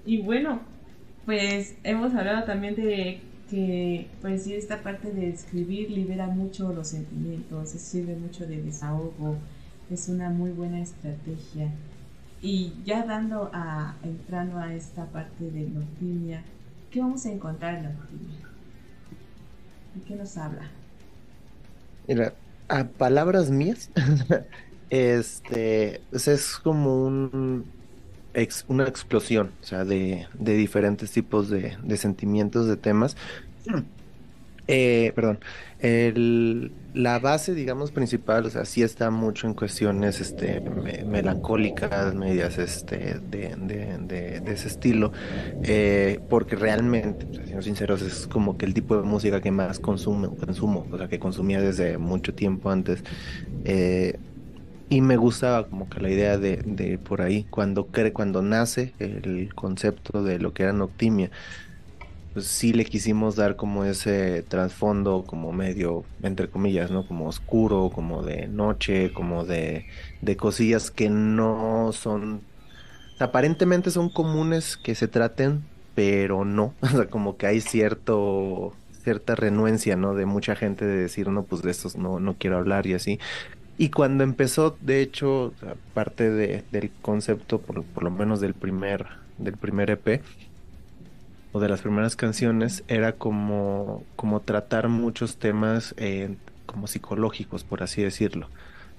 y 0.04 0.22
bueno, 0.22 0.60
pues 1.24 1.74
hemos 1.84 2.14
hablado 2.14 2.44
también 2.44 2.74
de 2.74 3.20
que 3.50 4.08
pues 4.20 4.44
sí 4.44 4.54
esta 4.54 4.82
parte 4.82 5.12
de 5.12 5.28
escribir 5.28 5.90
libera 5.90 6.26
mucho 6.26 6.72
los 6.72 6.88
sentimientos, 6.88 7.70
sirve 7.70 8.16
mucho 8.16 8.46
de 8.46 8.62
desahogo, 8.62 9.36
es 9.90 10.08
una 10.08 10.30
muy 10.30 10.50
buena 10.50 10.80
estrategia. 10.80 11.70
Y 12.40 12.72
ya 12.84 13.04
dando 13.04 13.50
a, 13.52 13.94
entrando 14.02 14.58
a 14.58 14.74
esta 14.74 15.04
parte 15.06 15.50
de 15.50 15.68
Noctimia, 15.68 16.42
¿qué 16.90 17.00
vamos 17.00 17.24
a 17.26 17.30
encontrar 17.30 17.76
en 17.76 17.84
Noctimia? 17.84 18.48
¿De 19.94 20.00
qué 20.00 20.16
nos 20.16 20.36
habla? 20.36 20.68
Mira, 22.08 22.32
a 22.68 22.84
palabras 22.84 23.50
mías, 23.50 23.90
este, 24.90 26.00
pues 26.10 26.26
es 26.26 26.56
como 26.56 27.04
un 27.04 27.64
una 28.68 28.84
explosión, 28.84 29.52
o 29.60 29.64
sea, 29.64 29.84
de, 29.84 30.26
diferentes 30.38 31.10
tipos 31.10 31.50
de, 31.50 31.76
sentimientos, 31.96 32.66
de 32.66 32.76
temas. 32.76 33.16
Eh, 34.68 35.12
perdón, 35.14 35.40
la 36.94 37.18
base, 37.18 37.54
digamos, 37.54 37.90
principal, 37.90 38.46
o 38.46 38.50
sea, 38.50 38.64
sí 38.64 38.82
está 38.82 39.10
mucho 39.10 39.46
en 39.46 39.54
cuestiones 39.54 40.20
este, 40.20 40.60
melancólicas, 41.06 42.14
medias 42.14 42.58
este, 42.58 43.18
de, 43.30 43.56
de, 43.56 44.40
de 44.40 44.52
ese 44.52 44.68
estilo, 44.68 45.12
eh, 45.62 46.20
porque 46.28 46.54
realmente, 46.54 47.26
siendo 47.44 47.62
sinceros, 47.62 48.02
es 48.02 48.26
como 48.26 48.56
que 48.56 48.66
el 48.66 48.74
tipo 48.74 48.96
de 48.96 49.02
música 49.02 49.40
que 49.40 49.50
más 49.50 49.80
consumo, 49.80 50.36
consumo 50.36 50.86
o 50.90 50.98
sea, 50.98 51.08
que 51.08 51.18
consumía 51.18 51.60
desde 51.60 51.98
mucho 51.98 52.34
tiempo 52.34 52.70
antes. 52.70 53.02
Eh, 53.64 54.18
y 54.92 55.00
me 55.00 55.16
gustaba 55.16 55.68
como 55.68 55.88
que 55.88 56.00
la 56.00 56.10
idea 56.10 56.36
de, 56.38 56.58
de 56.66 56.98
por 56.98 57.22
ahí, 57.22 57.46
cuando, 57.46 57.90
cuando 58.12 58.42
nace 58.42 58.94
el 58.98 59.54
concepto 59.54 60.22
de 60.22 60.38
lo 60.38 60.52
que 60.52 60.64
era 60.64 60.72
Noctimia, 60.74 61.30
pues 62.32 62.46
sí 62.48 62.72
le 62.72 62.84
quisimos 62.86 63.36
dar 63.36 63.56
como 63.56 63.84
ese 63.84 64.42
trasfondo 64.44 65.26
como 65.26 65.52
medio, 65.52 66.10
entre 66.22 66.50
comillas, 66.50 66.90
¿no? 66.90 67.06
Como 67.06 67.28
oscuro, 67.28 67.90
como 67.94 68.22
de 68.22 68.48
noche, 68.48 69.12
como 69.12 69.44
de, 69.44 69.86
de 70.20 70.36
cosillas 70.38 70.90
que 70.90 71.10
no 71.10 71.92
son, 71.92 72.48
aparentemente 73.18 73.90
son 73.90 74.10
comunes 74.10 74.76
que 74.78 74.94
se 74.94 75.08
traten, 75.08 75.70
pero 75.94 76.44
no, 76.44 76.78
o 76.82 76.88
sea, 76.88 77.08
como 77.10 77.36
que 77.38 77.46
hay 77.46 77.60
cierto 77.62 78.78
cierta 78.90 79.34
renuencia, 79.36 79.96
¿no? 79.96 80.14
De 80.14 80.26
mucha 80.26 80.56
gente 80.56 80.84
de 80.86 80.96
decir, 80.96 81.28
no, 81.30 81.46
pues 81.46 81.62
de 81.62 81.70
estos 81.72 81.96
no, 81.96 82.20
no 82.20 82.38
quiero 82.38 82.58
hablar 82.58 82.86
y 82.86 82.94
así. 82.94 83.18
Y 83.78 83.88
cuando 83.88 84.22
empezó, 84.22 84.76
de 84.80 85.00
hecho, 85.00 85.52
parte 85.94 86.30
de, 86.30 86.64
del 86.70 86.90
concepto, 87.00 87.60
por, 87.60 88.02
lo 88.02 88.10
menos 88.10 88.40
del 88.40 88.54
primer, 88.54 89.06
del 89.38 89.56
primer 89.56 89.90
EP, 89.90 90.22
o 91.52 91.60
de 91.60 91.68
las 91.68 91.80
primeras 91.80 92.16
canciones, 92.16 92.84
era 92.88 93.12
como, 93.12 94.04
como 94.16 94.40
tratar 94.40 94.88
muchos 94.88 95.36
temas 95.36 95.94
eh, 95.98 96.34
como 96.66 96.86
psicológicos, 96.86 97.64
por 97.64 97.82
así 97.82 98.02
decirlo. 98.02 98.48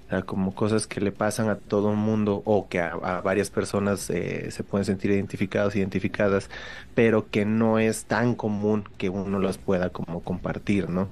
O 0.06 0.10
sea, 0.10 0.22
como 0.22 0.54
cosas 0.54 0.86
que 0.86 1.00
le 1.00 1.12
pasan 1.12 1.48
a 1.48 1.56
todo 1.56 1.90
el 1.90 1.96
mundo 1.96 2.42
o 2.44 2.68
que 2.68 2.78
a, 2.80 2.92
a 2.92 3.20
varias 3.22 3.50
personas 3.50 4.10
eh, 4.10 4.50
se 4.50 4.62
pueden 4.62 4.84
sentir 4.84 5.10
identificados, 5.10 5.74
identificadas, 5.76 6.50
pero 6.94 7.30
que 7.30 7.44
no 7.46 7.78
es 7.78 8.04
tan 8.04 8.34
común 8.34 8.84
que 8.98 9.08
uno 9.08 9.38
las 9.38 9.56
pueda 9.56 9.90
como 9.90 10.20
compartir, 10.20 10.90
¿no? 10.90 11.08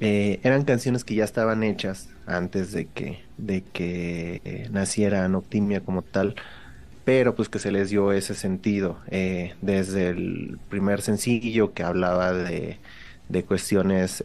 Eh, 0.00 0.40
eran 0.44 0.64
canciones 0.64 1.04
que 1.04 1.14
ya 1.14 1.24
estaban 1.24 1.62
hechas 1.62 2.08
antes 2.26 2.72
de 2.72 2.86
que, 2.86 3.20
de 3.36 3.62
que 3.62 4.40
eh, 4.44 4.68
naciera 4.70 5.28
Noctimia 5.28 5.80
como 5.80 6.02
tal, 6.02 6.36
pero 7.04 7.34
pues 7.34 7.48
que 7.48 7.58
se 7.58 7.72
les 7.72 7.90
dio 7.90 8.12
ese 8.12 8.34
sentido 8.34 9.00
eh, 9.10 9.54
desde 9.60 10.08
el 10.10 10.58
primer 10.68 11.00
sencillo 11.00 11.72
que 11.74 11.82
hablaba 11.82 12.32
de, 12.32 12.78
de 13.28 13.44
cuestiones 13.44 14.22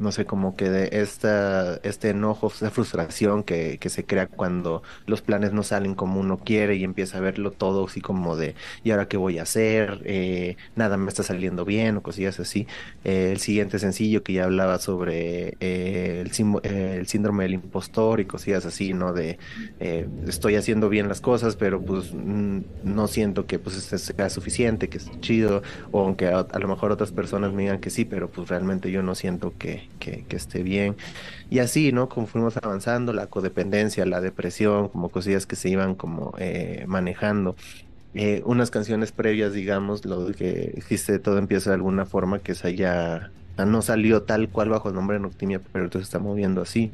no 0.00 0.12
sé, 0.12 0.24
como 0.24 0.56
que 0.56 0.70
de 0.70 0.88
esta, 1.02 1.76
este 1.82 2.10
enojo, 2.10 2.48
esta 2.48 2.70
frustración 2.70 3.44
que, 3.44 3.76
que, 3.78 3.90
se 3.90 4.04
crea 4.06 4.26
cuando 4.26 4.82
los 5.06 5.20
planes 5.20 5.52
no 5.52 5.62
salen 5.62 5.94
como 5.94 6.18
uno 6.20 6.38
quiere 6.38 6.76
y 6.76 6.84
empieza 6.84 7.18
a 7.18 7.20
verlo 7.20 7.50
todo 7.50 7.84
así 7.86 8.00
como 8.00 8.34
de, 8.34 8.54
¿y 8.82 8.92
ahora 8.92 9.08
qué 9.08 9.18
voy 9.18 9.38
a 9.38 9.42
hacer? 9.42 10.00
Eh, 10.06 10.56
nada 10.74 10.96
me 10.96 11.08
está 11.08 11.22
saliendo 11.22 11.66
bien 11.66 11.98
o 11.98 12.02
cosillas 12.02 12.40
así. 12.40 12.66
Eh, 13.04 13.30
el 13.32 13.40
siguiente 13.40 13.78
sencillo 13.78 14.22
que 14.22 14.32
ya 14.32 14.44
hablaba 14.44 14.78
sobre 14.78 15.56
eh, 15.60 16.22
el, 16.22 16.30
el, 16.64 17.06
síndrome 17.06 17.44
del 17.44 17.54
impostor 17.54 18.20
y 18.20 18.24
cosillas 18.24 18.64
así, 18.64 18.94
¿no? 18.94 19.12
De 19.12 19.38
estoy 20.26 20.56
haciendo 20.56 20.88
bien 20.88 21.08
las 21.08 21.20
cosas, 21.20 21.56
pero 21.56 21.82
pues 21.82 22.14
no 22.14 23.06
siento 23.06 23.46
que 23.46 23.58
pues 23.58 23.76
este 23.76 23.98
sea 23.98 24.30
suficiente, 24.30 24.88
que 24.88 24.96
es 24.98 25.10
chido, 25.20 25.62
o 25.90 26.00
aunque 26.06 26.28
a, 26.28 26.38
a 26.38 26.58
lo 26.58 26.68
mejor 26.68 26.90
otras 26.90 27.12
personas 27.12 27.52
me 27.52 27.62
digan 27.62 27.80
que 27.80 27.90
sí, 27.90 28.06
pero 28.06 28.30
pues 28.30 28.48
realmente 28.48 28.90
yo 28.90 29.02
no 29.02 29.14
siento 29.14 29.52
que 29.58 29.89
que, 29.98 30.24
que, 30.28 30.36
esté 30.36 30.62
bien. 30.62 30.96
Y 31.50 31.58
así, 31.58 31.92
¿no? 31.92 32.08
Como 32.08 32.26
fuimos 32.26 32.56
avanzando, 32.56 33.12
la 33.12 33.26
codependencia, 33.26 34.06
la 34.06 34.20
depresión, 34.20 34.88
como 34.88 35.08
cosillas 35.08 35.46
que 35.46 35.56
se 35.56 35.68
iban 35.68 35.94
como 35.94 36.34
eh, 36.38 36.84
manejando. 36.86 37.56
Eh, 38.14 38.42
unas 38.44 38.70
canciones 38.70 39.12
previas, 39.12 39.52
digamos, 39.52 40.04
lo 40.04 40.32
que 40.32 40.72
dijiste, 40.74 41.18
todo 41.18 41.38
empieza 41.38 41.70
de 41.70 41.76
alguna 41.76 42.06
forma, 42.06 42.40
que 42.40 42.52
esa 42.52 42.70
ya 42.70 43.30
no 43.58 43.82
salió 43.82 44.22
tal 44.22 44.48
cual 44.48 44.70
bajo 44.70 44.88
el 44.88 44.94
nombre 44.94 45.16
de 45.16 45.22
Noctimia, 45.22 45.60
pero 45.72 45.84
entonces 45.84 46.08
está 46.08 46.18
moviendo 46.18 46.62
así 46.62 46.92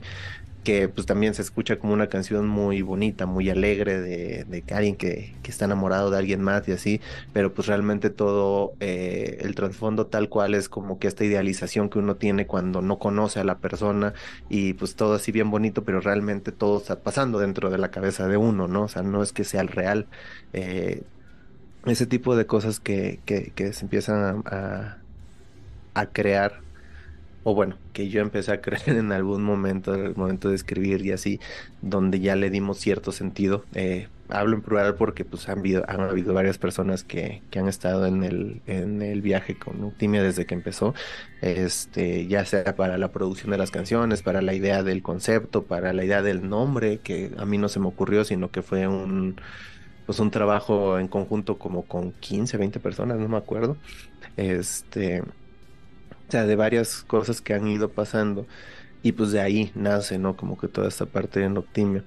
que 0.66 0.88
pues 0.88 1.06
también 1.06 1.32
se 1.32 1.42
escucha 1.42 1.78
como 1.78 1.92
una 1.92 2.08
canción 2.08 2.48
muy 2.48 2.82
bonita, 2.82 3.24
muy 3.24 3.50
alegre 3.50 4.00
de, 4.00 4.42
de 4.42 4.64
alguien 4.74 4.96
que, 4.96 5.32
que, 5.44 5.52
está 5.52 5.66
enamorado 5.66 6.10
de 6.10 6.18
alguien 6.18 6.42
más 6.42 6.66
y 6.66 6.72
así, 6.72 7.00
pero 7.32 7.54
pues 7.54 7.68
realmente 7.68 8.10
todo 8.10 8.72
eh, 8.80 9.38
el 9.42 9.54
trasfondo 9.54 10.08
tal 10.08 10.28
cual 10.28 10.54
es 10.54 10.68
como 10.68 10.98
que 10.98 11.06
esta 11.06 11.24
idealización 11.24 11.88
que 11.88 12.00
uno 12.00 12.16
tiene 12.16 12.48
cuando 12.48 12.82
no 12.82 12.98
conoce 12.98 13.38
a 13.38 13.44
la 13.44 13.58
persona 13.58 14.12
y 14.48 14.72
pues 14.72 14.96
todo 14.96 15.14
así 15.14 15.30
bien 15.30 15.52
bonito, 15.52 15.84
pero 15.84 16.00
realmente 16.00 16.50
todo 16.50 16.78
está 16.78 16.98
pasando 16.98 17.38
dentro 17.38 17.70
de 17.70 17.78
la 17.78 17.92
cabeza 17.92 18.26
de 18.26 18.36
uno, 18.36 18.66
¿no? 18.66 18.82
O 18.82 18.88
sea, 18.88 19.04
no 19.04 19.22
es 19.22 19.32
que 19.32 19.44
sea 19.44 19.60
el 19.60 19.68
real. 19.68 20.08
Eh, 20.52 21.04
ese 21.84 22.06
tipo 22.06 22.34
de 22.34 22.46
cosas 22.46 22.80
que, 22.80 23.20
que, 23.24 23.72
se 23.72 23.84
empiezan 23.84 24.42
a, 24.46 24.98
a 25.94 26.06
crear 26.06 26.65
o 27.48 27.54
bueno, 27.54 27.76
que 27.92 28.08
yo 28.08 28.22
empecé 28.22 28.50
a 28.50 28.60
creer 28.60 28.88
en 28.88 29.12
algún 29.12 29.44
momento, 29.44 29.94
en 29.94 30.04
el 30.04 30.16
momento 30.16 30.48
de 30.48 30.56
escribir 30.56 31.06
y 31.06 31.12
así, 31.12 31.38
donde 31.80 32.18
ya 32.18 32.34
le 32.34 32.50
dimos 32.50 32.78
cierto 32.78 33.12
sentido. 33.12 33.64
Eh, 33.72 34.08
hablo 34.28 34.56
en 34.56 34.62
plural 34.62 34.96
porque 34.96 35.24
pues 35.24 35.48
han 35.48 35.60
habido, 35.60 35.84
han 35.86 36.00
habido 36.00 36.34
varias 36.34 36.58
personas 36.58 37.04
que, 37.04 37.42
que, 37.52 37.60
han 37.60 37.68
estado 37.68 38.06
en 38.06 38.24
el, 38.24 38.62
en 38.66 39.00
el 39.00 39.22
viaje 39.22 39.56
con 39.56 39.84
Uptimia 39.84 40.24
desde 40.24 40.44
que 40.44 40.54
empezó, 40.54 40.92
este, 41.40 42.26
ya 42.26 42.44
sea 42.44 42.74
para 42.74 42.98
la 42.98 43.12
producción 43.12 43.52
de 43.52 43.58
las 43.58 43.70
canciones, 43.70 44.22
para 44.22 44.42
la 44.42 44.52
idea 44.52 44.82
del 44.82 45.04
concepto, 45.04 45.62
para 45.66 45.92
la 45.92 46.04
idea 46.04 46.22
del 46.22 46.48
nombre, 46.48 46.98
que 46.98 47.30
a 47.38 47.46
mí 47.46 47.58
no 47.58 47.68
se 47.68 47.78
me 47.78 47.86
ocurrió, 47.86 48.24
sino 48.24 48.50
que 48.50 48.62
fue 48.62 48.88
un 48.88 49.36
pues 50.04 50.18
un 50.18 50.32
trabajo 50.32 50.98
en 50.98 51.06
conjunto 51.06 51.58
como 51.58 51.82
con 51.82 52.10
15, 52.12 52.56
20 52.56 52.80
personas, 52.80 53.18
no 53.18 53.28
me 53.28 53.36
acuerdo. 53.36 53.76
Este, 54.36 55.22
o 56.28 56.32
sea, 56.32 56.46
de 56.46 56.56
varias 56.56 57.04
cosas 57.04 57.40
que 57.40 57.54
han 57.54 57.66
ido 57.68 57.90
pasando. 57.90 58.46
Y 59.02 59.12
pues 59.12 59.30
de 59.30 59.40
ahí 59.40 59.70
nace, 59.74 60.18
¿no? 60.18 60.36
Como 60.36 60.58
que 60.58 60.68
toda 60.68 60.88
esta 60.88 61.06
parte 61.06 61.40
de 61.40 61.48
Noctimia. 61.48 62.04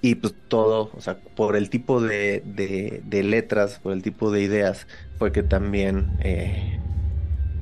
Y 0.00 0.16
pues 0.16 0.34
todo, 0.48 0.90
o 0.94 1.00
sea, 1.00 1.18
por 1.36 1.54
el 1.54 1.70
tipo 1.70 2.00
de, 2.00 2.42
de, 2.44 3.22
letras, 3.22 3.78
por 3.78 3.92
el 3.92 4.02
tipo 4.02 4.32
de 4.32 4.42
ideas, 4.42 4.88
fue 5.18 5.30
que 5.30 5.44
también 5.44 6.10
eh, 6.20 6.80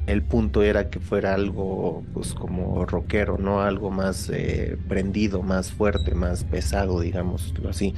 el 0.06 0.22
punto 0.22 0.62
era 0.62 0.88
que 0.88 1.00
fuera 1.00 1.34
algo, 1.34 2.02
pues 2.14 2.32
como 2.32 2.86
rockero, 2.86 3.36
¿no? 3.36 3.60
Algo 3.60 3.90
más 3.90 4.30
eh, 4.32 4.78
prendido, 4.88 5.42
más 5.42 5.70
fuerte, 5.70 6.14
más 6.14 6.44
pesado, 6.44 7.00
digámoslo 7.00 7.68
así. 7.68 7.94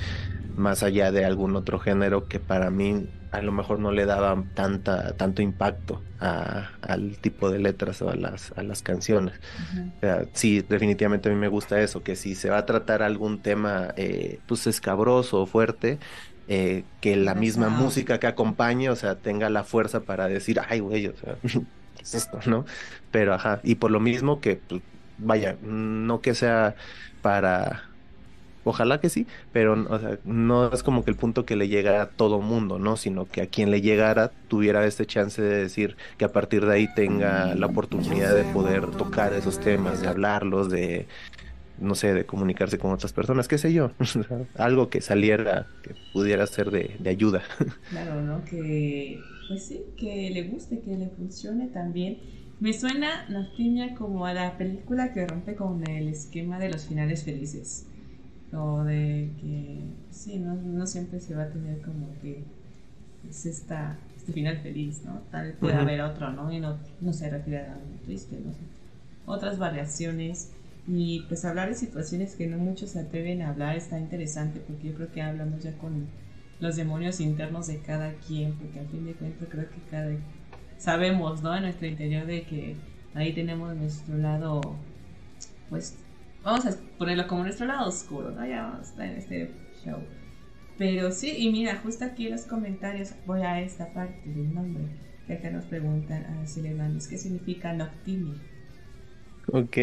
Más 0.56 0.82
allá 0.82 1.12
de 1.12 1.24
algún 1.24 1.54
otro 1.54 1.78
género 1.78 2.26
que 2.26 2.40
para 2.40 2.70
mí 2.70 3.06
a 3.32 3.42
lo 3.42 3.52
mejor 3.52 3.80
no 3.80 3.92
le 3.92 4.06
daba 4.06 4.44
tanta, 4.54 5.16
tanto 5.16 5.42
impacto 5.42 6.06
a, 6.20 6.72
al 6.82 7.18
tipo 7.20 7.50
de 7.50 7.58
letras 7.60 8.02
o 8.02 8.10
a 8.10 8.16
las, 8.16 8.52
a 8.56 8.62
las 8.62 8.82
canciones. 8.82 9.40
Uh 9.58 9.62
-huh. 9.62 9.92
o 9.96 10.00
sea, 10.00 10.28
sí, 10.34 10.62
definitivamente 10.62 11.28
a 11.30 11.32
mí 11.32 11.38
me 11.38 11.48
gusta 11.48 11.80
eso, 11.82 12.02
que 12.04 12.16
si 12.16 12.34
se 12.36 12.50
va 12.50 12.58
a 12.58 12.66
tratar 12.66 13.02
algún 13.02 13.42
tema 13.42 13.92
eh, 13.96 14.42
pues 14.46 14.66
escabroso 14.66 15.42
o 15.42 15.46
fuerte, 15.46 16.00
eh, 16.46 16.86
que 17.00 17.16
la 17.16 17.34
misma 17.34 17.68
Wow. 17.68 17.70
música 17.70 18.20
que 18.20 18.26
acompañe, 18.28 18.90
o 18.90 18.96
sea, 18.96 19.20
tenga 19.22 19.50
la 19.50 19.64
fuerza 19.64 20.04
para 20.04 20.28
decir, 20.28 20.60
ay, 20.68 20.80
güey, 20.80 21.06
o 21.08 21.16
sea, 21.16 21.38
¿qué 21.94 22.02
es 22.04 22.14
esto, 22.14 22.40
no? 22.46 22.66
Pero, 23.10 23.34
ajá, 23.34 23.60
y 23.64 23.76
por 23.76 23.90
lo 23.90 24.00
mismo 24.00 24.40
que, 24.40 24.56
pues, 24.56 24.82
vaya, 25.18 25.58
no 25.62 26.20
que 26.20 26.34
sea 26.34 26.76
para, 27.20 27.91
ojalá 28.64 29.00
que 29.00 29.08
sí, 29.08 29.26
pero, 29.52 29.86
o 29.88 29.98
sea, 29.98 30.18
no 30.24 30.72
es 30.72 30.82
como 30.82 31.04
que 31.04 31.10
el 31.10 31.16
punto 31.16 31.44
que 31.44 31.56
le 31.56 31.68
llegara 31.68 32.02
a 32.02 32.08
todo 32.10 32.40
mundo, 32.40 32.78
¿no? 32.78 32.96
Sino 32.96 33.26
que 33.26 33.42
a 33.42 33.46
quien 33.46 33.70
le 33.70 33.80
llegara 33.80 34.32
tuviera 34.48 34.84
este 34.86 35.06
chance 35.06 35.40
de 35.40 35.62
decir 35.62 35.96
que 36.18 36.24
a 36.24 36.32
partir 36.32 36.66
de 36.66 36.74
ahí 36.74 36.88
tenga 36.94 37.54
la 37.54 37.66
oportunidad 37.66 38.34
de 38.34 38.44
poder 38.44 38.86
tocar 38.92 39.32
esos 39.32 39.58
temas, 39.60 40.00
de 40.00 40.08
hablarlos, 40.08 40.70
de, 40.70 41.06
no 41.78 41.94
sé, 41.94 42.14
de 42.14 42.24
comunicarse 42.24 42.78
con 42.78 42.92
otras 42.92 43.12
personas, 43.12 43.48
qué 43.48 43.58
sé 43.58 43.72
yo, 43.72 43.92
algo 44.56 44.88
que 44.88 45.00
saliera, 45.00 45.66
que 45.82 45.94
pudiera 46.12 46.46
ser 46.46 46.70
de, 46.70 46.96
de 46.98 47.10
ayuda. 47.10 47.42
Claro, 47.90 48.22
¿no? 48.22 48.44
Que, 48.44 49.20
pues 49.48 49.66
sí, 49.66 49.84
que 49.98 50.30
le 50.30 50.44
guste, 50.44 50.80
que 50.80 50.96
le 50.96 51.08
funcione 51.10 51.68
también. 51.68 52.18
Me 52.60 52.72
suena 52.72 53.28
Noctimia 53.28 53.94
como 53.94 54.24
a 54.24 54.32
la 54.32 54.56
película 54.56 55.12
que 55.12 55.26
rompe 55.26 55.56
con 55.56 55.86
el 55.88 56.08
esquema 56.08 56.58
de 56.58 56.70
los 56.70 56.86
finales 56.86 57.24
felices. 57.24 57.86
O 58.52 58.84
de 58.84 59.30
que, 59.40 59.80
sí, 60.10 60.38
no, 60.38 60.54
no 60.54 60.86
siempre 60.86 61.20
se 61.20 61.34
va 61.34 61.44
a 61.44 61.48
tener 61.50 61.80
como 61.80 62.06
que 62.20 62.44
es 63.28 63.46
esta, 63.46 63.96
este 64.16 64.32
final 64.32 64.58
feliz, 64.58 65.02
¿no? 65.04 65.20
Tal 65.30 65.46
vez 65.46 65.56
puede 65.56 65.74
Ujú. 65.74 65.82
haber 65.82 66.02
otro, 66.02 66.32
¿no? 66.32 66.52
Y 66.52 66.60
no, 66.60 66.78
no 67.00 67.12
se 67.12 67.30
refiere 67.30 67.60
a 67.60 67.74
algo 67.74 67.86
triste, 68.04 68.36
no 68.44 68.52
sé. 68.52 68.58
Otras 69.26 69.58
variaciones. 69.58 70.50
Y 70.86 71.20
pues 71.28 71.44
hablar 71.44 71.68
de 71.68 71.74
situaciones 71.76 72.34
que 72.34 72.46
no 72.46 72.58
muchos 72.58 72.90
se 72.90 72.98
atreven 73.00 73.40
a 73.42 73.50
hablar 73.50 73.76
está 73.76 73.98
interesante 73.98 74.60
porque 74.66 74.88
yo 74.88 74.94
creo 74.94 75.12
que 75.12 75.22
hablamos 75.22 75.62
ya 75.62 75.72
con 75.78 76.06
los 76.60 76.76
demonios 76.76 77.20
internos 77.20 77.68
de 77.68 77.78
cada 77.78 78.14
quien, 78.14 78.52
porque 78.54 78.80
al 78.80 78.86
fin 78.88 79.04
de 79.06 79.14
cuentas 79.14 79.48
creo 79.48 79.68
que 79.70 79.80
cada 79.90 80.10
sabemos, 80.78 81.42
¿no? 81.42 81.54
En 81.56 81.62
nuestro 81.62 81.86
interior 81.86 82.26
de 82.26 82.42
que 82.42 82.76
ahí 83.14 83.32
tenemos 83.32 83.76
nuestro 83.76 84.16
lado, 84.18 84.60
pues, 85.70 85.94
vamos 86.42 86.66
a 86.66 86.70
ponerlo 86.98 87.26
como 87.28 87.42
nuestro 87.44 87.66
lado 87.66 87.88
oscuro, 87.88 88.30
¿no? 88.32 88.46
Ya 88.46 88.62
vamos 88.64 88.80
a 88.88 88.90
estar 88.90 89.06
en 89.06 89.16
este 89.18 89.54
show. 89.84 90.08
Pero 90.78 91.12
sí, 91.12 91.34
y 91.38 91.50
mira, 91.52 91.78
justo 91.82 92.04
aquí 92.04 92.26
en 92.26 92.32
los 92.32 92.46
comentarios 92.46 93.14
voy 93.26 93.42
a 93.42 93.60
esta 93.60 93.92
parte 93.92 94.30
del 94.30 94.52
nombre, 94.54 94.88
que 95.26 95.34
acá 95.34 95.50
nos 95.50 95.66
preguntan 95.66 96.24
a 96.26 96.46
Silemanis, 96.46 97.08
¿qué 97.08 97.18
significa 97.18 97.72
Noctimia? 97.72 98.40
Ok, 99.52 99.76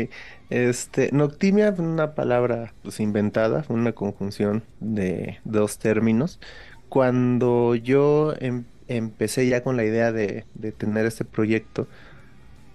este, 0.49 1.10
noctimia 1.12 1.74
fue 1.76 1.86
una 1.86 2.16
palabra 2.16 2.76
pues 2.82 2.99
inventada, 3.01 3.66
una 3.70 3.93
conjunción 3.93 4.68
de 4.80 5.39
dos 5.43 5.78
términos. 5.80 6.39
Cuando 6.88 7.76
yo 7.76 8.34
em- 8.39 8.70
empecé 8.88 9.47
ya 9.47 9.62
con 9.64 9.76
la 9.78 9.84
idea 9.84 10.12
de, 10.14 10.47
de 10.53 10.72
tener 10.72 11.05
este 11.05 11.26
proyecto, 11.26 11.89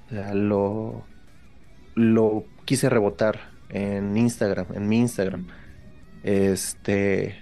lo, 0.09 1.11
lo 1.95 2.51
quise 2.65 2.91
rebotar 2.91 3.54
en 3.75 4.17
Instagram, 4.17 4.67
en 4.75 4.89
mi 4.89 4.99
Instagram. 5.01 5.47
Este, 6.23 7.37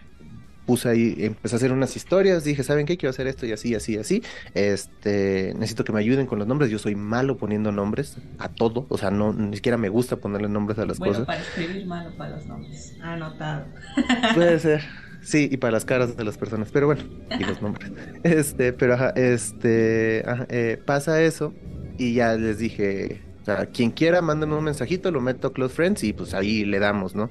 puse 0.66 0.88
ahí, 0.88 1.14
empecé 1.18 1.54
a 1.54 1.58
hacer 1.58 1.72
unas 1.72 1.94
historias, 1.96 2.44
dije, 2.44 2.62
¿saben 2.64 2.86
qué? 2.86 2.96
Quiero 2.96 3.10
hacer 3.10 3.26
esto 3.26 3.46
y 3.46 3.52
así, 3.52 3.74
así, 3.74 3.96
así. 3.96 4.22
Este, 4.54 5.52
necesito 5.54 5.84
que 5.84 5.92
me 5.92 6.00
ayuden 6.00 6.26
con 6.26 6.38
los 6.38 6.48
nombres. 6.48 6.70
Yo 6.70 6.78
soy 6.78 6.94
malo 6.94 7.36
poniendo 7.36 7.70
nombres 7.70 8.16
a 8.38 8.48
todo, 8.48 8.86
o 8.88 8.98
sea, 8.98 9.10
no, 9.10 9.32
ni 9.32 9.56
siquiera 9.56 9.76
me 9.78 9.88
gusta 9.88 10.16
ponerle 10.16 10.48
nombres 10.48 10.78
a 10.78 10.86
las 10.86 10.98
Bueno, 10.98 11.12
cosas. 11.12 11.26
para 11.26 11.40
escribir 11.40 11.86
malo 11.86 12.10
para 12.16 12.36
los 12.36 12.46
nombres. 12.46 12.94
Anotado. 13.00 13.66
Puede 14.34 14.58
ser. 14.58 14.82
Sí, 15.22 15.48
y 15.52 15.56
para 15.58 15.70
las 15.70 15.84
caras 15.84 16.16
de 16.16 16.24
las 16.24 16.36
personas, 16.36 16.70
pero 16.72 16.86
bueno, 16.86 17.04
y 17.38 17.44
los 17.44 17.62
nombres. 17.62 17.92
Este, 18.24 18.72
pero 18.72 18.94
ajá, 18.94 19.10
este, 19.10 20.24
ajá, 20.26 20.46
eh, 20.48 20.82
pasa 20.84 21.22
eso 21.22 21.54
y 21.96 22.14
ya 22.14 22.34
les 22.34 22.58
dije, 22.58 23.22
o 23.42 23.44
sea, 23.44 23.66
quien 23.70 23.90
quiera, 23.92 24.22
mándame 24.22 24.54
un 24.56 24.64
mensajito, 24.64 25.10
lo 25.10 25.20
meto 25.20 25.48
a 25.48 25.52
Close 25.52 25.74
Friends 25.74 26.04
y 26.04 26.12
pues 26.12 26.34
ahí 26.34 26.64
le 26.64 26.78
damos, 26.78 27.14
¿no? 27.14 27.30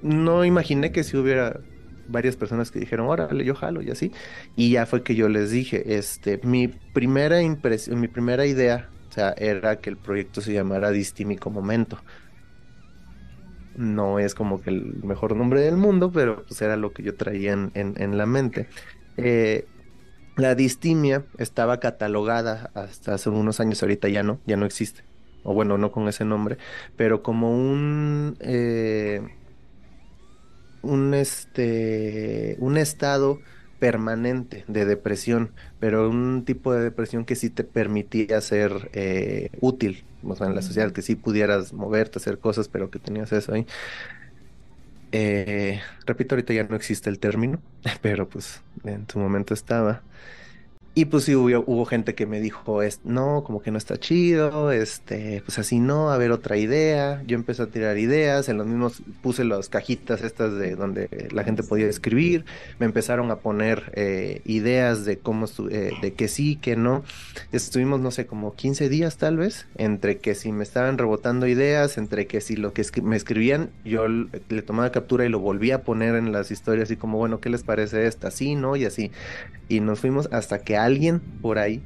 No 0.00 0.44
imaginé 0.44 0.92
que 0.92 1.04
si 1.04 1.16
hubiera 1.16 1.64
varias 2.04 2.36
personas 2.36 2.70
que 2.70 2.78
dijeron, 2.80 3.08
órale, 3.08 3.44
yo 3.44 3.54
jalo 3.54 3.82
y 3.82 3.90
así. 3.90 4.12
Y 4.54 4.70
ya 4.72 4.86
fue 4.86 5.02
que 5.02 5.14
yo 5.16 5.28
les 5.28 5.50
dije, 5.50 5.96
este, 5.96 6.38
mi 6.44 6.68
primera 6.92 7.42
impresión, 7.42 7.98
mi 8.00 8.08
primera 8.08 8.46
idea, 8.46 8.92
o 9.10 9.12
sea, 9.14 9.34
era 9.36 9.80
que 9.80 9.90
el 9.90 9.98
proyecto 9.98 10.40
se 10.40 10.52
llamara 10.52 10.90
Distímico 10.90 11.50
Momento. 11.50 12.04
No 13.74 14.18
es 14.18 14.34
como 14.34 14.60
que 14.62 14.70
el 14.70 15.02
mejor 15.04 15.36
nombre 15.36 15.60
del 15.60 15.76
mundo, 15.76 16.10
pero 16.10 16.44
pues 16.46 16.62
era 16.62 16.76
lo 16.78 16.92
que 16.94 17.02
yo 17.02 17.14
traía 17.16 17.52
en, 17.52 17.70
en- 17.74 18.00
en 18.00 18.16
la 18.16 18.24
mente. 18.26 18.68
Eh, 19.16 19.70
la 20.36 20.54
distimia 20.54 21.26
estaba 21.38 21.80
catalogada 21.80 22.70
hasta 22.74 23.14
hace 23.14 23.30
unos 23.30 23.60
años, 23.60 23.82
ahorita 23.82 24.08
ya 24.08 24.22
no, 24.22 24.42
ya 24.46 24.56
no 24.56 24.66
existe. 24.66 25.04
O 25.42 25.54
bueno, 25.54 25.78
no 25.78 25.92
con 25.92 26.08
ese 26.08 26.24
nombre, 26.24 26.58
pero 26.96 27.22
como 27.22 27.52
un, 27.56 28.36
eh, 28.40 29.22
un, 30.82 31.14
este, 31.14 32.56
un 32.60 32.76
estado 32.76 33.42
permanente 33.78 34.64
de 34.68 34.84
depresión, 34.86 35.54
pero 35.78 36.08
un 36.08 36.44
tipo 36.44 36.72
de 36.72 36.82
depresión 36.82 37.24
que 37.26 37.36
sí 37.36 37.50
te 37.50 37.64
permitía 37.64 38.40
ser 38.40 38.90
eh, 38.94 39.50
útil, 39.60 40.06
o 40.22 40.34
sea, 40.34 40.46
en 40.46 40.54
la 40.54 40.62
sociedad, 40.62 40.92
que 40.92 41.02
sí 41.02 41.14
pudieras 41.16 41.72
moverte, 41.72 42.18
hacer 42.18 42.38
cosas, 42.40 42.68
pero 42.68 42.90
que 42.90 42.98
tenías 42.98 43.32
eso 43.32 43.52
ahí. 43.52 43.66
Eh, 45.12 45.80
repito, 46.06 46.34
ahorita 46.34 46.52
ya 46.52 46.64
no 46.64 46.76
existe 46.76 47.10
el 47.10 47.20
término, 47.20 47.62
pero 48.02 48.28
pues 48.28 48.62
en 48.84 49.08
su 49.08 49.18
momento 49.18 49.54
estaba. 49.54 50.04
Y 50.98 51.04
pues 51.04 51.24
sí 51.24 51.34
hubo, 51.34 51.62
hubo 51.66 51.84
gente 51.84 52.14
que 52.14 52.24
me 52.24 52.40
dijo, 52.40 52.80
es, 52.80 53.00
no, 53.04 53.44
como 53.44 53.60
que 53.60 53.70
no 53.70 53.76
está 53.76 53.98
chido, 53.98 54.72
este, 54.72 55.42
pues 55.44 55.58
así 55.58 55.78
no, 55.78 56.10
a 56.10 56.16
ver 56.16 56.32
otra 56.32 56.56
idea. 56.56 57.22
Yo 57.26 57.36
empecé 57.36 57.64
a 57.64 57.66
tirar 57.66 57.98
ideas, 57.98 58.48
en 58.48 58.56
los 58.56 58.66
mismos 58.66 59.02
puse 59.20 59.44
las 59.44 59.68
cajitas 59.68 60.22
estas 60.22 60.54
de 60.54 60.74
donde 60.74 61.28
la 61.32 61.44
gente 61.44 61.62
podía 61.62 61.86
escribir, 61.86 62.46
me 62.78 62.86
empezaron 62.86 63.30
a 63.30 63.40
poner 63.40 63.92
eh, 63.94 64.40
ideas 64.46 65.04
de 65.04 65.18
cómo, 65.18 65.44
eh, 65.70 65.92
de 66.00 66.14
que 66.14 66.28
sí, 66.28 66.56
que 66.56 66.76
no. 66.76 67.04
Estuvimos, 67.52 68.00
no 68.00 68.10
sé, 68.10 68.24
como 68.24 68.54
15 68.54 68.88
días 68.88 69.18
tal 69.18 69.36
vez, 69.36 69.66
entre 69.76 70.16
que 70.16 70.34
si 70.34 70.50
me 70.50 70.62
estaban 70.62 70.96
rebotando 70.96 71.46
ideas, 71.46 71.98
entre 71.98 72.26
que 72.26 72.40
si 72.40 72.56
lo 72.56 72.72
que 72.72 72.86
me 73.02 73.16
escribían, 73.16 73.68
yo 73.84 74.08
le 74.08 74.62
tomaba 74.62 74.92
captura 74.92 75.26
y 75.26 75.28
lo 75.28 75.40
volvía 75.40 75.74
a 75.74 75.82
poner 75.82 76.14
en 76.14 76.32
las 76.32 76.50
historias, 76.50 76.84
así 76.84 76.96
como, 76.96 77.18
bueno, 77.18 77.38
¿qué 77.38 77.50
les 77.50 77.64
parece 77.64 78.06
esta? 78.06 78.30
Sí, 78.30 78.54
¿no? 78.54 78.76
Y 78.76 78.86
así. 78.86 79.10
Y 79.68 79.80
nos 79.80 80.00
fuimos 80.00 80.28
hasta 80.32 80.60
que 80.60 80.85
alguien 80.86 81.20
por 81.20 81.58
ahí, 81.58 81.82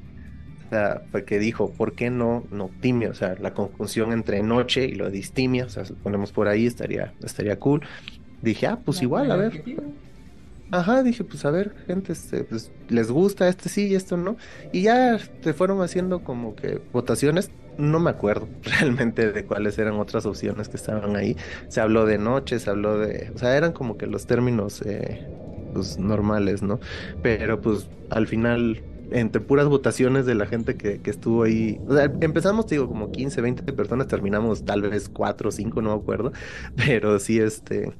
o 0.66 0.70
sea, 0.70 1.02
fue 1.10 1.24
que 1.24 1.38
dijo, 1.38 1.72
¿por 1.72 1.94
qué 1.94 2.10
no 2.10 2.44
noctimia? 2.52 3.10
O 3.10 3.14
sea, 3.14 3.34
la 3.40 3.54
conjunción 3.54 4.12
entre 4.12 4.42
noche 4.42 4.84
y 4.84 4.94
lo 4.94 5.10
distimia, 5.10 5.64
o 5.64 5.68
sea, 5.68 5.84
si 5.84 5.94
lo 5.94 5.98
ponemos 5.98 6.30
por 6.30 6.46
ahí, 6.46 6.66
estaría, 6.66 7.12
estaría 7.22 7.58
cool. 7.58 7.82
Dije, 8.40 8.68
ah, 8.68 8.78
pues 8.84 9.02
igual, 9.02 9.30
a 9.32 9.36
ver. 9.36 9.64
Ajá, 10.72 11.02
dije, 11.02 11.24
pues 11.24 11.44
a 11.44 11.50
ver, 11.50 11.74
gente, 11.88 12.12
este, 12.12 12.44
pues, 12.44 12.70
les 12.88 13.10
gusta 13.10 13.48
este 13.48 13.68
sí 13.68 13.88
y 13.88 13.96
esto 13.96 14.16
no. 14.16 14.36
Y 14.72 14.82
ya 14.82 15.18
se 15.18 15.52
fueron 15.52 15.82
haciendo 15.82 16.22
como 16.22 16.54
que 16.54 16.80
votaciones. 16.92 17.50
No 17.76 17.98
me 17.98 18.10
acuerdo 18.10 18.48
realmente 18.62 19.32
de 19.32 19.44
cuáles 19.44 19.78
eran 19.78 19.94
otras 19.94 20.26
opciones 20.26 20.68
que 20.68 20.76
estaban 20.76 21.16
ahí. 21.16 21.36
Se 21.68 21.80
habló 21.80 22.06
de 22.06 22.18
noche, 22.18 22.60
se 22.60 22.70
habló 22.70 22.98
de, 22.98 23.32
o 23.34 23.38
sea, 23.38 23.56
eran 23.56 23.72
como 23.72 23.98
que 23.98 24.06
los 24.06 24.26
términos 24.26 24.82
eh, 24.82 25.26
pues 25.72 25.98
normales, 25.98 26.62
¿no? 26.62 26.78
Pero 27.22 27.60
pues 27.60 27.88
al 28.10 28.28
final, 28.28 28.82
entre 29.12 29.40
puras 29.40 29.66
votaciones 29.68 30.26
de 30.26 30.34
la 30.34 30.46
gente 30.46 30.76
que, 30.76 31.00
que 31.00 31.10
estuvo 31.10 31.44
ahí, 31.44 31.80
o 31.86 31.94
sea, 31.94 32.04
empezamos, 32.20 32.66
te 32.66 32.76
digo, 32.76 32.88
como 32.88 33.10
15, 33.10 33.40
20 33.40 33.72
personas, 33.72 34.08
terminamos 34.08 34.64
tal 34.64 34.82
vez 34.82 35.08
4 35.08 35.48
o 35.48 35.52
5, 35.52 35.82
no 35.82 35.94
me 35.96 36.00
acuerdo. 36.02 36.32
Pero 36.76 37.18
sí, 37.18 37.38
este, 37.40 37.92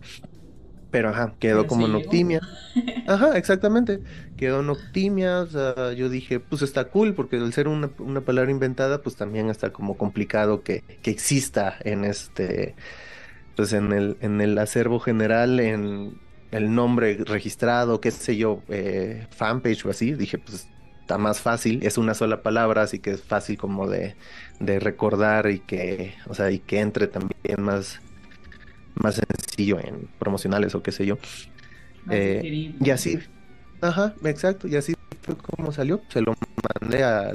pero 0.90 1.10
ajá, 1.10 1.36
quedó 1.38 1.58
Pero 1.58 1.66
como 1.66 1.86
sí. 1.86 1.92
Noctimia. 1.92 2.40
Ajá, 3.06 3.36
exactamente. 3.38 4.02
Quedó 4.36 4.62
Noctimia, 4.62 5.40
o 5.42 5.46
sea, 5.46 5.92
yo 5.92 6.08
dije, 6.08 6.40
pues 6.40 6.62
está 6.62 6.90
cool, 6.90 7.14
porque 7.14 7.36
al 7.36 7.52
ser 7.52 7.68
una, 7.68 7.90
una 7.98 8.22
palabra 8.22 8.50
inventada, 8.50 9.02
pues 9.02 9.16
también 9.16 9.50
está 9.50 9.72
como 9.72 9.96
complicado 9.96 10.62
que, 10.62 10.84
que 11.02 11.10
exista 11.10 11.76
en 11.80 12.04
este, 12.04 12.74
pues 13.56 13.72
en 13.72 13.92
el, 13.92 14.16
en 14.20 14.40
el 14.40 14.58
acervo 14.58 15.00
general, 15.00 15.60
en 15.60 16.20
el 16.50 16.74
nombre 16.74 17.18
registrado, 17.24 18.00
qué 18.00 18.10
sé 18.10 18.36
yo, 18.36 18.62
eh, 18.68 19.26
fanpage 19.30 19.86
o 19.86 19.90
así. 19.90 20.14
Dije, 20.14 20.38
pues 20.38 20.68
está 21.10 21.18
más 21.18 21.40
fácil, 21.40 21.80
es 21.82 21.98
una 21.98 22.14
sola 22.14 22.40
palabra, 22.40 22.82
así 22.82 23.00
que 23.00 23.10
es 23.10 23.20
fácil 23.20 23.58
como 23.58 23.88
de, 23.88 24.14
de 24.60 24.78
recordar 24.78 25.50
y 25.50 25.58
que, 25.58 26.14
o 26.28 26.34
sea, 26.34 26.52
y 26.52 26.60
que 26.60 26.78
entre 26.78 27.08
también 27.08 27.60
más, 27.60 28.00
más 28.94 29.16
sencillo 29.16 29.80
en 29.80 30.08
promocionales 30.20 30.76
o 30.76 30.84
qué 30.84 30.92
sé 30.92 31.06
yo. 31.06 31.18
Eh. 32.10 32.76
Y 32.78 32.90
así, 32.90 33.18
ajá, 33.80 34.14
exacto, 34.22 34.68
y 34.68 34.76
así 34.76 34.94
fue 35.22 35.36
como 35.36 35.72
salió. 35.72 36.00
Se 36.10 36.20
lo 36.20 36.36
mandé 36.80 37.02
al, 37.02 37.34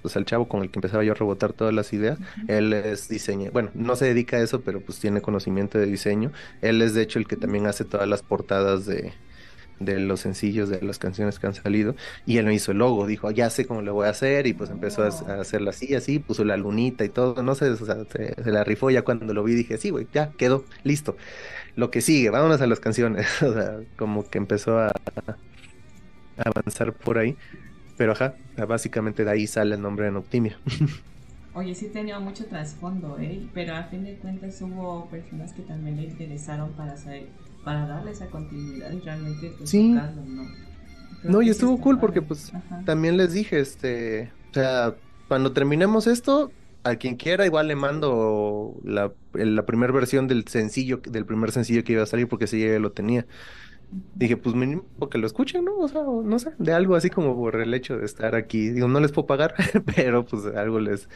pues, 0.00 0.16
al 0.16 0.24
chavo 0.24 0.46
con 0.46 0.62
el 0.62 0.70
que 0.70 0.78
empezaba 0.78 1.02
yo 1.02 1.10
a 1.10 1.16
rebotar 1.16 1.52
todas 1.52 1.74
las 1.74 1.92
ideas. 1.92 2.20
Él 2.46 2.72
es 2.72 3.08
diseñador, 3.08 3.52
bueno, 3.52 3.70
no 3.74 3.96
se 3.96 4.04
dedica 4.04 4.36
a 4.36 4.42
eso, 4.42 4.60
pero 4.60 4.80
pues 4.80 5.00
tiene 5.00 5.22
conocimiento 5.22 5.76
de 5.76 5.86
diseño. 5.86 6.30
Él 6.62 6.82
es 6.82 6.94
de 6.94 7.02
hecho 7.02 7.18
el 7.18 7.26
que 7.26 7.34
también 7.34 7.66
hace 7.66 7.84
todas 7.84 8.06
las 8.06 8.22
portadas 8.22 8.86
de, 8.86 9.12
de 9.80 10.00
los 10.00 10.20
sencillos 10.20 10.68
de 10.68 10.80
las 10.82 10.98
canciones 10.98 11.38
que 11.38 11.46
han 11.46 11.54
salido 11.54 11.94
y 12.26 12.38
él 12.38 12.46
me 12.46 12.54
hizo 12.54 12.72
el 12.72 12.78
logo, 12.78 13.06
dijo, 13.06 13.30
ya 13.30 13.50
sé 13.50 13.66
cómo 13.66 13.82
lo 13.82 13.94
voy 13.94 14.06
a 14.06 14.10
hacer 14.10 14.46
y 14.46 14.54
pues 14.54 14.70
empezó 14.70 15.02
a, 15.02 15.08
a 15.08 15.40
hacerlo 15.40 15.70
así, 15.70 15.94
así, 15.94 16.18
puso 16.18 16.44
la 16.44 16.56
lunita 16.56 17.04
y 17.04 17.08
todo, 17.08 17.42
no 17.42 17.54
sé, 17.54 17.70
o 17.70 17.76
sea, 17.76 18.04
se, 18.12 18.34
se 18.42 18.50
la 18.52 18.64
rifó 18.64 18.90
ya 18.90 19.02
cuando 19.02 19.32
lo 19.34 19.44
vi 19.44 19.54
dije, 19.54 19.78
sí, 19.78 19.90
güey, 19.90 20.06
ya 20.12 20.30
quedó, 20.36 20.64
listo. 20.84 21.16
Lo 21.76 21.90
que 21.90 22.00
sigue, 22.00 22.30
vámonos 22.30 22.60
a 22.60 22.66
las 22.66 22.80
canciones, 22.80 23.42
o 23.42 23.52
sea, 23.54 23.80
como 23.96 24.28
que 24.28 24.38
empezó 24.38 24.78
a, 24.78 24.88
a 24.88 24.92
avanzar 26.36 26.92
por 26.94 27.18
ahí, 27.18 27.36
pero 27.96 28.12
ajá, 28.12 28.36
básicamente 28.68 29.24
de 29.24 29.30
ahí 29.30 29.46
sale 29.46 29.74
el 29.76 29.82
nombre 29.82 30.06
de 30.06 30.12
Noctimia. 30.12 30.58
Oye, 31.52 31.74
sí 31.74 31.90
tenía 31.90 32.18
mucho 32.20 32.46
trasfondo, 32.48 33.18
¿eh? 33.18 33.50
Pero 33.52 33.74
a 33.76 33.84
fin 33.84 34.04
de 34.04 34.18
cuentas 34.18 34.60
hubo 34.62 35.08
personas 35.10 35.52
que 35.52 35.62
también 35.62 35.96
le 35.96 36.04
interesaron 36.04 36.74
para 36.74 36.96
saber, 36.96 37.34
para 37.64 37.86
darle 37.86 38.12
esa 38.12 38.26
continuidad 38.28 38.90
y 38.92 39.00
realmente 39.00 39.52
pues, 39.58 39.70
Sí. 39.70 39.90
¿no? 39.90 40.44
Creo 41.20 41.32
No, 41.32 41.42
y 41.42 41.48
estuvo 41.50 41.80
cool 41.80 41.96
padre. 41.96 42.00
porque 42.00 42.22
pues 42.22 42.54
Ajá. 42.54 42.82
también 42.84 43.16
les 43.16 43.32
dije, 43.32 43.60
este, 43.60 44.32
o 44.50 44.54
sea, 44.54 44.94
cuando 45.28 45.52
terminemos 45.52 46.06
esto, 46.06 46.52
a 46.84 46.96
quien 46.96 47.16
quiera 47.16 47.44
igual 47.44 47.68
le 47.68 47.76
mando 47.76 48.76
la, 48.84 49.12
la 49.34 49.66
primera 49.66 49.92
versión 49.92 50.28
del 50.28 50.46
sencillo, 50.48 51.00
del 51.04 51.26
primer 51.26 51.50
sencillo 51.52 51.84
que 51.84 51.92
iba 51.94 52.02
a 52.02 52.06
salir 52.06 52.28
porque 52.28 52.46
sí 52.46 52.60
ya 52.60 52.78
lo 52.78 52.92
tenía. 52.92 53.26
Dije, 54.14 54.36
pues 54.36 54.54
mínimo 54.54 54.84
que 55.10 55.18
lo 55.18 55.26
escuchen, 55.26 55.64
¿no? 55.64 55.76
O 55.78 55.88
sea, 55.88 56.02
no 56.02 56.38
sé, 56.38 56.52
de 56.58 56.72
algo 56.74 56.94
así 56.94 57.10
como 57.10 57.34
por 57.34 57.56
el 57.60 57.72
hecho 57.74 57.96
de 57.98 58.04
estar 58.04 58.34
aquí. 58.34 58.68
Digo, 58.70 58.86
no 58.86 59.00
les 59.00 59.12
puedo 59.12 59.26
pagar, 59.26 59.54
pero 59.96 60.24
pues 60.26 60.44
algo 60.46 60.78
les 60.78 61.08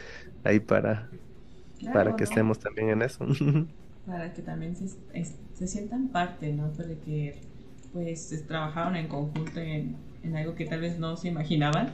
ahí 0.45 0.59
para, 0.61 1.09
Claro, 1.79 1.93
para 1.95 2.17
que 2.17 2.25
¿no? 2.25 2.31
estemos 2.31 2.59
también 2.59 2.89
en 2.91 3.03
eso. 3.03 3.27
Para 4.07 4.33
que 4.35 4.43
también 4.43 4.75
se, 4.77 4.87
es- 5.13 5.37
se 5.55 5.67
sientan 5.67 6.09
parte, 6.09 6.53
¿no? 6.53 6.69
De 6.73 6.99
que 6.99 7.37
pues 7.93 8.33
es- 8.33 8.47
trabajaron 8.47 8.97
en 8.97 9.07
conjunto 9.09 9.61
en, 9.61 9.97
en 10.23 10.37
algo 10.37 10.55
que 10.55 10.65
tal 10.67 10.81
vez 10.81 10.99
no 10.99 11.17
se 11.17 11.29
imaginaban, 11.29 11.91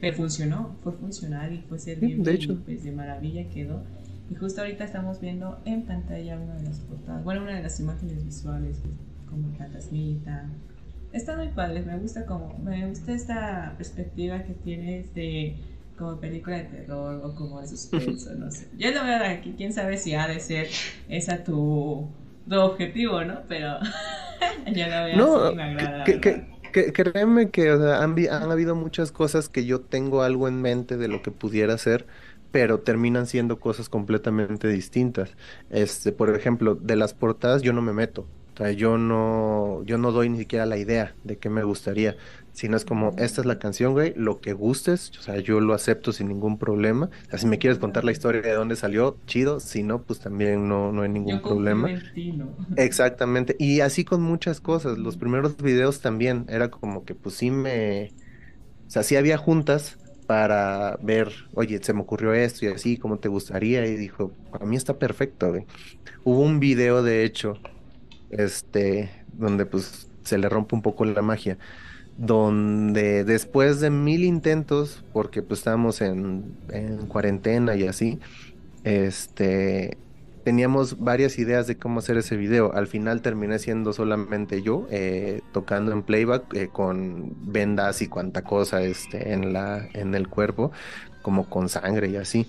pero 0.00 0.16
funcionó, 0.16 0.76
fue 0.82 0.92
funcionar 0.92 1.52
y 1.52 1.58
fue 1.68 1.78
ser 1.78 2.00
bien 2.00 2.22
de 2.22 2.32
y, 2.32 2.34
hecho. 2.34 2.58
pues 2.64 2.82
de 2.84 2.92
maravilla 2.92 3.48
quedó. 3.50 3.82
Y 4.30 4.34
justo 4.34 4.60
ahorita 4.60 4.84
estamos 4.84 5.20
viendo 5.20 5.58
en 5.64 5.82
pantalla 5.82 6.38
una 6.38 6.54
de 6.56 6.64
las 6.64 6.78
portadas, 6.80 7.24
bueno, 7.24 7.42
una 7.42 7.54
de 7.56 7.62
las 7.62 7.78
imágenes 7.80 8.24
visuales, 8.24 8.78
pues, 8.82 8.94
como 9.30 9.52
fantasmita. 9.56 10.44
Está 11.12 11.36
muy 11.36 11.48
padre, 11.48 11.82
me 11.82 11.96
gusta 11.98 12.26
como, 12.26 12.58
me 12.58 12.86
gusta 12.88 13.12
esta 13.12 13.74
perspectiva 13.78 14.42
que 14.42 14.52
tienes 14.52 15.14
de 15.14 15.56
como 15.98 16.20
película 16.20 16.56
de 16.58 16.64
terror 16.64 17.20
o 17.24 17.34
como 17.34 17.60
de 17.60 17.68
suspenso, 17.68 18.34
no 18.34 18.50
sé. 18.50 18.68
Yo 18.78 18.90
lo 18.92 19.04
veo 19.04 19.24
aquí, 19.24 19.54
quién 19.56 19.72
sabe 19.72 19.98
si 19.98 20.14
ha 20.14 20.28
de 20.28 20.40
ser 20.40 20.68
esa 21.08 21.44
tu, 21.44 22.08
tu 22.48 22.56
objetivo, 22.60 23.24
¿no? 23.24 23.42
Pero 23.48 23.78
yo 24.74 24.86
lo 24.88 25.04
veo 25.04 25.18
No, 25.20 25.24
así 25.24 25.54
me 25.54 25.62
agrada. 25.64 25.98
que, 26.04 26.20
verdad. 26.20 26.20
que, 26.20 26.48
que- 26.72 26.92
créeme 26.92 27.50
que 27.50 27.70
o 27.72 27.78
sea, 27.78 28.02
han, 28.02 28.14
han 28.30 28.50
habido 28.50 28.74
muchas 28.74 29.10
cosas 29.12 29.48
que 29.48 29.64
yo 29.64 29.80
tengo 29.82 30.22
algo 30.22 30.48
en 30.48 30.60
mente 30.60 30.96
de 30.98 31.08
lo 31.08 31.22
que 31.22 31.30
pudiera 31.30 31.78
ser, 31.78 32.06
pero 32.50 32.82
terminan 32.82 33.26
siendo 33.26 33.58
cosas 33.58 33.88
completamente 33.88 34.68
distintas. 34.68 35.36
Este, 35.70 36.12
por 36.12 36.34
ejemplo, 36.36 36.74
de 36.74 36.96
las 36.96 37.14
portadas 37.14 37.62
yo 37.62 37.72
no 37.72 37.82
me 37.82 37.92
meto. 37.94 38.30
O 38.54 38.56
sea, 38.58 38.72
yo 38.72 38.98
no, 38.98 39.82
yo 39.84 39.98
no 39.98 40.10
doy 40.12 40.28
ni 40.28 40.38
siquiera 40.38 40.66
la 40.66 40.76
idea 40.78 41.16
de 41.22 41.38
qué 41.38 41.48
me 41.48 41.62
gustaría, 41.62 42.16
sino 42.58 42.76
es 42.76 42.84
como, 42.84 43.14
esta 43.18 43.40
es 43.40 43.46
la 43.46 43.60
canción, 43.60 43.92
güey, 43.92 44.12
lo 44.16 44.40
que 44.40 44.52
gustes, 44.52 45.12
o 45.16 45.22
sea, 45.22 45.38
yo 45.38 45.60
lo 45.60 45.74
acepto 45.74 46.10
sin 46.10 46.26
ningún 46.26 46.58
problema. 46.58 47.08
O 47.28 47.30
sea, 47.30 47.38
si 47.38 47.46
me 47.46 47.60
quieres 47.60 47.78
contar 47.78 48.02
la 48.02 48.10
historia 48.10 48.42
de 48.42 48.52
dónde 48.52 48.74
salió, 48.74 49.16
chido, 49.28 49.60
si 49.60 49.84
no, 49.84 50.02
pues 50.02 50.18
también 50.18 50.68
no, 50.68 50.90
no 50.90 51.02
hay 51.02 51.08
ningún 51.08 51.36
Yo 51.36 51.42
problema. 51.42 51.88
Exactamente, 52.76 53.54
y 53.60 53.78
así 53.78 54.04
con 54.04 54.22
muchas 54.22 54.60
cosas. 54.60 54.98
Los 54.98 55.16
primeros 55.16 55.56
videos 55.58 56.00
también 56.00 56.46
era 56.48 56.68
como 56.68 57.04
que 57.04 57.14
pues 57.14 57.36
sí 57.36 57.52
me, 57.52 58.10
o 58.88 58.90
sea, 58.90 59.04
sí 59.04 59.14
había 59.14 59.38
juntas 59.38 59.96
para 60.26 60.98
ver, 61.00 61.32
oye, 61.54 61.78
se 61.80 61.92
me 61.92 62.00
ocurrió 62.00 62.34
esto 62.34 62.66
y 62.66 62.70
así, 62.70 62.96
¿cómo 62.96 63.20
te 63.20 63.28
gustaría? 63.28 63.86
Y 63.86 63.94
dijo, 63.94 64.32
a 64.50 64.66
mí 64.66 64.74
está 64.74 64.98
perfecto, 64.98 65.50
güey. 65.50 65.64
Hubo 66.24 66.40
un 66.40 66.58
video, 66.58 67.04
de 67.04 67.22
hecho, 67.22 67.54
este, 68.30 69.10
donde 69.32 69.64
pues 69.64 70.08
se 70.24 70.38
le 70.38 70.48
rompe 70.48 70.74
un 70.74 70.82
poco 70.82 71.04
la 71.04 71.22
magia, 71.22 71.56
donde 72.18 73.24
después 73.24 73.80
de 73.80 73.90
mil 73.90 74.24
intentos, 74.24 75.04
porque 75.12 75.40
pues 75.40 75.60
estábamos 75.60 76.00
en, 76.02 76.56
en 76.68 77.06
cuarentena 77.06 77.76
y 77.76 77.86
así, 77.86 78.18
este, 78.84 79.96
teníamos 80.44 80.98
varias 80.98 81.38
ideas 81.38 81.66
de 81.66 81.78
cómo 81.78 82.00
hacer 82.00 82.16
ese 82.16 82.36
video. 82.36 82.74
Al 82.74 82.88
final 82.88 83.22
terminé 83.22 83.58
siendo 83.60 83.92
solamente 83.92 84.62
yo, 84.62 84.86
eh, 84.90 85.42
tocando 85.52 85.92
en 85.92 86.02
playback 86.02 86.54
eh, 86.54 86.68
con 86.72 87.34
vendas 87.52 88.02
y 88.02 88.08
cuanta 88.08 88.42
cosa 88.42 88.82
este, 88.82 89.32
en 89.32 89.52
la, 89.52 89.88
en 89.92 90.14
el 90.14 90.28
cuerpo, 90.28 90.72
como 91.22 91.48
con 91.48 91.68
sangre 91.68 92.08
y 92.08 92.16
así. 92.16 92.48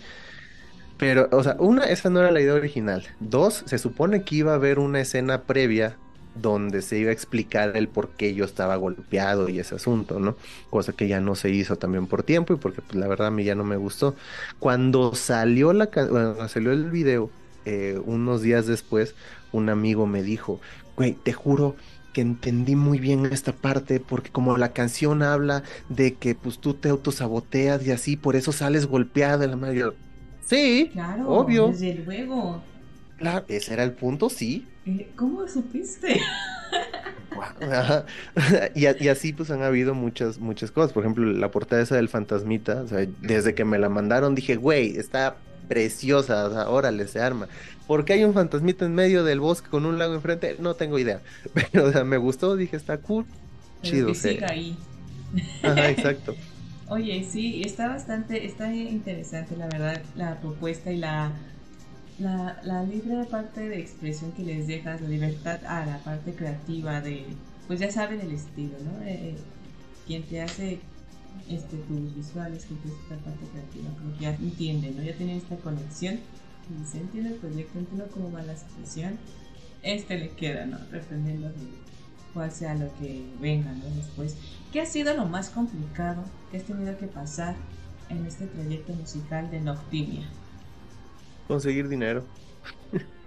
Pero, 0.97 1.29
o 1.31 1.43
sea, 1.43 1.57
una, 1.59 1.83
esa 1.85 2.09
no 2.09 2.19
era 2.19 2.31
la 2.31 2.41
idea 2.41 2.55
original. 2.55 3.03
Dos, 3.19 3.63
se 3.67 3.77
supone 3.77 4.23
que 4.23 4.35
iba 4.35 4.53
a 4.53 4.55
haber 4.55 4.79
una 4.79 4.99
escena 4.99 5.43
previa 5.43 5.97
donde 6.41 6.81
se 6.81 6.97
iba 6.99 7.09
a 7.09 7.13
explicar 7.13 7.75
el 7.77 7.89
por 7.89 8.11
qué 8.15 8.33
yo 8.33 8.45
estaba 8.45 8.75
golpeado 8.77 9.49
y 9.49 9.59
ese 9.59 9.75
asunto, 9.75 10.19
¿no? 10.19 10.35
Cosa 10.69 10.93
que 10.93 11.07
ya 11.07 11.19
no 11.21 11.35
se 11.35 11.49
hizo 11.51 11.77
también 11.77 12.07
por 12.07 12.23
tiempo 12.23 12.53
y 12.53 12.57
porque 12.57 12.81
pues, 12.81 12.95
la 12.95 13.07
verdad 13.07 13.27
a 13.27 13.31
mí 13.31 13.43
ya 13.43 13.55
no 13.55 13.63
me 13.63 13.77
gustó. 13.77 14.15
Cuando 14.59 15.15
salió 15.15 15.73
la 15.73 15.89
bueno, 16.09 16.47
salió 16.49 16.71
el 16.71 16.89
video, 16.91 17.31
eh, 17.65 17.99
unos 18.05 18.41
días 18.41 18.65
después, 18.67 19.15
un 19.51 19.69
amigo 19.69 20.05
me 20.07 20.23
dijo, 20.23 20.61
güey, 20.95 21.13
te 21.13 21.33
juro 21.33 21.75
que 22.13 22.21
entendí 22.21 22.75
muy 22.75 22.99
bien 22.99 23.25
esta 23.27 23.53
parte 23.53 23.99
porque 23.99 24.31
como 24.31 24.57
la 24.57 24.73
canción 24.73 25.21
habla 25.23 25.63
de 25.89 26.17
que 26.17 26.35
pues 26.35 26.59
tú 26.59 26.73
te 26.73 26.89
autosaboteas 26.89 27.85
y 27.85 27.91
así, 27.91 28.17
por 28.17 28.35
eso 28.35 28.51
sales 28.51 28.85
golpeado 28.87 29.39
de 29.39 29.47
la. 29.47 29.73
Yo, 29.73 29.93
Sí, 30.39 30.89
Claro, 30.91 31.29
obvio. 31.29 31.67
desde 31.67 31.93
luego. 31.95 32.63
Claro, 33.15 33.45
ese 33.49 33.73
era 33.73 33.83
el 33.83 33.95
punto, 33.95 34.29
sí. 34.29 34.73
Eh, 34.97 35.09
¿Cómo 35.15 35.47
supiste? 35.47 36.19
Y, 38.75 38.81
y 38.81 39.07
así 39.07 39.33
pues 39.33 39.51
han 39.51 39.61
habido 39.61 39.93
muchas, 39.93 40.39
muchas 40.39 40.71
cosas. 40.71 40.93
Por 40.93 41.03
ejemplo, 41.03 41.25
la 41.25 41.51
portada 41.51 41.81
esa 41.81 41.95
del 41.95 42.09
fantasmita, 42.09 42.81
o 42.81 42.87
sea, 42.87 43.07
desde 43.21 43.53
que 43.53 43.65
me 43.65 43.79
la 43.79 43.89
mandaron 43.89 44.35
dije, 44.35 44.55
güey, 44.55 44.97
está 44.97 45.37
preciosa, 45.67 46.45
o 46.45 46.51
sea, 46.51 46.69
órale, 46.69 47.07
se 47.07 47.19
arma. 47.19 47.47
¿Por 47.87 48.05
qué 48.05 48.13
hay 48.13 48.23
un 48.23 48.33
fantasmita 48.33 48.85
en 48.85 48.95
medio 48.95 49.23
del 49.23 49.39
bosque 49.39 49.69
con 49.69 49.85
un 49.85 49.97
lago 49.97 50.15
enfrente? 50.15 50.55
No 50.59 50.73
tengo 50.75 50.99
idea. 50.99 51.21
Pero, 51.53 51.85
o 51.85 51.91
sea, 51.91 52.03
me 52.03 52.17
gustó, 52.17 52.55
dije, 52.55 52.75
está 52.75 52.97
cool. 52.97 53.25
Pero 53.81 54.13
Chido, 54.13 54.13
que 54.13 54.45
ahí. 54.45 54.77
Ajá, 55.63 55.89
exacto. 55.89 56.35
Oye, 56.87 57.23
sí, 57.29 57.61
está 57.63 57.87
bastante, 57.87 58.45
está 58.45 58.73
interesante 58.73 59.55
la 59.55 59.67
verdad 59.67 60.01
la 60.15 60.39
propuesta 60.41 60.91
y 60.91 60.97
la, 60.97 61.31
la, 62.19 62.59
la 62.63 62.83
libre 62.83 63.23
parte 63.25 63.67
de 63.67 63.79
expresión 63.79 64.31
que 64.33 64.43
les 64.43 64.67
dejas, 64.67 65.01
la 65.01 65.09
libertad 65.09 65.63
a 65.65 65.85
la 65.85 65.97
parte 65.99 66.33
creativa 66.33 67.01
de, 67.01 67.25
pues 67.67 67.79
ya 67.79 67.91
saben 67.91 68.19
el 68.21 68.31
estilo, 68.31 68.75
¿no? 68.83 69.05
Eh, 69.05 69.35
quien 70.05 70.23
te 70.23 70.41
hace 70.41 70.79
este, 71.47 71.77
tus 71.77 72.15
visuales, 72.15 72.65
quien 72.65 72.79
te 72.79 72.89
hace 72.89 72.97
esta 73.01 73.15
parte 73.17 73.45
creativa, 73.51 73.89
como 73.97 74.17
que 74.17 74.23
ya 74.23 74.31
entiende, 74.31 74.91
¿no? 74.91 75.03
Ya 75.03 75.15
tienen 75.15 75.37
esta 75.37 75.55
conexión 75.57 76.19
y 76.69 76.85
se 76.85 76.99
entiende 76.99 77.31
el 77.31 77.35
proyecto, 77.35 77.79
entiendo 77.79 78.07
cómo 78.13 78.31
va 78.31 78.41
la 78.41 78.55
situación, 78.55 79.17
este 79.81 80.17
le 80.17 80.29
queda, 80.31 80.65
¿no? 80.65 80.77
Dependiendo 80.91 81.47
de 81.47 81.89
cuál 82.33 82.51
sea 82.51 82.75
lo 82.75 82.93
que 82.99 83.23
venga, 83.39 83.71
¿no? 83.71 83.85
Después. 83.95 84.35
¿Qué 84.73 84.81
ha 84.81 84.85
sido 84.85 85.15
lo 85.15 85.25
más 85.25 85.49
complicado 85.49 86.23
que 86.51 86.57
has 86.57 86.63
tenido 86.63 86.97
que 86.97 87.07
pasar 87.07 87.55
en 88.09 88.25
este 88.25 88.45
trayecto 88.45 88.93
musical 88.93 89.49
de 89.49 89.61
Noctimia? 89.61 90.27
Conseguir 91.49 91.89
dinero. 91.89 92.29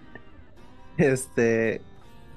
Este, 0.99 1.89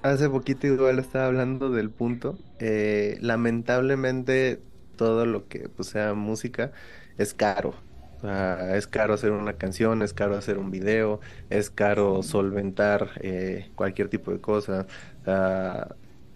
hace 0.01 0.29
poquito 0.29 0.67
igual 0.67 0.99
estaba 0.99 1.27
hablando 1.27 1.71
del 1.71 1.91
punto. 1.91 2.43
eh, 2.59 3.17
lamentablemente 3.21 4.65
todo 4.97 5.25
lo 5.25 5.47
que 5.47 5.69
pues, 5.69 5.89
sea 5.89 6.13
música 6.15 6.73
es 7.17 7.33
caro. 7.33 7.75
Es 8.75 8.87
caro 8.87 9.13
hacer 9.13 9.31
una 9.33 9.57
canción, 9.57 10.01
es 10.01 10.13
caro 10.13 10.35
hacer 10.37 10.57
un 10.57 10.71
video, 10.71 11.21
es 11.49 11.69
caro 11.69 12.23
solventar 12.23 13.11
eh, 13.21 13.71
cualquier 13.75 14.09
tipo 14.09 14.31
de 14.31 14.41
cosa, 14.41 14.87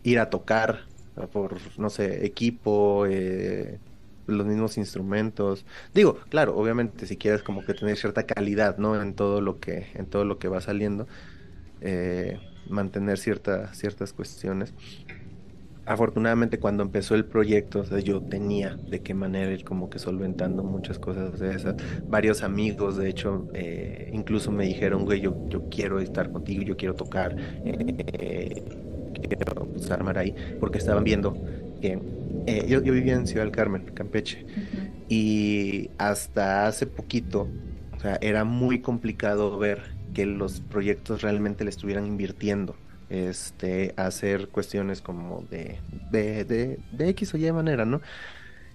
ir 0.03 0.19
a 0.19 0.29
tocar 0.29 0.87
ah, 1.15 1.27
por, 1.27 1.57
no 1.79 1.89
sé, 1.89 2.25
equipo, 2.25 3.05
eh, 3.07 3.81
los 4.29 4.47
mismos 4.47 4.77
instrumentos. 4.77 5.65
Digo, 5.93 6.19
claro, 6.29 6.55
obviamente 6.57 7.05
si 7.07 7.17
quieres 7.17 7.43
como 7.43 7.65
que 7.65 7.73
tener 7.73 7.97
cierta 7.97 8.25
calidad, 8.25 8.77
¿no? 8.77 9.01
En 9.01 9.15
todo 9.15 9.41
lo 9.41 9.59
que, 9.59 9.87
en 9.95 10.07
todo 10.09 10.25
lo 10.25 10.39
que 10.39 10.47
va 10.47 10.61
saliendo, 10.61 11.07
eh, 11.81 12.39
mantener 12.65 13.17
cierta, 13.19 13.73
ciertas 13.73 14.13
cuestiones. 14.13 14.73
Afortunadamente 15.85 16.59
cuando 16.59 16.83
empezó 16.83 17.15
el 17.15 17.25
proyecto, 17.25 17.83
yo 17.99 18.21
tenía 18.21 18.77
de 18.77 19.01
qué 19.01 19.15
manera 19.15 19.51
ir 19.51 19.63
como 19.63 19.89
que 19.89 19.97
solventando 19.97 20.63
muchas 20.63 20.99
cosas 20.99 21.39
de 21.39 21.55
esas. 21.55 21.75
Varios 22.07 22.43
amigos, 22.43 22.95
de 22.97 23.09
hecho, 23.09 23.49
eh, 23.53 24.09
incluso 24.13 24.51
me 24.51 24.65
dijeron, 24.65 25.05
güey, 25.05 25.21
yo, 25.21 25.39
yo 25.47 25.67
quiero 25.69 25.99
estar 25.99 26.31
contigo, 26.31 26.61
yo 26.63 26.77
quiero 26.77 26.95
tocar. 26.95 27.35
eh, 27.63 28.65
quiero 29.13 29.67
pues, 29.73 29.89
armar 29.91 30.17
ahí, 30.17 30.35
porque 30.59 30.77
estaban 30.77 31.03
viendo 31.03 31.39
que 31.81 31.99
eh, 32.47 32.65
yo, 32.67 32.81
yo, 32.81 32.93
vivía 32.93 33.13
en 33.13 33.27
Ciudad 33.27 33.45
del 33.45 33.51
Carmen, 33.51 33.85
Campeche, 33.93 34.45
y 35.07 35.89
hasta 35.97 36.67
hace 36.67 36.85
poquito, 36.85 37.47
o 37.95 37.99
sea, 37.99 38.17
era 38.21 38.43
muy 38.43 38.79
complicado 38.79 39.57
ver 39.57 39.81
que 40.13 40.25
los 40.25 40.61
proyectos 40.61 41.21
realmente 41.21 41.63
le 41.63 41.69
estuvieran 41.69 42.05
invirtiendo 42.05 42.75
este, 43.09 43.93
hacer 43.97 44.49
cuestiones 44.49 45.01
como 45.01 45.43
de, 45.49 45.79
de, 46.11 46.45
de, 46.45 46.79
de 46.91 47.09
X 47.09 47.33
o 47.33 47.37
Y 47.37 47.51
manera, 47.51 47.85
¿no? 47.85 48.01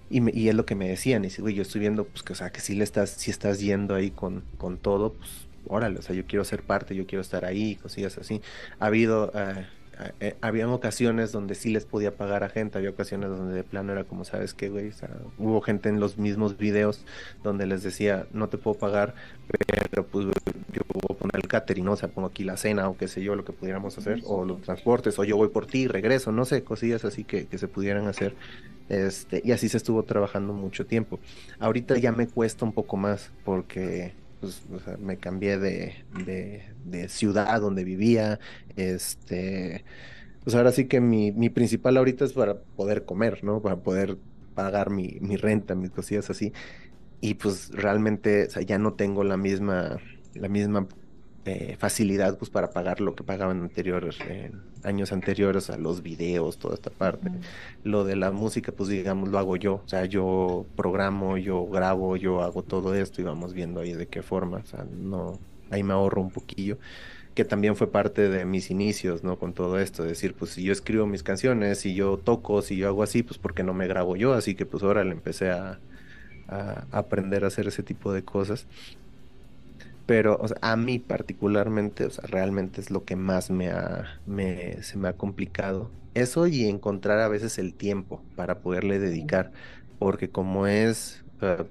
Y, 0.09 0.21
me, 0.21 0.31
y, 0.33 0.49
es 0.49 0.55
lo 0.55 0.65
que 0.65 0.75
me 0.75 0.87
decían, 0.87 1.25
y 1.25 1.29
yo 1.29 1.61
estoy 1.61 1.81
viendo, 1.81 2.05
pues, 2.05 2.21
que, 2.21 2.33
o 2.33 2.35
sea, 2.35 2.51
que 2.51 2.59
si 2.59 2.75
le 2.75 2.83
estás, 2.83 3.09
si 3.09 3.31
estás 3.31 3.59
yendo 3.59 3.95
ahí 3.95 4.11
con, 4.11 4.43
con 4.57 4.77
todo, 4.77 5.13
pues, 5.13 5.47
órale, 5.67 5.97
o 5.97 6.01
sea, 6.01 6.15
yo 6.15 6.25
quiero 6.25 6.43
ser 6.43 6.61
parte, 6.61 6.95
yo 6.95 7.07
quiero 7.07 7.21
estar 7.21 7.43
ahí, 7.43 7.75
cosillas 7.75 8.17
así. 8.17 8.41
Ha 8.79 8.85
habido, 8.87 9.31
uh, 9.33 9.63
eh, 10.19 10.35
habían 10.41 10.69
ocasiones 10.69 11.31
donde 11.31 11.55
sí 11.55 11.69
les 11.69 11.85
podía 11.85 12.15
pagar 12.15 12.43
a 12.43 12.49
gente, 12.49 12.77
había 12.77 12.89
ocasiones 12.89 13.29
donde 13.29 13.55
de 13.55 13.63
plano 13.63 13.93
era 13.93 14.03
como, 14.03 14.25
¿sabes 14.25 14.53
qué, 14.53 14.69
güey? 14.69 14.89
O 14.89 14.93
sea, 14.93 15.09
hubo 15.37 15.61
gente 15.61 15.89
en 15.89 15.99
los 15.99 16.17
mismos 16.17 16.57
videos 16.57 17.05
donde 17.43 17.65
les 17.65 17.83
decía, 17.83 18.27
no 18.31 18.49
te 18.49 18.57
puedo 18.57 18.77
pagar, 18.77 19.15
pero 19.89 20.05
pues 20.05 20.25
yo 20.73 20.81
puedo 20.83 21.17
poner 21.17 21.37
el 21.37 21.47
catering. 21.47 21.87
O 21.87 21.95
sea, 21.95 22.09
pongo 22.09 22.27
aquí 22.27 22.43
la 22.43 22.57
cena 22.57 22.89
o 22.89 22.97
qué 22.97 23.07
sé 23.07 23.23
yo, 23.23 23.35
lo 23.35 23.45
que 23.45 23.53
pudiéramos 23.53 23.97
hacer, 23.97 24.21
o 24.25 24.45
los 24.45 24.61
transportes, 24.61 25.17
o 25.19 25.23
yo 25.23 25.37
voy 25.37 25.49
por 25.49 25.65
ti 25.65 25.87
regreso, 25.87 26.31
no 26.31 26.45
sé, 26.45 26.63
cosillas 26.63 27.05
así 27.05 27.23
que, 27.23 27.47
que 27.47 27.57
se 27.57 27.67
pudieran 27.67 28.07
hacer. 28.07 28.35
Este, 28.89 29.41
y 29.43 29.51
así 29.51 29.67
se 29.69 29.77
estuvo 29.77 30.03
trabajando 30.03 30.53
mucho 30.53 30.85
tiempo. 30.85 31.19
Ahorita 31.59 31.97
ya 31.97 32.11
me 32.11 32.27
cuesta 32.27 32.65
un 32.65 32.73
poco 32.73 32.97
más 32.97 33.31
porque 33.43 34.13
pues, 34.45 34.61
o 34.81 34.85
sea, 34.85 34.97
me 34.97 35.17
cambié 35.17 35.57
de, 35.57 35.95
de, 36.85 37.09
ciudad 37.09 37.59
donde 37.61 37.83
vivía, 37.83 38.39
este, 38.75 39.83
pues 40.43 40.55
ahora 40.55 40.71
sí 40.71 40.85
que 40.85 41.01
mi, 41.01 41.31
mi, 41.31 41.49
principal 41.49 41.97
ahorita 41.97 42.25
es 42.25 42.33
para 42.33 42.59
poder 42.59 43.05
comer, 43.05 43.43
¿no? 43.43 43.61
Para 43.61 43.77
poder 43.77 44.17
pagar 44.53 44.89
mi, 44.91 45.17
mi 45.21 45.35
renta, 45.37 45.73
mis 45.75 45.89
cosillas 45.89 46.29
así. 46.29 46.53
Y 47.21 47.35
pues 47.35 47.71
realmente, 47.71 48.45
o 48.45 48.49
sea, 48.51 48.61
ya 48.61 48.77
no 48.77 48.93
tengo 48.93 49.23
la 49.23 49.37
misma, 49.37 49.97
la 50.35 50.47
misma 50.47 50.87
eh, 51.47 51.75
facilidad 51.77 52.39
pues 52.39 52.49
para 52.49 52.71
pagar 52.71 53.01
lo 53.01 53.13
que 53.13 53.23
pagaban 53.23 53.61
anteriores, 53.61 54.17
eh, 54.27 54.51
años 54.83 55.11
anteriores 55.11 55.69
a 55.69 55.77
los 55.77 56.01
videos, 56.01 56.57
toda 56.57 56.73
esta 56.73 56.89
parte. 56.89 57.29
Lo 57.83 58.03
de 58.03 58.15
la 58.15 58.31
música, 58.31 58.71
pues 58.71 58.89
digamos, 58.89 59.29
lo 59.29 59.37
hago 59.37 59.55
yo, 59.55 59.75
o 59.85 59.87
sea, 59.87 60.05
yo 60.05 60.65
programo, 60.75 61.37
yo 61.37 61.67
grabo, 61.67 62.17
yo 62.17 62.41
hago 62.41 62.63
todo 62.63 62.95
esto 62.95 63.21
y 63.21 63.25
vamos 63.25 63.53
viendo 63.53 63.81
ahí 63.81 63.93
de 63.93 64.07
qué 64.07 64.23
forma, 64.23 64.57
o 64.57 64.65
sea, 64.65 64.85
no, 64.91 65.39
ahí 65.69 65.83
me 65.83 65.93
ahorro 65.93 66.21
un 66.21 66.31
poquillo 66.31 66.79
que 67.35 67.45
también 67.45 67.75
fue 67.75 67.91
parte 67.91 68.29
de 68.29 68.45
mis 68.45 68.71
inicios, 68.71 69.23
¿no? 69.23 69.37
Con 69.37 69.53
todo 69.53 69.77
esto, 69.77 70.03
es 70.03 70.09
decir, 70.09 70.33
pues 70.35 70.51
si 70.51 70.63
yo 70.63 70.71
escribo 70.71 71.05
mis 71.05 71.21
canciones, 71.21 71.79
si 71.79 71.93
yo 71.93 72.17
toco, 72.17 72.61
si 72.61 72.77
yo 72.77 72.87
hago 72.87 73.03
así, 73.03 73.23
pues 73.23 73.37
porque 73.37 73.61
no 73.61 73.73
me 73.73 73.87
grabo 73.87 74.15
yo, 74.15 74.33
así 74.33 74.55
que 74.55 74.65
pues 74.65 74.81
ahora 74.83 75.03
le 75.03 75.11
empecé 75.11 75.51
a, 75.51 75.79
a 76.47 76.85
aprender 76.91 77.43
a 77.43 77.47
hacer 77.47 77.67
ese 77.67 77.83
tipo 77.83 78.13
de 78.13 78.23
cosas 78.23 78.67
pero 80.05 80.37
o 80.39 80.47
sea, 80.47 80.57
a 80.61 80.75
mí 80.75 80.99
particularmente, 80.99 82.05
o 82.05 82.09
sea, 82.09 82.25
realmente 82.27 82.81
es 82.81 82.91
lo 82.91 83.05
que 83.05 83.15
más 83.15 83.49
me 83.49 83.69
ha, 83.69 84.19
me, 84.25 84.81
se 84.83 84.97
me 84.97 85.07
ha 85.09 85.13
complicado. 85.13 85.91
Eso 86.13 86.47
y 86.47 86.65
encontrar 86.67 87.19
a 87.19 87.27
veces 87.27 87.57
el 87.57 87.73
tiempo 87.75 88.23
para 88.35 88.59
poderle 88.59 88.99
dedicar, 88.99 89.51
porque 89.99 90.29
como 90.29 90.67
es 90.67 91.23
uh, 91.41 91.65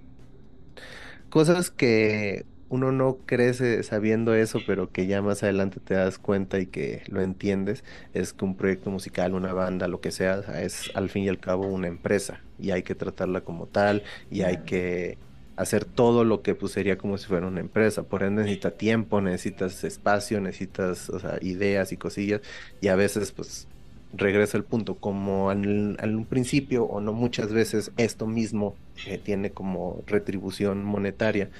cosas 1.30 1.70
que 1.70 2.46
uno 2.68 2.92
no 2.92 3.18
crece 3.26 3.82
sabiendo 3.82 4.34
eso, 4.34 4.64
pero 4.66 4.90
que 4.90 5.06
ya 5.06 5.22
más 5.22 5.42
adelante 5.42 5.80
te 5.80 5.94
das 5.94 6.18
cuenta 6.18 6.58
y 6.58 6.66
que 6.66 7.02
lo 7.08 7.20
entiendes, 7.20 7.84
es 8.14 8.32
que 8.32 8.44
un 8.44 8.56
proyecto 8.56 8.90
musical, 8.90 9.34
una 9.34 9.52
banda, 9.52 9.86
lo 9.88 10.00
que 10.00 10.10
sea, 10.10 10.40
es 10.60 10.90
al 10.94 11.08
fin 11.10 11.24
y 11.24 11.28
al 11.28 11.38
cabo 11.40 11.66
una 11.68 11.88
empresa 11.88 12.40
y 12.58 12.70
hay 12.72 12.82
que 12.82 12.94
tratarla 12.94 13.42
como 13.42 13.66
tal 13.66 14.02
y 14.30 14.42
hay 14.42 14.58
que 14.64 15.18
hacer 15.56 15.84
todo 15.84 16.24
lo 16.24 16.42
que 16.42 16.54
pues 16.54 16.72
sería 16.72 16.98
como 16.98 17.18
si 17.18 17.26
fuera 17.26 17.46
una 17.46 17.60
empresa. 17.60 18.02
Por 18.02 18.22
ende 18.22 18.42
necesita 18.42 18.72
tiempo, 18.72 19.20
necesitas 19.20 19.84
espacio, 19.84 20.40
necesitas 20.40 21.10
ideas 21.40 21.92
y 21.92 21.96
cosillas 21.96 22.40
y 22.80 22.88
a 22.88 22.96
veces 22.96 23.32
pues 23.32 23.68
regresa 24.16 24.56
el 24.56 24.64
punto 24.64 24.96
como 24.96 25.50
al 25.50 25.98
un 26.16 26.26
principio 26.26 26.84
o 26.84 27.00
no 27.00 27.12
muchas 27.12 27.52
veces 27.52 27.90
esto 27.96 28.26
mismo 28.26 28.76
eh, 29.06 29.18
tiene 29.18 29.50
como 29.50 30.02
retribución 30.06 30.84
monetaria. 30.84 31.50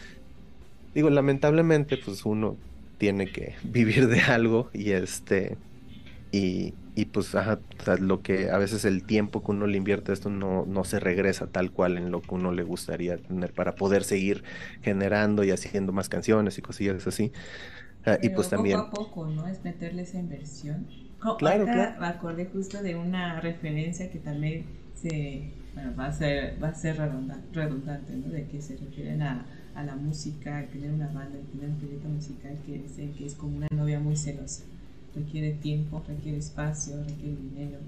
Digo, 0.94 1.10
lamentablemente 1.10 1.96
pues 1.96 2.24
uno 2.24 2.56
tiene 2.98 3.26
que 3.26 3.54
vivir 3.64 4.08
de 4.08 4.20
algo 4.20 4.70
y 4.72 4.92
este 4.92 5.56
y, 6.32 6.74
y 6.96 7.06
pues 7.06 7.34
ajá, 7.34 7.58
o 7.80 7.82
sea, 7.82 7.96
lo 7.96 8.22
que 8.22 8.50
a 8.50 8.58
veces 8.58 8.84
el 8.84 9.04
tiempo 9.04 9.42
que 9.42 9.50
uno 9.50 9.66
le 9.66 9.76
invierte 9.76 10.12
a 10.12 10.14
esto 10.14 10.30
no, 10.30 10.64
no 10.66 10.84
se 10.84 11.00
regresa 11.00 11.48
tal 11.48 11.72
cual 11.72 11.98
en 11.98 12.12
lo 12.12 12.22
que 12.22 12.34
uno 12.34 12.52
le 12.52 12.62
gustaría 12.62 13.18
tener 13.18 13.52
para 13.52 13.74
poder 13.74 14.04
seguir 14.04 14.44
generando 14.82 15.42
y 15.42 15.50
haciendo 15.50 15.92
más 15.92 16.08
canciones 16.08 16.56
y 16.58 16.62
cosillas 16.62 17.06
así. 17.06 17.32
Uh, 18.06 18.12
y 18.22 18.28
pues 18.28 18.48
poco 18.48 18.56
también... 18.56 18.78
a 18.78 18.90
poco, 18.90 19.26
¿no? 19.26 19.48
Es 19.48 19.64
meterle 19.64 20.02
esa 20.02 20.18
inversión. 20.18 20.86
Claro, 21.38 21.64
Acá 21.64 21.72
claro. 21.72 22.00
Me 22.00 22.06
acordé 22.06 22.46
justo 22.46 22.82
de 22.82 22.94
una 22.96 23.40
referencia 23.40 24.10
que 24.10 24.18
también 24.18 24.66
se, 24.94 25.50
bueno, 25.74 25.96
va 25.96 26.06
a 26.06 26.12
ser, 26.12 26.62
va 26.62 26.68
a 26.68 26.74
ser 26.74 26.98
redundante, 26.98 27.48
redundante 27.52 28.14
¿no? 28.14 28.28
De 28.28 28.46
que 28.46 28.60
se 28.60 28.76
refieren 28.76 29.22
a, 29.22 29.46
a 29.74 29.82
la 29.82 29.96
música, 29.96 30.58
a 30.58 30.66
tener 30.66 30.92
una 30.92 31.06
banda, 31.06 31.38
a 31.38 31.50
tener 31.50 31.70
un 31.70 31.78
proyecto 31.78 32.08
musical 32.08 32.56
que 32.64 32.78
dicen 32.78 33.14
que 33.14 33.26
es 33.26 33.34
como 33.34 33.56
una 33.56 33.68
novia 33.72 33.98
muy 33.98 34.16
celosa 34.16 34.64
requiere 35.14 35.52
tiempo, 35.52 36.02
requiere 36.06 36.38
espacio, 36.38 36.96
requiere 37.04 37.36
dinero. 37.36 37.78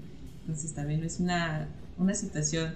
Entonces 0.41 0.73
también 0.73 1.01
no 1.01 1.05
es 1.05 1.19
una, 1.19 1.67
una 1.97 2.13
situación 2.13 2.73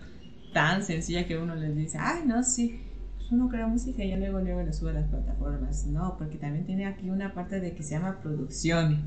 tan 0.53 0.83
sencilla 0.83 1.25
que 1.25 1.37
uno 1.37 1.55
les 1.55 1.75
dice, 1.75 1.97
ay, 1.99 2.23
no, 2.25 2.43
sí, 2.43 2.81
pues 3.17 3.31
uno 3.31 3.49
crea 3.49 3.67
música 3.67 4.03
y 4.03 4.09
ya 4.09 4.17
luego, 4.17 4.39
luego 4.39 4.61
lo 4.61 4.73
sube 4.73 4.91
a 4.91 4.93
las 4.93 5.07
plataformas. 5.07 5.85
No, 5.87 6.17
porque 6.17 6.37
también 6.37 6.65
tiene 6.65 6.85
aquí 6.85 7.09
una 7.09 7.33
parte 7.33 7.59
de 7.59 7.73
que 7.73 7.83
se 7.83 7.91
llama 7.91 8.19
producción. 8.21 8.99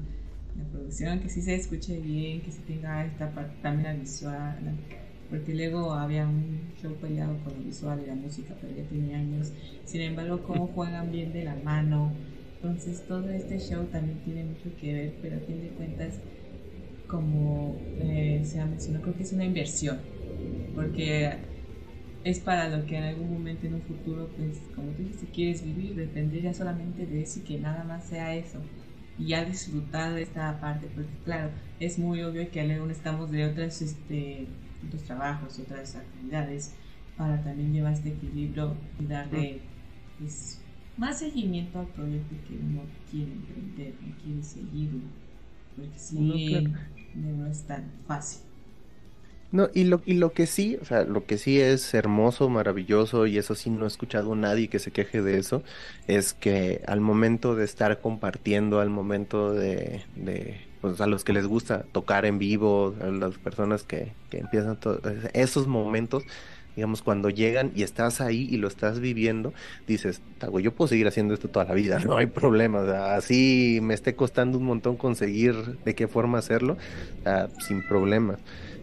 La 0.57 0.65
producción, 0.71 1.21
que 1.21 1.29
sí 1.29 1.43
se 1.43 1.55
escuche 1.55 2.01
bien, 2.01 2.41
que 2.41 2.53
sí 2.53 2.61
tenga 2.67 3.05
esta 3.05 3.31
parte 3.31 3.55
también 3.61 3.95
la 3.95 4.01
visual. 4.01 4.57
Porque 5.29 5.55
luego 5.55 5.93
había 5.93 6.29
un 6.29 6.61
show 6.81 6.95
peleado 6.95 7.37
con 7.43 7.55
lo 7.55 7.65
visual 7.65 8.01
y 8.03 8.07
la 8.07 8.15
música, 8.15 8.55
pero 8.61 8.75
ya 8.77 8.85
tenía 8.85 9.19
años. 9.19 9.53
Sin 9.85 10.01
embargo, 10.01 10.43
cómo 10.47 10.69
juegan 10.69 11.11
bien 11.11 11.33
de 11.33 11.45
la 11.45 11.57
mano, 11.57 12.13
entonces 12.65 13.07
todo 13.07 13.31
este 13.31 13.59
show 13.59 13.89
también 13.91 14.23
tiene 14.23 14.45
mucho 14.45 14.75
que 14.77 14.93
ver, 14.95 15.19
pero 15.21 15.39
a 15.39 15.41
fin 15.41 15.61
de 15.61 15.75
cuentas, 15.75 16.23
como 17.07 17.93
eh, 17.99 18.43
se 18.45 18.61
ha 18.61 18.67
mencionado, 18.67 19.03
creo 19.05 19.17
que 19.17 19.25
es 19.25 19.33
una 19.33 19.45
inversión, 19.45 20.11
porque 20.75 21.49
es 22.23 22.41
para 22.41 22.69
lo 22.71 22.87
que 22.87 22.97
en 22.99 23.05
algún 23.05 23.31
momento 23.33 23.67
en 23.67 23.75
un 23.75 23.83
futuro, 23.87 24.35
pues 24.35 24.69
como 24.75 24.95
tú 24.95 25.03
dices, 25.03 25.21
si 25.21 25.31
quieres 25.33 25.63
vivir, 25.65 25.95
dependería 25.97 26.55
solamente 26.55 27.07
de 27.07 27.23
eso 27.23 27.41
y 27.41 27.45
que 27.45 27.59
nada 27.61 27.85
más 27.85 28.09
sea 28.09 28.35
eso. 28.37 28.71
Y 29.17 29.29
ya 29.29 29.45
disfrutar 29.45 30.19
esta 30.19 30.61
parte, 30.61 30.89
porque 30.89 31.21
claro, 31.23 31.55
es 31.79 31.99
muy 31.99 32.23
obvio 32.23 32.51
que 32.51 32.65
luego 32.67 32.89
estamos 32.91 33.31
de 33.31 33.47
otras, 33.47 33.81
este, 33.83 34.59
otros 34.85 35.05
trabajos, 35.05 35.59
otras 35.61 35.95
actividades, 35.97 36.77
para 37.15 37.43
también 37.43 37.73
llevar 37.73 37.93
este 37.95 38.11
equilibrio 38.11 38.91
y 38.97 39.07
darle 39.07 39.73
pues, 40.19 40.64
más 40.97 41.19
seguimiento 41.21 41.79
al 41.81 41.89
proyecto 41.89 42.37
que 42.47 42.59
uno 42.59 42.83
quiere 43.11 43.33
emprender, 43.33 43.95
no 44.03 44.17
quiere 44.23 44.43
seguirlo, 44.43 45.11
porque 45.77 45.99
si 45.99 46.17
No, 46.17 46.41
claro. 46.43 46.71
no 47.15 47.47
es 47.47 47.67
tan 47.67 48.03
fácil. 48.07 48.43
No, 49.51 49.69
y 49.73 49.85
lo, 49.85 50.03
y 50.05 50.15
lo 50.15 50.33
que 50.33 50.47
sí, 50.49 50.77
o 50.81 50.85
sea, 50.85 51.05
lo 51.05 51.27
que 51.27 51.39
sí 51.39 51.61
es 51.61 51.95
hermoso, 51.95 52.49
maravilloso, 52.49 53.27
y 53.27 53.39
eso 53.39 53.55
sí 53.55 53.71
no 53.71 53.85
he 53.85 53.89
escuchado 53.89 54.33
a 54.33 54.37
nadie 54.37 54.69
que 54.69 54.81
se 54.81 54.91
queje 54.93 55.23
de 55.23 55.39
eso, 55.39 55.63
es 56.09 56.35
que 56.35 56.83
al 56.89 57.01
momento 57.01 57.55
de 57.55 57.65
estar 57.65 58.01
compartiendo, 58.01 58.81
al 58.81 58.91
momento 58.91 59.53
de, 59.55 60.07
de 60.17 60.61
pues 60.81 61.01
a 61.01 61.07
los 61.07 61.23
que 61.23 61.33
les 61.33 61.47
gusta 61.47 61.85
tocar 61.93 62.27
en 62.27 62.39
vivo, 62.39 62.97
a 63.01 63.07
las 63.07 63.39
personas 63.39 63.85
que, 63.85 64.17
que 64.29 64.39
empiezan 64.39 64.79
todo, 64.81 65.01
esos 65.35 65.69
momentos, 65.69 66.27
digamos, 66.77 67.03
cuando 67.03 67.31
llegan 67.31 67.73
y 67.75 67.83
estás 67.83 68.21
ahí 68.21 68.49
y 68.51 68.57
lo 68.57 68.69
estás 68.69 69.01
viviendo, 69.01 69.53
dices, 69.87 70.21
güey, 70.49 70.65
yo 70.65 70.73
puedo 70.73 70.89
seguir 70.89 71.07
haciendo 71.07 71.35
esto 71.35 71.49
toda 71.49 71.65
la 71.65 71.75
vida, 71.75 71.99
no 72.05 72.17
hay 72.17 72.27
problema, 72.27 73.15
así 73.15 73.79
me 73.83 73.95
esté 73.95 74.15
costando 74.15 74.59
un 74.59 74.65
montón 74.65 74.97
conseguir 74.97 75.55
de 75.85 75.95
qué 75.95 76.09
forma 76.09 76.39
hacerlo, 76.39 76.77
sin 77.67 77.87
problemas. 77.87 78.39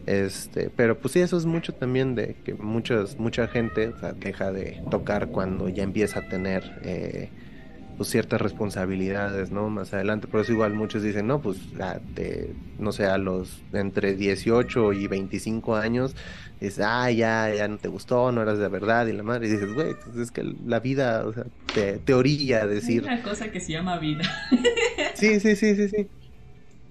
Este, 0.07 0.71
pero 0.75 0.97
pues 0.97 1.13
sí, 1.13 1.19
eso 1.19 1.37
es 1.37 1.45
mucho 1.45 1.73
también 1.73 2.15
de 2.15 2.35
que 2.43 2.55
muchas, 2.55 3.19
mucha 3.19 3.47
gente 3.47 3.93
deja 4.19 4.51
de 4.51 4.81
tocar 4.89 5.27
cuando 5.27 5.69
ya 5.69 5.83
empieza 5.83 6.19
a 6.19 6.27
tener 6.27 6.79
eh, 6.83 7.29
pues 8.01 8.09
ciertas 8.09 8.41
responsabilidades, 8.41 9.51
¿no? 9.51 9.69
Más 9.69 9.93
adelante. 9.93 10.25
Por 10.25 10.41
eso 10.41 10.53
igual 10.53 10.73
muchos 10.73 11.03
dicen, 11.03 11.27
no, 11.27 11.39
pues 11.39 11.59
de, 12.15 12.51
no 12.79 12.91
sé, 12.91 13.05
a 13.05 13.19
los 13.19 13.61
entre 13.73 14.15
18 14.15 14.93
y 14.93 15.05
25 15.05 15.75
años, 15.75 16.15
dices, 16.59 16.83
ah, 16.83 17.11
ya, 17.11 17.53
ya 17.53 17.67
no 17.67 17.77
te 17.77 17.89
gustó, 17.89 18.31
no 18.31 18.41
eras 18.41 18.57
de 18.57 18.67
verdad, 18.69 19.05
y 19.05 19.13
la 19.13 19.21
madre, 19.21 19.49
y 19.49 19.51
dices, 19.51 19.71
güey, 19.71 19.93
pues 20.03 20.17
es 20.17 20.31
que 20.31 20.43
la 20.65 20.79
vida, 20.79 21.27
o 21.27 21.33
sea, 21.33 21.45
te, 21.75 21.99
te 21.99 22.15
orilla 22.15 22.63
a 22.63 22.65
decir. 22.65 23.03
Hay 23.07 23.13
una 23.13 23.21
cosa 23.21 23.51
que 23.51 23.59
se 23.59 23.73
llama 23.73 23.99
vida. 23.99 24.23
sí, 25.13 25.39
sí, 25.39 25.55
sí, 25.55 25.75
sí, 25.75 25.87
sí. 25.87 26.07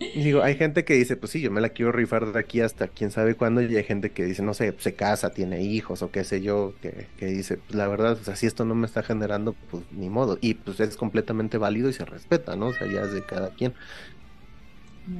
Y 0.01 0.22
digo, 0.22 0.42
hay 0.42 0.57
gente 0.57 0.84
que 0.86 0.94
dice, 0.94 1.16
pues 1.16 1.30
sí, 1.30 1.42
yo 1.42 1.51
me 1.51 1.61
la 1.61 1.68
quiero 1.68 1.92
rifar 1.92 2.32
de 2.32 2.38
aquí 2.40 2.62
hasta 2.62 2.88
quién 2.88 3.11
sabe 3.11 3.34
cuándo, 3.34 3.61
y 3.61 3.76
hay 3.76 3.84
gente 3.84 4.11
que 4.11 4.24
dice, 4.24 4.42
no 4.42 4.55
sé, 4.55 4.74
se 4.78 4.94
casa, 4.94 5.30
tiene 5.30 5.62
hijos 5.62 6.01
o 6.01 6.11
qué 6.11 6.24
sé 6.24 6.40
yo, 6.40 6.72
que, 6.80 7.07
que 7.18 7.26
dice, 7.26 7.59
pues 7.59 7.74
la 7.74 7.86
verdad, 7.86 8.12
o 8.12 8.24
sea, 8.24 8.34
si 8.34 8.46
esto 8.46 8.64
no 8.64 8.74
me 8.74 8.86
está 8.86 9.03
generando, 9.03 9.55
pues 9.70 9.84
ni 9.92 10.09
modo. 10.09 10.38
Y 10.40 10.55
pues 10.55 10.80
es 10.80 10.96
completamente 10.96 11.59
válido 11.59 11.90
y 11.90 11.92
se 11.92 12.07
respeta, 12.07 12.57
¿no? 12.57 12.68
O 12.68 12.72
sea, 12.72 12.86
ya 12.86 13.03
es 13.03 13.12
de 13.12 13.22
cada 13.22 13.51
quien. 13.51 13.74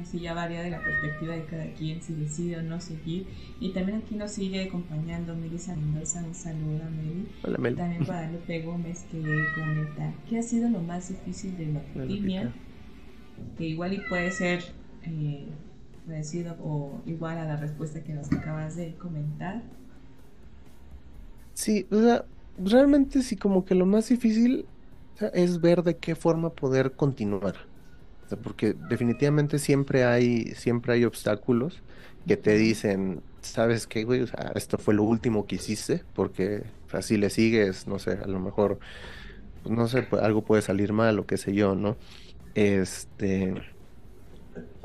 Así 0.01 0.19
ya 0.19 0.33
varía 0.33 0.61
de 0.63 0.69
la 0.69 0.79
perspectiva 0.79 1.35
de 1.35 1.45
cada 1.45 1.65
quien 1.73 2.01
si 2.01 2.13
decide 2.13 2.57
o 2.57 2.61
no 2.63 2.79
seguir. 2.79 3.27
Y 3.59 3.73
también 3.73 4.01
aquí 4.03 4.15
nos 4.15 4.31
sigue 4.31 4.63
acompañando 4.63 5.35
Melissa 5.35 5.75
Mendoza. 5.75 6.23
Un 6.23 6.33
saludo 6.33 6.81
a 6.83 6.89
Meli. 6.89 7.27
Hola, 7.43 7.57
Mel. 7.57 7.75
También 7.75 8.03
Guadalupe 8.05 8.61
Gómez 8.61 9.05
que 9.11 9.21
comenta: 9.53 10.13
¿Qué 10.29 10.39
ha 10.39 10.43
sido 10.43 10.69
lo 10.69 10.79
más 10.79 11.09
difícil 11.09 11.57
de 11.57 11.65
la 11.67 11.81
pandemia? 11.81 12.53
Que 13.57 13.65
igual 13.65 13.93
y 13.93 13.99
puede 14.01 14.31
ser 14.31 14.63
eh, 15.03 15.45
parecido 16.07 16.55
o 16.63 17.01
igual 17.05 17.37
a 17.37 17.45
la 17.45 17.57
respuesta 17.57 18.03
que 18.03 18.13
nos 18.13 18.31
acabas 18.31 18.75
de 18.75 18.95
comentar. 18.95 19.61
Sí, 21.53 21.85
o 21.91 22.01
sea, 22.01 22.25
realmente 22.57 23.21
sí, 23.21 23.35
como 23.35 23.65
que 23.65 23.75
lo 23.75 23.85
más 23.85 24.09
difícil 24.09 24.65
o 25.15 25.17
sea, 25.17 25.27
es 25.29 25.61
ver 25.61 25.83
de 25.83 25.97
qué 25.97 26.15
forma 26.15 26.51
poder 26.51 26.93
continuar. 26.93 27.55
O 28.25 28.29
sea, 28.29 28.37
porque 28.39 28.73
definitivamente 28.73 29.59
siempre 29.59 30.05
hay, 30.05 30.53
siempre 30.55 30.93
hay 30.93 31.05
obstáculos 31.05 31.81
que 32.27 32.37
te 32.37 32.55
dicen, 32.55 33.21
¿sabes 33.41 33.87
qué, 33.87 34.03
güey? 34.03 34.21
O 34.21 34.27
sea, 34.27 34.51
esto 34.55 34.77
fue 34.77 34.93
lo 34.93 35.03
último 35.03 35.45
que 35.47 35.55
hiciste, 35.55 36.03
porque 36.13 36.63
si 37.01 37.17
le 37.17 37.29
sigues, 37.29 37.87
no 37.87 37.99
sé, 37.99 38.11
a 38.11 38.27
lo 38.27 38.39
mejor, 38.39 38.79
pues, 39.63 39.75
no 39.75 39.87
sé, 39.87 40.03
pues, 40.03 40.21
algo 40.21 40.43
puede 40.43 40.61
salir 40.61 40.93
mal 40.93 41.19
o 41.19 41.25
qué 41.25 41.37
sé 41.37 41.53
yo, 41.53 41.75
¿no? 41.75 41.97
Este, 42.55 43.53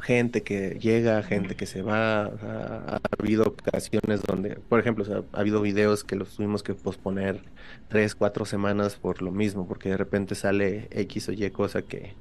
gente 0.00 0.42
que 0.42 0.78
llega, 0.80 1.22
gente 1.22 1.56
que 1.56 1.66
se 1.66 1.82
va, 1.82 2.26
ha 2.26 3.00
habido 3.18 3.44
ocasiones 3.44 4.22
donde, 4.22 4.56
por 4.56 4.80
ejemplo, 4.80 5.26
ha 5.32 5.40
habido 5.40 5.60
videos 5.60 6.04
que 6.04 6.16
los 6.16 6.36
tuvimos 6.36 6.62
que 6.62 6.74
posponer 6.74 7.42
tres, 7.88 8.14
cuatro 8.14 8.44
semanas 8.44 8.96
por 8.96 9.22
lo 9.22 9.32
mismo, 9.32 9.66
porque 9.66 9.90
de 9.90 9.96
repente 9.96 10.34
sale 10.34 10.88
X 10.90 11.28
o 11.28 11.32
Y 11.32 11.50
cosa 11.50 11.82
que, 11.82 12.16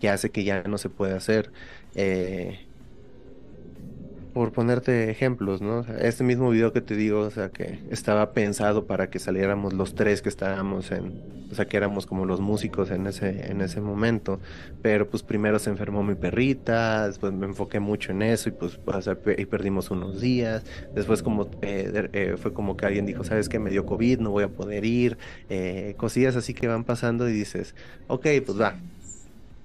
que 0.00 0.08
hace 0.08 0.30
que 0.30 0.44
ya 0.44 0.62
no 0.64 0.78
se 0.78 0.90
puede 0.90 1.14
hacer. 1.14 1.52
Eh, 1.94 2.67
por 4.38 4.52
ponerte 4.52 5.10
ejemplos, 5.10 5.60
¿no? 5.60 5.84
Este 6.00 6.22
mismo 6.22 6.50
video 6.50 6.72
que 6.72 6.80
te 6.80 6.94
digo, 6.94 7.22
o 7.22 7.30
sea, 7.32 7.48
que 7.48 7.80
estaba 7.90 8.34
pensado 8.34 8.86
para 8.86 9.10
que 9.10 9.18
saliéramos 9.18 9.72
los 9.72 9.96
tres 9.96 10.22
que 10.22 10.28
estábamos 10.28 10.92
en, 10.92 11.20
o 11.50 11.56
sea, 11.56 11.66
que 11.66 11.76
éramos 11.76 12.06
como 12.06 12.24
los 12.24 12.38
músicos 12.38 12.92
en 12.92 13.08
ese, 13.08 13.50
en 13.50 13.60
ese 13.62 13.80
momento, 13.80 14.38
pero 14.80 15.10
pues 15.10 15.24
primero 15.24 15.58
se 15.58 15.70
enfermó 15.70 16.04
mi 16.04 16.14
perrita, 16.14 17.08
después 17.08 17.32
me 17.32 17.46
enfoqué 17.46 17.80
mucho 17.80 18.12
en 18.12 18.22
eso 18.22 18.48
y 18.48 18.52
pues, 18.52 18.78
o 18.86 19.02
sea, 19.02 19.18
y 19.36 19.44
perdimos 19.46 19.90
unos 19.90 20.20
días, 20.20 20.62
después 20.94 21.20
como, 21.24 21.50
eh, 21.62 22.08
eh, 22.12 22.36
fue 22.40 22.52
como 22.52 22.76
que 22.76 22.86
alguien 22.86 23.06
dijo, 23.06 23.24
¿sabes 23.24 23.48
qué? 23.48 23.58
Me 23.58 23.70
dio 23.70 23.86
COVID, 23.86 24.20
no 24.20 24.30
voy 24.30 24.44
a 24.44 24.48
poder 24.48 24.84
ir, 24.84 25.18
eh, 25.48 25.94
cosillas 25.96 26.36
así 26.36 26.54
que 26.54 26.68
van 26.68 26.84
pasando 26.84 27.28
y 27.28 27.32
dices, 27.32 27.74
ok, 28.06 28.28
pues 28.46 28.60
va. 28.60 28.76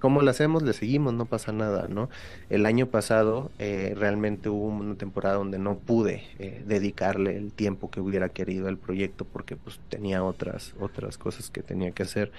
¿Cómo 0.04 0.22
lo 0.22 0.32
hacemos? 0.32 0.64
Le 0.64 0.74
seguimos, 0.74 1.14
no 1.14 1.24
pasa 1.24 1.54
nada, 1.54 1.88
¿no? 1.88 2.10
El 2.49 2.66
año 2.66 2.88
pasado 2.88 3.51
eh, 3.58 3.95
realmente 3.97 4.49
hubo 4.49 4.66
una 4.66 4.95
temporada 4.95 5.36
donde 5.36 5.60
no 5.60 5.78
pude 5.78 6.26
eh, 6.39 6.62
dedicarle 6.68 7.38
el 7.38 7.54
tiempo 7.54 7.89
que 7.89 8.01
hubiera 8.01 8.28
querido 8.28 8.68
al 8.68 8.78
proyecto 8.78 9.24
porque 9.24 9.56
pues 9.56 9.80
tenía 9.88 10.22
otras, 10.26 10.74
otras 10.82 11.18
cosas 11.18 11.49
que 11.49 11.64
tenía 11.64 11.91
que 11.91 12.04
hacer. 12.04 12.34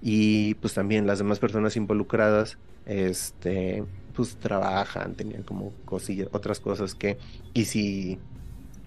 Y 0.00 0.54
pues 0.54 0.72
también 0.72 1.06
las 1.06 1.18
demás 1.18 1.40
personas 1.40 1.76
involucradas, 1.76 2.56
este, 2.86 3.84
pues 4.16 4.36
trabajan, 4.36 5.14
tenían 5.14 5.42
como 5.42 5.74
cosillas, 5.84 6.28
otras 6.32 6.58
cosas 6.58 6.94
que, 6.94 7.18
y 7.52 7.66
si 7.66 8.18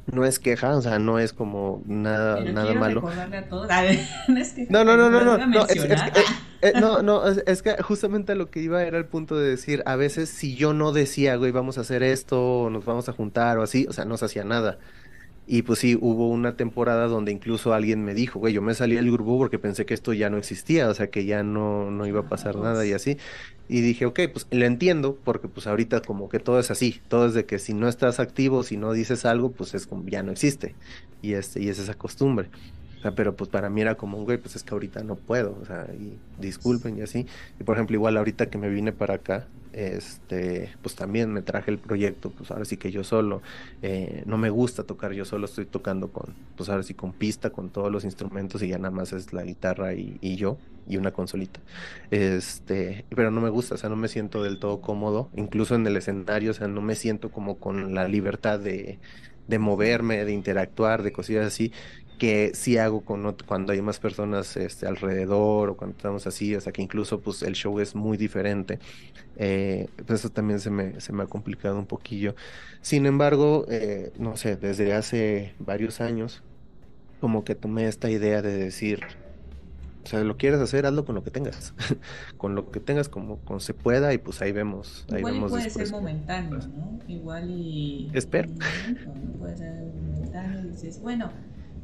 no 0.08 0.26
es 0.26 0.40
queja, 0.40 0.76
o 0.76 0.82
sea, 0.82 1.00
no 1.00 1.20
es 1.20 1.34
como 1.34 1.84
nada, 1.86 2.38
Pero 2.38 2.54
nada 2.54 2.74
malo. 2.74 3.02
recordarle 3.02 3.38
a 3.38 3.50
todos. 3.50 3.70
A 3.70 3.82
ver, 3.82 4.00
no 4.28 4.38
es 4.38 4.54
que 4.54 4.68
No, 4.70 4.84
no, 4.84 4.96
no, 4.98 5.10
no, 5.10 5.38
no, 5.48 5.66
es, 5.66 5.76
es 5.76 5.84
eh, 5.86 6.24
eh, 6.62 6.74
no, 6.80 7.02
no, 7.04 7.28
es, 7.28 7.44
es 7.46 7.62
que 7.62 7.82
justamente 7.84 8.32
a 8.32 8.36
lo 8.36 8.50
que 8.50 8.62
iba 8.62 8.84
era 8.84 8.98
el 8.98 9.06
punto 9.06 9.38
de 9.38 9.50
decir, 9.50 9.84
a 9.86 9.96
veces 9.96 10.30
si 10.30 10.56
yo 10.56 10.74
no 10.74 10.92
decía, 10.94 11.36
güey, 11.36 11.52
vamos 11.52 11.78
a 11.78 11.82
hacer 11.82 12.04
esto, 12.04 12.42
o 12.64 12.70
nos 12.70 12.86
vamos 12.86 13.10
a 13.10 13.14
juntar 13.14 13.58
o 13.58 13.64
así, 13.64 13.86
o 13.90 13.94
sea, 13.94 14.06
no 14.06 14.18
se 14.18 14.26
hacía 14.26 14.44
nada. 14.44 14.80
Y 15.50 15.62
pues 15.62 15.80
sí, 15.80 15.98
hubo 16.00 16.28
una 16.30 16.58
temporada 16.58 17.08
donde 17.08 17.32
incluso 17.32 17.74
alguien 17.74 18.04
me 18.04 18.14
dijo, 18.14 18.38
güey, 18.38 18.54
yo 18.54 18.62
me 18.62 18.74
salí 18.74 18.96
del 18.96 19.10
grupo 19.10 19.38
porque 19.38 19.58
pensé 19.58 19.86
que 19.86 19.94
esto 19.94 20.12
ya 20.12 20.30
no 20.30 20.38
existía, 20.38 20.90
o 20.90 20.94
sea, 20.94 21.08
que 21.10 21.24
ya 21.24 21.42
no, 21.42 21.90
no 21.90 22.06
iba 22.06 22.20
a 22.20 22.30
pasar 22.30 22.58
nada 22.58 22.86
y 22.86 22.92
así. 22.92 23.18
Y 23.70 23.80
dije, 23.80 24.06
ok, 24.06 24.20
pues 24.34 24.46
lo 24.52 24.66
entiendo, 24.66 25.18
porque 25.24 25.48
pues 25.48 25.66
ahorita 25.66 26.02
como 26.02 26.28
que 26.28 26.40
todo 26.40 26.60
es 26.60 26.70
así, 26.70 27.00
todo 27.08 27.28
es 27.28 27.34
de 27.34 27.46
que 27.46 27.60
si 27.60 27.74
no 27.74 27.88
estás 27.88 28.20
activo, 28.20 28.64
si 28.64 28.76
no 28.76 28.92
dices 28.92 29.24
algo, 29.24 29.52
pues 29.52 29.74
es 29.74 29.88
como 29.88 30.06
ya 30.08 30.22
no 30.22 30.34
existe. 30.34 30.76
Y 31.22 31.34
este, 31.34 31.62
y 31.62 31.70
es 31.70 31.80
esa 31.80 31.94
costumbre. 31.94 32.50
O 33.00 33.02
sea, 33.02 33.12
pero 33.16 33.36
pues 33.36 33.50
para 33.50 33.70
mí 33.70 33.80
era 33.80 33.96
como, 33.96 34.24
güey, 34.26 34.38
pues 34.38 34.58
es 34.58 34.64
que 34.64 34.74
ahorita 34.74 35.04
no 35.04 35.16
puedo, 35.16 35.58
o 35.62 35.66
sea, 35.66 35.88
y 35.94 36.18
disculpen 36.42 36.98
y 36.98 37.02
así. 37.04 37.26
Y 37.60 37.64
por 37.64 37.76
ejemplo, 37.78 37.96
igual 37.96 38.18
ahorita 38.18 38.50
que 38.50 38.58
me 38.58 38.70
vine 38.70 38.92
para 38.92 39.16
acá, 39.16 39.48
este, 39.78 40.72
pues 40.82 40.96
también 40.96 41.32
me 41.32 41.44
traje 41.44 41.70
el 41.70 41.78
proyecto, 41.78 42.32
pues 42.32 42.50
ahora 42.50 42.66
sí 42.66 42.78
que 42.78 42.92
yo 42.92 43.04
solo, 43.04 43.44
eh, 43.84 44.24
no 44.26 44.38
me 44.38 44.50
gusta 44.50 44.84
tocar 44.84 45.14
yo 45.14 45.24
solo, 45.24 45.46
estoy 45.46 45.66
tocando 45.68 46.12
con, 46.12 46.34
pues 46.56 46.70
ahora 46.70 46.82
sí 46.82 46.96
con 46.96 47.14
pista, 47.14 47.52
con 47.52 47.70
todos 47.70 47.92
los 47.92 48.04
instrumentos 48.04 48.64
y 48.64 48.70
ya 48.70 48.78
nada 48.80 48.90
más 48.92 49.14
es 49.14 49.34
la 49.34 49.44
guitarra 49.44 49.94
y, 49.94 50.18
y 50.20 50.36
yo 50.36 50.58
y 50.88 50.98
una 50.98 51.12
consolita. 51.12 51.60
Este, 52.10 53.06
pero 53.16 53.30
no 53.30 53.40
me 53.42 53.50
gusta, 53.50 53.76
o 53.76 53.78
sea, 53.78 53.90
no 53.90 53.96
me 53.96 54.08
siento 54.08 54.42
del 54.42 54.58
todo 54.60 54.82
cómodo, 54.82 55.30
incluso 55.36 55.76
en 55.76 55.86
el 55.86 55.96
escenario, 55.98 56.52
o 56.52 56.54
sea, 56.56 56.68
no 56.68 56.82
me 56.82 56.96
siento 56.96 57.32
como 57.32 57.60
con 57.60 57.94
la 57.94 58.08
libertad 58.08 58.60
de, 58.60 59.00
de 59.48 59.60
moverme, 59.60 60.26
de 60.26 60.34
interactuar, 60.34 61.04
de 61.04 61.12
cosillas 61.12 61.46
así, 61.46 61.72
que 62.18 62.52
sí 62.54 62.78
hago 62.78 63.02
con 63.02 63.36
cuando 63.46 63.74
hay 63.74 63.82
más 63.82 64.00
personas 64.00 64.58
este, 64.58 64.88
alrededor 64.88 65.70
o 65.70 65.78
cuando 65.78 65.96
estamos 65.98 66.28
así, 66.28 66.56
o 66.56 66.62
sea, 66.62 66.74
que 66.74 66.82
incluso 66.82 67.22
pues 67.22 67.44
el 67.44 67.54
show 67.54 67.80
es 67.80 67.96
muy 67.96 68.18
diferente. 68.18 68.80
Eh, 69.38 69.88
pues 70.06 70.22
eso 70.22 70.30
también 70.30 70.60
se 70.60 70.70
me, 70.72 71.00
se 71.00 71.14
me 71.14 71.24
ha 71.24 71.28
complicado 71.28 71.78
un 71.80 71.86
poquillo. 71.86 72.36
Sin 72.82 73.06
embargo, 73.06 73.66
eh, 73.70 74.12
no 74.18 74.38
sé, 74.38 74.56
desde 74.58 74.94
hace 74.94 75.54
varios 75.60 76.02
años, 76.02 76.44
como 77.20 77.44
que 77.44 77.56
tomé 77.56 77.88
esta 77.88 78.10
idea 78.10 78.42
de 78.42 78.58
decir, 78.58 79.02
o 80.04 80.08
sea, 80.08 80.24
lo 80.24 80.38
quieres 80.38 80.60
hacer, 80.62 80.86
hazlo 80.86 81.06
con 81.06 81.16
lo 81.16 81.24
que 81.24 81.32
tengas, 81.32 81.74
con 82.38 82.56
lo 82.56 82.72
que 82.72 82.80
tengas 82.80 83.10
como, 83.10 83.40
como 83.40 83.60
se 83.60 83.74
pueda 83.74 84.14
y 84.14 84.18
pues 84.18 84.42
ahí 84.42 84.52
vemos, 84.54 85.06
ahí 85.12 85.24
Igual 85.24 85.36
y 85.36 85.40
vemos 85.40 85.50
puede 85.50 85.64
después. 85.66 85.90
ser 85.90 85.98
momentáneo, 85.98 86.60
¿no? 86.70 87.00
Igual 87.08 87.50
y... 87.52 88.10
Espero. 88.14 88.50
momento, 88.50 89.14
¿no? 89.16 89.34
Puede 89.40 89.58
ser 89.58 89.74
momentáneo 89.96 90.62
y 90.66 90.70
dices, 90.72 91.02
bueno, 91.02 91.32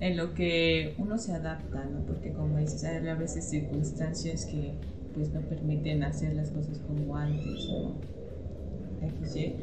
en 0.04 0.18
lo 0.18 0.34
que 0.34 0.96
uno 0.98 1.18
se 1.18 1.32
adapta, 1.32 1.86
¿no? 1.86 2.06
Porque 2.06 2.34
como 2.34 2.58
dices, 2.58 2.84
hay 2.84 3.08
a 3.08 3.16
veces 3.16 3.50
circunstancias 3.50 4.46
que 4.46 4.74
pues 5.14 5.32
no 5.32 5.40
permiten 5.42 6.04
hacer 6.04 6.36
las 6.36 6.50
cosas 6.52 6.78
como 6.80 7.16
antes 7.16 7.70
o 7.70 7.96
XY. 9.24 9.56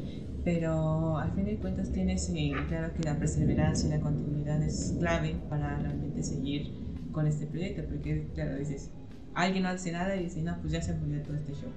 Pero 0.43 1.19
al 1.19 1.31
fin 1.33 1.45
de 1.45 1.57
cuentas 1.57 1.93
tienes 1.93 2.31
eh, 2.35 2.53
claro 2.69 2.95
que 2.95 3.03
la 3.03 3.19
perseverancia 3.19 3.89
y 3.89 3.91
la 3.91 4.01
continuidad 4.01 4.63
es 4.63 4.97
clave 4.99 5.37
para 5.51 5.79
realmente 5.79 6.23
seguir 6.23 6.73
con 7.13 7.27
este 7.27 7.45
proyecto, 7.45 7.83
porque 7.87 8.27
claro, 8.35 8.57
dices, 8.57 8.89
alguien 9.35 9.65
no 9.65 9.69
hace 9.69 9.93
nada 9.93 10.17
y 10.17 10.25
dice, 10.25 10.41
no, 10.41 10.57
pues 10.63 10.73
ya 10.73 10.81
se 10.81 10.95
murió 10.95 11.21
todo 11.23 11.37
este 11.37 11.53
show 11.53 11.71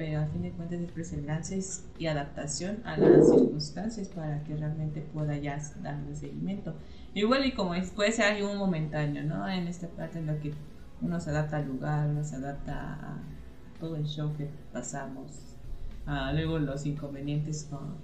pero 0.00 0.20
al 0.20 0.30
fin 0.30 0.40
de 0.40 0.52
cuentas 0.52 0.80
es 0.80 0.90
perseverancia 0.92 1.58
y 1.98 2.06
adaptación 2.06 2.80
a 2.86 2.96
las 2.96 3.28
circunstancias 3.28 4.08
para 4.08 4.42
que 4.44 4.56
realmente 4.56 5.02
pueda 5.02 5.36
ya 5.36 5.60
darle 5.82 6.16
seguimiento. 6.16 6.74
Igual 7.14 7.44
y 7.46 7.52
como 7.52 7.74
es, 7.74 7.90
puede 7.90 8.12
ser 8.12 8.42
momentáneo, 8.42 9.24
¿no? 9.24 9.48
En 9.48 9.66
esta 9.66 9.88
parte 9.88 10.18
en 10.18 10.26
la 10.26 10.38
que 10.38 10.52
uno 11.02 11.18
se 11.20 11.30
adapta 11.30 11.56
al 11.56 11.66
lugar, 11.66 12.08
uno 12.08 12.22
se 12.22 12.36
adapta 12.36 12.94
a 12.94 13.18
todo 13.80 13.96
el 13.96 14.04
show 14.04 14.32
que 14.36 14.48
pasamos, 14.72 15.56
a 16.06 16.32
luego 16.32 16.58
los 16.58 16.86
inconvenientes 16.86 17.66
con 17.68 17.94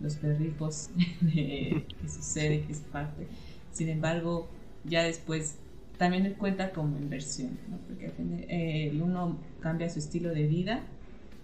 los 0.00 0.16
perrijos 0.16 0.90
que 1.32 1.84
sucede, 2.08 2.64
que 2.64 2.72
es 2.72 2.80
parte. 2.80 3.28
Sin 3.72 3.88
embargo, 3.88 4.48
ya 4.84 5.04
después 5.04 5.56
también 5.98 6.34
cuenta 6.34 6.72
como 6.72 6.96
inversión, 6.98 7.58
¿no? 7.68 7.78
Porque 7.86 8.12
eh, 8.48 8.98
uno 9.00 9.38
cambia 9.60 9.88
su 9.88 9.98
estilo 9.98 10.30
de 10.30 10.46
vida 10.46 10.80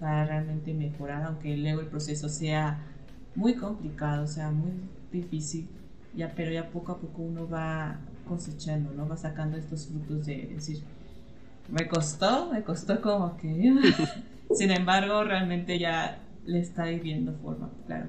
para 0.00 0.26
realmente 0.26 0.74
mejorar, 0.74 1.22
aunque 1.24 1.56
luego 1.56 1.80
el 1.80 1.86
proceso 1.86 2.28
sea 2.28 2.80
muy 3.34 3.54
complicado, 3.54 4.26
sea 4.26 4.50
muy 4.50 4.72
difícil, 5.12 5.68
ya, 6.16 6.32
pero 6.34 6.52
ya 6.52 6.70
poco 6.70 6.92
a 6.92 6.98
poco 6.98 7.22
uno 7.22 7.48
va 7.48 7.98
cosechando, 8.28 8.92
¿no? 8.92 9.08
Va 9.08 9.16
sacando 9.16 9.56
estos 9.56 9.86
frutos 9.86 10.26
de 10.26 10.46
decir, 10.54 10.82
me 11.68 11.86
costó, 11.88 12.50
me 12.52 12.62
costó 12.62 13.00
como 13.00 13.36
que... 13.36 13.74
Sin 14.54 14.70
embargo, 14.70 15.24
realmente 15.24 15.78
ya 15.78 16.18
le 16.44 16.60
está 16.60 16.84
viendo 16.84 17.32
forma, 17.34 17.70
claro. 17.86 18.06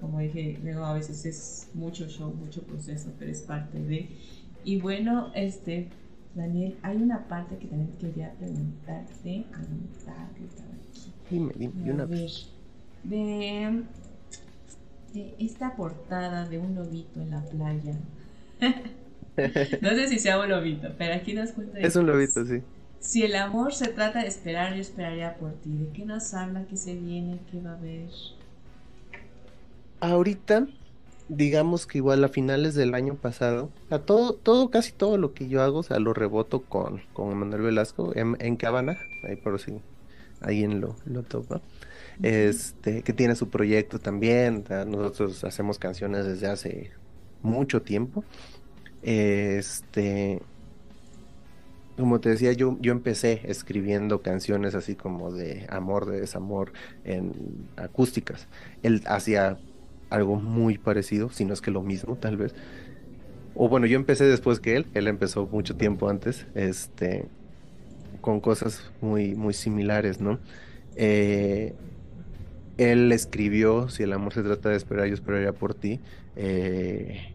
Como 0.00 0.18
dije, 0.18 0.58
luego 0.62 0.84
a 0.84 0.94
veces 0.94 1.24
es 1.26 1.70
mucho 1.74 2.08
show, 2.08 2.32
mucho 2.34 2.62
proceso, 2.62 3.12
pero 3.18 3.30
es 3.30 3.42
parte 3.42 3.78
de... 3.78 4.08
Y 4.64 4.80
bueno, 4.80 5.30
este, 5.34 5.90
Daniel, 6.34 6.76
hay 6.82 6.96
una 6.96 7.28
parte 7.28 7.58
que 7.58 7.66
también 7.66 7.92
quería 7.98 8.32
preguntarte, 8.32 9.44
preguntarte, 9.50 10.42
Dime, 11.30 11.52
dime, 11.56 11.92
una 11.92 12.04
vez. 12.06 12.50
de, 13.02 13.82
esta 15.38 15.76
portada 15.76 16.48
de 16.48 16.58
un 16.58 16.74
lobito 16.74 17.20
en 17.20 17.30
la 17.30 17.42
playa. 17.42 17.94
no 19.80 19.90
sé 19.90 20.08
si 20.08 20.18
sea 20.18 20.40
un 20.40 20.48
lobito, 20.48 20.88
pero 20.98 21.14
aquí 21.14 21.34
nos 21.34 21.52
cuenta. 21.52 21.78
Es 21.78 21.96
un 21.96 22.06
lobito, 22.06 22.44
sí. 22.44 22.62
Si 23.00 23.22
el 23.22 23.36
amor 23.36 23.74
se 23.74 23.88
trata 23.88 24.20
de 24.20 24.28
esperar, 24.28 24.74
yo 24.74 24.80
esperaría 24.80 25.36
por 25.36 25.52
ti. 25.52 25.76
¿De 25.76 25.88
qué 25.92 26.06
nos 26.06 26.32
habla? 26.32 26.64
¿Qué 26.68 26.76
se 26.76 26.94
viene? 26.94 27.38
¿Qué 27.50 27.60
va 27.60 27.72
a 27.72 27.76
haber? 27.76 28.08
Ahorita, 30.00 30.66
digamos 31.28 31.86
que 31.86 31.98
igual 31.98 32.24
a 32.24 32.28
finales 32.28 32.74
del 32.74 32.94
año 32.94 33.14
pasado, 33.14 33.70
a 33.90 33.98
todo, 33.98 34.34
todo, 34.34 34.70
casi 34.70 34.92
todo 34.92 35.18
lo 35.18 35.34
que 35.34 35.48
yo 35.48 35.62
hago, 35.62 35.80
o 35.80 35.82
sea, 35.82 35.98
lo 35.98 36.14
reboto 36.14 36.62
con, 36.62 37.02
con 37.12 37.36
Manuel 37.36 37.62
Velasco 37.62 38.12
en, 38.14 38.36
en 38.40 38.56
Cabana, 38.56 38.98
ahí 39.22 39.36
por 39.36 39.60
si 39.60 39.80
alguien 40.40 40.80
lo, 40.80 40.96
lo 41.04 41.22
topa. 41.22 41.60
Este, 42.22 43.02
que 43.02 43.12
tiene 43.12 43.34
su 43.34 43.48
proyecto 43.50 43.98
también. 43.98 44.64
nosotros 44.86 45.44
hacemos 45.44 45.78
canciones 45.78 46.26
desde 46.26 46.46
hace 46.46 46.90
mucho 47.42 47.82
tiempo. 47.82 48.24
Este, 49.02 50.40
como 51.96 52.20
te 52.20 52.30
decía, 52.30 52.52
yo, 52.52 52.76
yo 52.80 52.92
empecé 52.92 53.42
escribiendo 53.44 54.22
canciones 54.22 54.74
así 54.74 54.94
como 54.94 55.30
de 55.30 55.66
amor, 55.68 56.06
de 56.06 56.20
desamor, 56.20 56.72
en 57.04 57.68
acústicas. 57.76 58.48
Él 58.82 59.02
hacía 59.06 59.58
algo 60.10 60.36
muy 60.36 60.78
parecido, 60.78 61.30
si 61.30 61.44
no 61.44 61.54
es 61.54 61.60
que 61.60 61.70
lo 61.70 61.82
mismo, 61.82 62.16
tal 62.16 62.36
vez. 62.36 62.54
O 63.54 63.68
bueno, 63.68 63.86
yo 63.86 63.96
empecé 63.96 64.24
después 64.24 64.58
que 64.58 64.76
él, 64.76 64.86
él 64.94 65.06
empezó 65.06 65.46
mucho 65.46 65.76
tiempo 65.76 66.08
antes, 66.08 66.46
este, 66.54 67.26
con 68.20 68.40
cosas 68.40 68.90
muy, 69.00 69.34
muy 69.34 69.54
similares, 69.54 70.20
¿no? 70.20 70.40
Eh, 70.96 71.74
él 72.78 73.12
escribió, 73.12 73.88
si 73.88 74.02
el 74.02 74.12
amor 74.12 74.32
se 74.32 74.42
trata 74.42 74.68
de 74.70 74.76
esperar, 74.76 75.06
yo 75.06 75.14
esperaría 75.14 75.52
por 75.52 75.74
ti, 75.74 76.00
eh, 76.36 77.34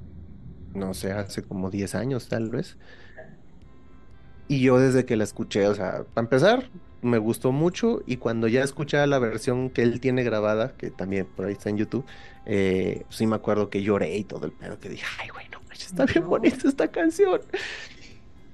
no 0.73 0.93
sé, 0.93 1.11
hace 1.11 1.43
como 1.43 1.69
10 1.69 1.95
años 1.95 2.27
tal 2.27 2.49
vez. 2.49 2.77
Y 4.47 4.61
yo 4.61 4.79
desde 4.79 5.05
que 5.05 5.15
la 5.15 5.23
escuché, 5.23 5.67
o 5.67 5.75
sea, 5.75 6.03
para 6.13 6.25
empezar, 6.25 6.69
me 7.01 7.17
gustó 7.17 7.51
mucho 7.51 8.01
y 8.05 8.17
cuando 8.17 8.47
ya 8.47 8.63
escuché 8.63 9.05
la 9.07 9.19
versión 9.19 9.69
que 9.69 9.83
él 9.83 9.99
tiene 9.99 10.23
grabada, 10.23 10.73
que 10.75 10.89
también 10.89 11.25
por 11.25 11.45
ahí 11.45 11.53
está 11.53 11.69
en 11.69 11.77
YouTube, 11.77 12.05
eh, 12.45 13.05
sí 13.09 13.27
me 13.27 13.35
acuerdo 13.35 13.69
que 13.69 13.83
lloré 13.83 14.17
y 14.17 14.23
todo 14.23 14.45
el 14.45 14.51
pedo, 14.51 14.79
que 14.79 14.89
dije, 14.89 15.05
ay, 15.21 15.29
bueno, 15.33 15.59
está 15.71 16.05
bien 16.05 16.27
bonita 16.27 16.67
esta 16.67 16.87
canción. 16.89 17.41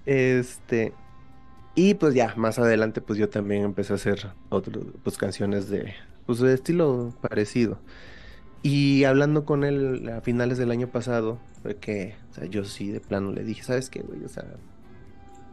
Este, 0.05 0.93
y 1.73 1.95
pues 1.95 2.13
ya, 2.13 2.33
más 2.35 2.59
adelante 2.59 3.01
pues 3.01 3.17
yo 3.17 3.29
también 3.29 3.63
empecé 3.63 3.93
a 3.93 3.95
hacer 3.95 4.27
otras 4.49 4.77
pues 5.03 5.17
canciones 5.17 5.69
de, 5.69 5.93
pues 6.25 6.39
de 6.39 6.53
estilo 6.53 7.13
parecido. 7.21 7.79
Y 8.61 9.03
hablando 9.03 9.45
con 9.45 9.63
él 9.63 10.09
a 10.09 10.21
finales 10.21 10.57
del 10.57 10.71
año 10.71 10.87
pasado, 10.87 11.39
fue 11.61 11.77
que, 11.77 12.15
o 12.31 12.33
sea, 12.33 12.45
yo 12.45 12.63
sí 12.65 12.91
de 12.91 12.99
plano 12.99 13.31
le 13.31 13.43
dije, 13.43 13.63
¿sabes 13.63 13.89
qué, 13.89 14.01
güey? 14.01 14.23
O 14.23 14.29
sea, 14.29 14.45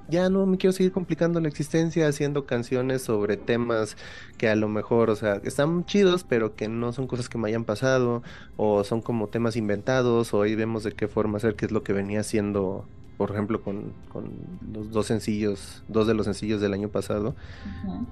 ya 0.08 0.28
no 0.28 0.46
me 0.46 0.58
quiero 0.58 0.72
seguir 0.72 0.92
complicando 0.92 1.40
la 1.40 1.48
existencia 1.48 2.08
haciendo 2.08 2.46
canciones 2.46 3.02
sobre 3.02 3.36
temas 3.36 3.96
que 4.36 4.48
a 4.48 4.56
lo 4.56 4.68
mejor, 4.68 5.10
o 5.10 5.16
sea, 5.16 5.40
están 5.44 5.84
chidos, 5.84 6.24
pero 6.24 6.54
que 6.56 6.68
no 6.68 6.92
son 6.92 7.06
cosas 7.06 7.28
que 7.28 7.38
me 7.38 7.48
hayan 7.48 7.64
pasado, 7.64 8.22
o 8.56 8.84
son 8.84 9.00
como 9.02 9.28
temas 9.28 9.56
inventados, 9.56 10.32
o 10.34 10.42
ahí 10.42 10.54
vemos 10.54 10.84
de 10.84 10.92
qué 10.92 11.08
forma 11.08 11.38
hacer, 11.38 11.54
que 11.54 11.66
es 11.66 11.72
lo 11.72 11.82
que 11.82 11.92
venía 11.92 12.20
haciendo, 12.20 12.86
por 13.22 13.30
ejemplo, 13.30 13.62
con, 13.62 13.92
con 14.12 14.32
los 14.72 14.90
dos 14.90 15.06
sencillos, 15.06 15.84
dos 15.86 16.08
de 16.08 16.14
los 16.14 16.24
sencillos 16.24 16.60
del 16.60 16.72
año 16.72 16.88
pasado, 16.88 17.36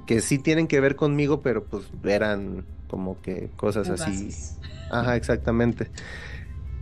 que 0.06 0.20
sí 0.20 0.38
tienen 0.38 0.68
que 0.68 0.78
ver 0.78 0.94
conmigo, 0.94 1.42
pero 1.42 1.64
pues 1.64 1.82
eran 2.04 2.64
como 2.86 3.20
que 3.20 3.50
cosas 3.56 3.88
así. 3.90 4.26
bases. 4.26 4.58
Ajá, 4.88 5.16
exactamente. 5.16 5.90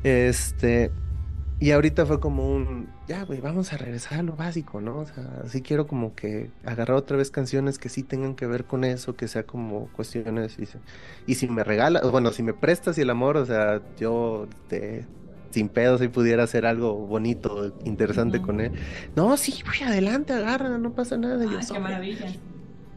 Este, 0.05 0.91
y 1.59 1.71
ahorita 1.71 2.05
fue 2.05 2.21
como 2.21 2.55
un, 2.55 2.91
ya, 3.07 3.25
güey, 3.25 3.41
vamos 3.41 3.73
a 3.73 3.79
regresar 3.79 4.19
a 4.19 4.23
lo 4.23 4.37
básico, 4.37 4.83
¿no? 4.83 4.99
O 4.99 5.07
sea, 5.07 5.45
sí 5.47 5.63
quiero 5.63 5.87
como 5.87 6.15
que 6.15 6.51
agarrar 6.67 6.99
otra 6.99 7.17
vez 7.17 7.31
canciones 7.31 7.79
que 7.79 7.89
sí 7.89 8.03
tengan 8.03 8.35
que 8.35 8.47
ver 8.47 8.67
con 8.67 8.85
eso, 8.85 9.17
que 9.17 9.27
sea 9.27 9.45
como 9.45 9.89
cuestiones, 9.93 10.59
y, 10.59 10.69
y 11.27 11.37
si 11.37 11.49
me 11.49 11.65
regalas, 11.65 12.03
bueno, 12.11 12.31
si 12.33 12.43
me 12.43 12.53
prestas 12.53 12.99
y 12.99 13.01
el 13.01 13.09
amor, 13.09 13.39
o 13.39 13.47
sea, 13.47 13.81
yo 13.99 14.49
te, 14.69 15.07
sin 15.51 15.69
pedo 15.71 15.99
si 15.99 16.09
pudiera 16.09 16.45
hacer 16.45 16.67
algo 16.67 16.95
bonito, 17.07 17.75
interesante 17.85 18.41
con 18.41 18.61
él. 18.61 18.73
No, 19.15 19.37
sí, 19.37 19.55
güey, 19.65 19.83
adelante, 19.91 20.33
agarra, 20.33 20.79
no 20.79 20.95
pasa 20.95 21.17
nada. 21.17 21.47
Yo, 21.47 21.61
qué 21.61 21.63
"Sobre". 21.63 21.81
maravilla. 21.81 22.29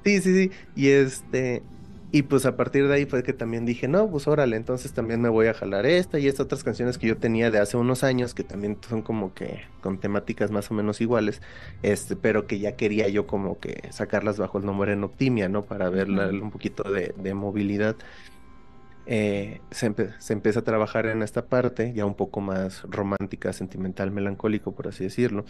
Sí, 0.03 0.19
sí, 0.21 0.49
sí. 0.49 0.55
Y 0.73 0.89
este, 0.89 1.67
y 2.09 2.23
pues 2.23 2.45
a 2.47 2.57
partir 2.57 2.87
de 2.87 2.95
ahí 2.95 3.05
fue 3.05 3.21
que 3.21 3.33
también 3.33 3.65
dije, 3.65 3.87
no, 3.87 4.09
pues 4.09 4.27
órale, 4.27 4.55
entonces 4.55 4.93
también 4.93 5.21
me 5.21 5.29
voy 5.29 5.45
a 5.45 5.53
jalar 5.53 5.85
esta 5.85 6.17
y 6.17 6.27
estas 6.27 6.45
otras 6.45 6.63
canciones 6.63 6.97
que 6.97 7.05
yo 7.07 7.19
tenía 7.19 7.51
de 7.51 7.59
hace 7.59 7.77
unos 7.77 8.03
años, 8.03 8.33
que 8.33 8.43
también 8.43 8.79
son 8.87 9.03
como 9.03 9.33
que 9.35 9.61
con 9.79 9.99
temáticas 9.99 10.49
más 10.49 10.71
o 10.71 10.73
menos 10.73 11.01
iguales, 11.01 11.41
este, 11.83 12.15
pero 12.15 12.47
que 12.47 12.57
ya 12.59 12.75
quería 12.75 13.09
yo 13.09 13.27
como 13.27 13.59
que 13.59 13.89
sacarlas 13.91 14.39
bajo 14.39 14.57
el 14.57 14.65
nombre 14.65 14.93
en 14.93 15.03
Optimia, 15.03 15.49
¿no? 15.49 15.67
Para 15.67 15.89
verle 15.91 16.31
Ujú. 16.31 16.41
un 16.41 16.49
poquito 16.51 16.91
de, 16.91 17.13
de 17.15 17.33
movilidad. 17.35 17.97
Eh, 19.13 19.65
se, 19.71 19.91
empe- 19.91 20.15
se 20.19 20.33
empieza 20.33 20.61
a 20.61 20.63
trabajar 20.63 21.05
en 21.07 21.21
esta 21.23 21.49
parte, 21.49 21.93
ya 21.93 22.05
un 22.05 22.15
poco 22.15 22.39
más 22.41 22.83
romántica, 22.83 23.51
sentimental, 23.53 24.11
melancólico, 24.11 24.73
por 24.75 24.87
así 24.87 25.03
decirlo. 25.05 25.45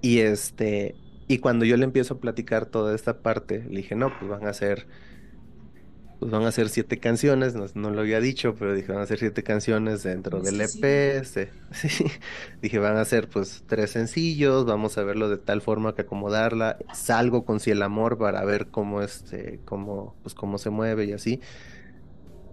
Y 0.00 0.20
este, 0.20 1.00
y 1.28 1.38
cuando 1.38 1.64
yo 1.64 1.76
le 1.76 1.84
empiezo 1.84 2.14
a 2.14 2.20
platicar 2.20 2.66
toda 2.66 2.94
esta 2.94 3.22
parte, 3.22 3.64
le 3.64 3.78
dije, 3.78 3.96
no, 3.96 4.14
pues 4.18 4.30
van 4.30 4.46
a 4.46 4.52
ser, 4.54 4.88
pues 6.18 6.32
van 6.32 6.44
a 6.44 6.52
ser 6.52 6.70
siete 6.70 6.98
canciones, 6.98 7.54
no, 7.54 7.66
no 7.74 7.90
lo 7.90 8.00
había 8.00 8.20
dicho, 8.20 8.54
pero 8.54 8.74
dije, 8.74 8.90
van 8.90 9.02
a 9.02 9.06
ser 9.06 9.18
siete 9.18 9.42
canciones 9.42 10.02
dentro 10.02 10.40
del 10.40 10.58
Sí, 10.58 10.62
sí. 10.62 10.88
EP, 10.88 11.18
este, 11.18 11.52
sí. 11.72 12.06
Dije, 12.62 12.78
van 12.78 12.96
a 12.96 13.04
ser 13.04 13.28
pues 13.28 13.64
tres 13.66 13.90
sencillos, 13.90 14.64
vamos 14.64 14.96
a 14.96 15.04
verlo 15.04 15.28
de 15.28 15.36
tal 15.38 15.60
forma 15.60 15.94
que 15.94 16.02
acomodarla, 16.02 16.84
salgo 16.90 17.44
con 17.44 17.60
Si 17.60 17.70
el 17.70 17.82
Amor 17.82 18.16
para 18.18 18.42
ver 18.46 18.70
cómo 18.70 19.02
este, 19.02 19.60
cómo, 19.64 20.18
pues 20.22 20.34
cómo 20.34 20.56
se 20.58 20.70
mueve 20.70 21.04
y 21.04 21.12
así. 21.12 21.40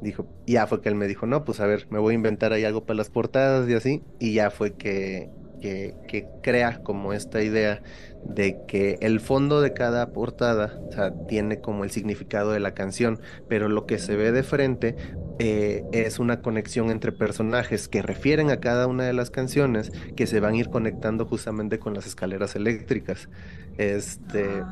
Dijo, 0.04 0.28
ya 0.46 0.68
fue 0.68 0.82
que 0.82 0.90
él 0.90 0.96
me 0.96 1.08
dijo, 1.08 1.26
no, 1.26 1.44
pues 1.46 1.60
a 1.60 1.66
ver, 1.66 1.88
me 1.90 2.00
voy 2.00 2.14
a 2.14 2.16
inventar 2.16 2.54
ahí 2.54 2.66
algo 2.66 2.86
para 2.86 2.98
las 2.98 3.10
portadas 3.10 3.68
y 3.70 3.74
así. 3.74 4.04
Y 4.20 4.34
ya 4.34 4.52
fue 4.52 4.74
que, 4.74 5.30
que, 5.62 5.96
que 6.08 6.28
crea 6.42 6.84
como 6.84 7.14
esta 7.14 7.42
idea 7.42 7.82
de 8.26 8.66
que 8.68 8.98
el 9.02 9.20
fondo 9.20 9.62
de 9.62 9.74
cada 9.74 10.12
portada, 10.14 10.80
o 10.90 10.92
sea, 10.92 11.14
tiene 11.28 11.60
como 11.60 11.84
el 11.84 11.92
significado 11.92 12.52
de 12.52 12.60
la 12.60 12.74
canción, 12.74 13.20
pero 13.48 13.70
lo 13.70 13.86
que 13.86 14.00
se 14.00 14.16
ve 14.16 14.32
de 14.32 14.44
frente 14.44 14.96
eh, 15.40 15.84
es 15.92 16.20
una 16.20 16.42
conexión 16.42 16.90
entre 16.90 17.12
personajes 17.12 17.88
que 17.88 18.02
refieren 18.02 18.50
a 18.50 18.60
cada 18.60 18.88
una 18.88 19.04
de 19.04 19.14
las 19.14 19.32
canciones 19.32 19.92
que 20.16 20.28
se 20.28 20.40
van 20.40 20.54
a 20.54 20.58
ir 20.58 20.70
conectando 20.70 21.26
justamente 21.26 21.80
con 21.80 21.94
las 21.94 22.06
escaleras 22.06 22.56
eléctricas. 22.56 23.30
Este. 23.78 24.64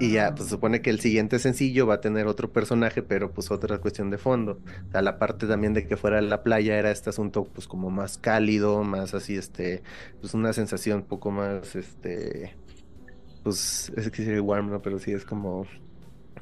Y 0.00 0.12
ya, 0.12 0.34
pues 0.34 0.48
supone 0.48 0.80
que 0.80 0.90
el 0.90 1.00
siguiente 1.00 1.40
sencillo 1.40 1.86
va 1.86 1.94
a 1.94 2.00
tener 2.00 2.28
otro 2.28 2.52
personaje, 2.52 3.02
pero 3.02 3.32
pues 3.32 3.50
otra 3.50 3.78
cuestión 3.78 4.10
de 4.10 4.18
fondo. 4.18 4.60
O 4.88 4.90
sea, 4.92 5.02
la 5.02 5.18
parte 5.18 5.46
también 5.46 5.74
de 5.74 5.86
que 5.88 5.96
fuera 5.96 6.20
la 6.20 6.44
playa 6.44 6.78
era 6.78 6.92
este 6.92 7.10
asunto 7.10 7.44
pues 7.44 7.66
como 7.66 7.90
más 7.90 8.16
cálido, 8.16 8.84
más 8.84 9.14
así, 9.14 9.36
este, 9.36 9.82
pues 10.20 10.34
una 10.34 10.52
sensación 10.52 10.98
un 10.98 11.04
poco 11.06 11.32
más, 11.32 11.74
este, 11.74 12.56
pues 13.42 13.92
es 13.96 14.10
que 14.10 14.24
sería 14.24 14.42
warm, 14.42 14.70
¿no? 14.70 14.82
Pero 14.82 15.00
sí 15.00 15.12
es 15.12 15.24
como, 15.24 15.66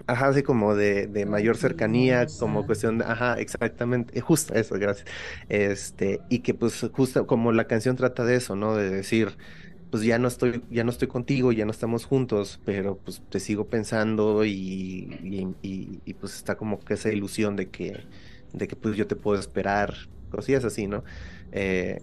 ajá, 0.07 0.29
así 0.29 0.43
como 0.43 0.75
de, 0.75 1.07
de 1.07 1.27
mayor 1.27 1.57
cercanía, 1.57 2.27
como 2.39 2.67
cuestión 2.67 2.99
de, 2.99 3.05
ajá, 3.05 3.35
exactamente, 3.41 4.21
justo 4.21 4.55
eso, 4.55 4.77
gracias. 4.79 5.09
Este, 5.49 6.21
y 6.29 6.41
que 6.41 6.55
pues 6.55 6.87
justo 6.93 7.27
como 7.27 7.53
la 7.53 7.67
canción 7.67 7.97
trata 7.97 8.25
de 8.25 8.37
eso, 8.37 8.57
¿no? 8.57 8.77
De 8.77 8.91
decir 8.91 9.37
pues 9.91 10.03
ya 10.03 10.19
no 10.19 10.29
estoy, 10.29 10.63
ya 10.71 10.85
no 10.85 10.91
estoy 10.91 11.09
contigo, 11.09 11.53
ya 11.53 11.65
no 11.65 11.71
estamos 11.71 12.05
juntos, 12.05 12.61
pero 12.65 12.97
pues 12.99 13.23
te 13.29 13.41
sigo 13.41 13.67
pensando 13.67 14.45
y, 14.45 15.55
pues 16.21 16.35
está 16.35 16.57
como 16.57 16.81
que 16.81 16.95
esa 16.95 17.13
ilusión 17.13 17.57
de 17.57 17.69
que, 17.69 18.05
de 18.53 18.69
que 18.69 18.77
pues 18.77 18.97
yo 18.97 19.07
te 19.07 19.17
puedo 19.17 19.39
esperar, 19.39 19.95
cosillas 20.31 20.65
así, 20.65 20.87
¿no? 20.87 21.05
Eh, 21.53 22.03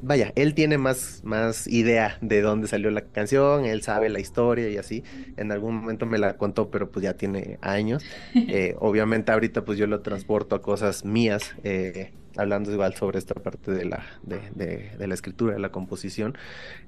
vaya, 0.00 0.32
él 0.36 0.54
tiene 0.54 0.78
más, 0.78 1.20
más 1.24 1.66
idea 1.66 2.18
de 2.20 2.40
dónde 2.42 2.68
salió 2.68 2.90
la 2.90 3.02
canción, 3.10 3.64
él 3.64 3.82
sabe 3.82 4.08
la 4.10 4.20
historia 4.20 4.68
y 4.70 4.76
así. 4.78 5.04
En 5.36 5.52
algún 5.52 5.76
momento 5.76 6.06
me 6.06 6.18
la 6.18 6.36
contó, 6.36 6.70
pero 6.70 6.90
pues 6.90 7.04
ya 7.04 7.14
tiene 7.16 7.58
años. 7.62 8.06
Eh, 8.52 8.74
obviamente 8.80 9.30
ahorita 9.32 9.64
pues 9.64 9.78
yo 9.78 9.86
lo 9.86 10.02
transporto 10.02 10.56
a 10.56 10.62
cosas 10.62 11.04
mías, 11.04 11.54
eh, 11.62 12.14
hablando 12.36 12.72
igual 12.72 12.94
sobre 12.96 13.18
esta 13.18 13.34
parte 13.34 13.70
de 13.72 13.84
la, 13.84 14.06
de, 14.22 14.50
de- 14.54 14.96
de 14.96 15.06
la 15.06 15.14
escritura, 15.14 15.54
de 15.54 15.60
la 15.60 15.70
composición, 15.70 16.36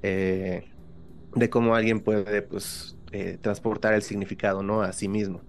eh, 0.03 0.65
de 1.35 1.51
cómo 1.51 1.75
alguien 1.75 2.01
puede 2.03 2.43
pues 2.43 2.99
transportar 3.43 3.95
el 3.95 4.03
significado, 4.03 4.63
¿no? 4.63 4.83
A 4.83 4.93
sí 4.93 5.09
mismo. 5.09 5.45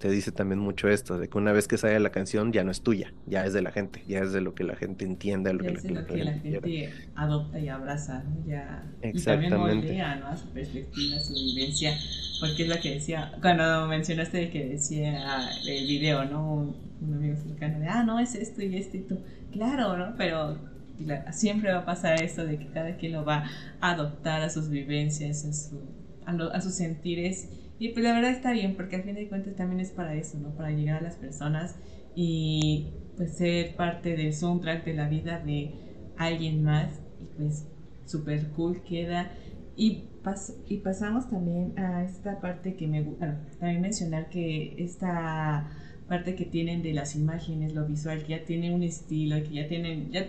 Se 0.00 0.08
dice 0.10 0.30
también 0.30 0.60
mucho 0.60 0.88
esto, 0.88 1.18
de 1.18 1.28
que 1.28 1.38
una 1.38 1.50
vez 1.52 1.66
que 1.66 1.76
sale 1.76 1.98
la 1.98 2.10
canción 2.10 2.52
ya 2.52 2.62
no 2.62 2.70
es 2.70 2.82
tuya, 2.82 3.12
ya 3.26 3.44
es 3.44 3.52
de 3.52 3.62
la 3.62 3.72
gente, 3.72 4.02
ya 4.06 4.20
es 4.20 4.32
de 4.32 4.40
lo 4.40 4.54
que 4.54 4.62
la 4.62 4.76
gente 4.76 5.04
entiende, 5.04 5.52
lo 5.52 5.64
Ya 5.64 5.70
que 5.70 5.74
es 5.76 5.82
la, 5.84 5.90
de 5.90 6.00
lo 6.02 6.06
que 6.06 6.24
la 6.24 6.32
quiera. 6.40 6.60
gente 6.68 6.94
adopta 7.16 7.58
y 7.58 7.68
abraza, 7.68 8.22
¿no? 8.22 8.46
Ya, 8.46 8.84
y 9.12 9.22
también 9.22 9.52
Exactamente. 9.52 9.88
moldea, 9.88 10.16
¿no? 10.16 10.26
A 10.28 10.36
su 10.36 10.48
perspectiva, 10.50 11.16
a 11.16 11.20
su 11.20 11.34
vivencia, 11.34 11.98
porque 12.40 12.62
es 12.62 12.68
lo 12.68 12.80
que 12.80 12.94
decía, 12.94 13.32
cuando 13.42 13.88
mencionaste 13.88 14.36
de 14.38 14.50
que 14.50 14.64
decía 14.66 15.48
el 15.66 15.86
video, 15.88 16.24
¿no? 16.26 16.54
Un, 16.54 16.76
un 17.00 17.14
amigo 17.14 17.36
cercano 17.36 17.80
de, 17.80 17.88
ah, 17.88 18.04
no, 18.04 18.20
es 18.20 18.36
esto 18.36 18.62
y 18.62 18.76
esto 18.76 18.96
y 18.98 19.00
tú. 19.00 19.18
Claro, 19.50 19.96
¿no? 19.96 20.14
Pero 20.16 20.58
la- 21.00 21.32
siempre 21.32 21.72
va 21.72 21.78
a 21.80 21.84
pasar 21.84 22.22
esto 22.22 22.44
de 22.44 22.58
que 22.58 22.66
cada 22.70 22.96
quien 22.96 23.12
lo 23.12 23.24
va 23.24 23.44
a 23.80 23.90
adoptar 23.90 24.42
a 24.42 24.50
sus 24.50 24.68
vivencias, 24.70 25.44
a, 25.44 25.52
su, 25.52 25.80
a, 26.24 26.32
lo- 26.34 26.52
a 26.52 26.60
sus 26.60 26.74
sentires. 26.74 27.48
Y 27.78 27.90
pues 27.90 28.04
la 28.04 28.12
verdad 28.12 28.30
está 28.32 28.52
bien, 28.52 28.74
porque 28.74 28.96
al 28.96 29.02
fin 29.04 29.14
de 29.14 29.28
cuentas 29.28 29.54
también 29.56 29.80
es 29.80 29.90
para 29.92 30.14
eso, 30.14 30.38
¿no? 30.38 30.50
Para 30.56 30.70
llegar 30.70 30.98
a 30.98 31.02
las 31.02 31.16
personas 31.16 31.76
y 32.14 32.86
pues 33.16 33.36
ser 33.36 33.74
parte 33.76 34.16
del 34.16 34.32
soundtrack 34.34 34.84
de 34.84 34.94
la 34.94 35.08
vida 35.08 35.38
de 35.38 35.70
alguien 36.16 36.62
más. 36.64 37.00
Y 37.20 37.24
pues 37.36 37.64
súper 38.04 38.48
cool 38.48 38.82
queda. 38.82 39.30
Y, 39.76 40.02
pas- 40.24 40.54
y 40.68 40.78
pasamos 40.78 41.28
también 41.30 41.72
a 41.78 42.02
esta 42.02 42.40
parte 42.40 42.74
que 42.74 42.88
me 42.88 43.02
gusta, 43.02 43.38
también 43.60 43.80
mencionar 43.80 44.28
que 44.28 44.74
esta 44.82 45.70
parte 46.08 46.34
que 46.34 46.44
tienen 46.44 46.82
de 46.82 46.92
las 46.94 47.14
imágenes, 47.14 47.74
lo 47.74 47.84
visual, 47.86 48.22
que 48.24 48.30
ya 48.30 48.44
tiene 48.44 48.74
un 48.74 48.82
estilo, 48.82 49.36
que 49.44 49.50
ya 49.50 49.68
tienen, 49.68 50.10
ya, 50.10 50.26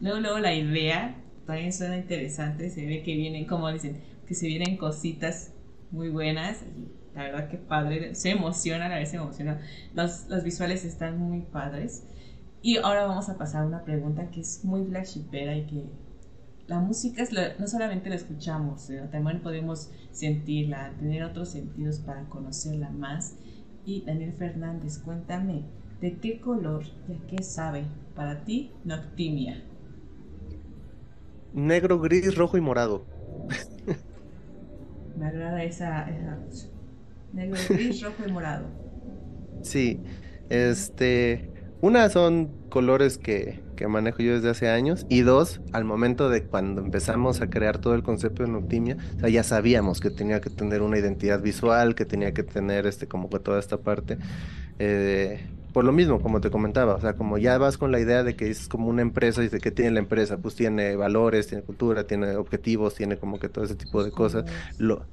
luego, 0.00 0.18
luego 0.20 0.38
la 0.40 0.54
idea 0.54 1.14
también 1.46 1.72
suena 1.72 1.96
interesante, 1.96 2.70
se 2.70 2.86
ve 2.86 3.02
que 3.02 3.14
vienen, 3.14 3.46
como 3.46 3.70
dicen, 3.72 3.96
que 4.26 4.34
se 4.34 4.46
vienen 4.46 4.76
cositas 4.76 5.50
muy 5.90 6.08
buenas, 6.10 6.64
la 7.14 7.24
verdad 7.24 7.48
que 7.48 7.56
padre, 7.56 8.14
se 8.14 8.30
emociona, 8.30 8.88
la 8.88 8.96
vez 8.96 9.10
se 9.10 9.16
emociona, 9.16 9.60
los, 9.94 10.28
los 10.28 10.44
visuales 10.44 10.84
están 10.84 11.18
muy 11.18 11.42
padres. 11.42 12.04
Y 12.60 12.76
ahora 12.78 13.06
vamos 13.06 13.28
a 13.28 13.38
pasar 13.38 13.62
a 13.62 13.66
una 13.66 13.84
pregunta 13.84 14.30
que 14.30 14.40
es 14.40 14.64
muy 14.64 14.82
black 14.82 15.06
shipera 15.06 15.56
y 15.56 15.66
que 15.66 15.84
la 16.68 16.80
música 16.80 17.22
es 17.22 17.30
no 17.58 17.66
solamente 17.66 18.10
la 18.10 18.16
escuchamos, 18.16 18.90
también 19.10 19.40
podemos 19.40 19.90
sentirla, 20.10 20.92
tener 21.00 21.24
otros 21.24 21.48
sentidos 21.48 21.98
para 22.00 22.28
conocerla 22.28 22.90
más. 22.90 23.36
Y 23.86 24.02
Daniel 24.04 24.34
Fernández, 24.34 24.98
cuéntame, 24.98 25.64
¿de 26.02 26.18
qué 26.18 26.40
color 26.40 26.84
y 27.08 27.14
a 27.14 27.26
qué 27.26 27.42
sabe 27.42 27.86
para 28.14 28.44
ti 28.44 28.70
Noctimia? 28.84 29.64
Negro, 31.54 31.98
gris, 31.98 32.34
rojo 32.36 32.58
y 32.58 32.60
morado. 32.60 33.17
Me 35.18 35.26
agrada 35.26 35.64
esa, 35.64 36.08
esa 36.08 36.38
negro, 37.32 37.58
gris, 37.68 38.00
rojo 38.04 38.22
y 38.26 38.32
morado. 38.32 38.66
Sí, 39.62 40.00
este, 40.48 41.50
una 41.80 42.08
son 42.08 42.52
colores 42.68 43.18
que, 43.18 43.60
que 43.76 43.88
manejo 43.88 44.22
yo 44.22 44.34
desde 44.34 44.50
hace 44.50 44.68
años 44.68 45.06
y 45.08 45.22
dos, 45.22 45.60
al 45.72 45.84
momento 45.84 46.30
de 46.30 46.44
cuando 46.44 46.82
empezamos 46.82 47.40
a 47.40 47.50
crear 47.50 47.78
todo 47.78 47.94
el 47.94 48.02
concepto 48.02 48.44
de 48.44 48.50
Noctimia, 48.50 48.96
o 49.16 49.20
sea, 49.20 49.28
ya 49.28 49.42
sabíamos 49.42 50.00
que 50.00 50.10
tenía 50.10 50.40
que 50.40 50.50
tener 50.50 50.82
una 50.82 50.98
identidad 50.98 51.42
visual, 51.42 51.94
que 51.94 52.04
tenía 52.04 52.32
que 52.32 52.44
tener 52.44 52.86
este 52.86 53.08
como 53.08 53.28
que 53.28 53.40
toda 53.40 53.58
esta 53.58 53.78
parte, 53.78 54.18
eh, 54.78 55.40
por 55.78 55.84
lo 55.84 55.92
mismo, 55.92 56.20
como 56.20 56.40
te 56.40 56.50
comentaba, 56.50 56.96
o 56.96 57.00
sea, 57.00 57.14
como 57.14 57.38
ya 57.38 57.56
vas 57.56 57.78
con 57.78 57.92
la 57.92 58.00
idea 58.00 58.24
de 58.24 58.34
que 58.34 58.50
es 58.50 58.66
como 58.66 58.88
una 58.88 59.00
empresa 59.00 59.44
y 59.44 59.48
de 59.48 59.60
que 59.60 59.70
tiene 59.70 59.92
la 59.92 60.00
empresa, 60.00 60.36
pues 60.36 60.56
tiene 60.56 60.96
valores, 60.96 61.46
tiene 61.46 61.62
cultura, 61.62 62.04
tiene 62.04 62.34
objetivos, 62.34 62.96
tiene 62.96 63.16
como 63.16 63.38
que 63.38 63.48
todo 63.48 63.64
ese 63.64 63.76
tipo 63.76 64.02
de 64.02 64.10
cosas, 64.10 64.44
lo, 64.76 65.06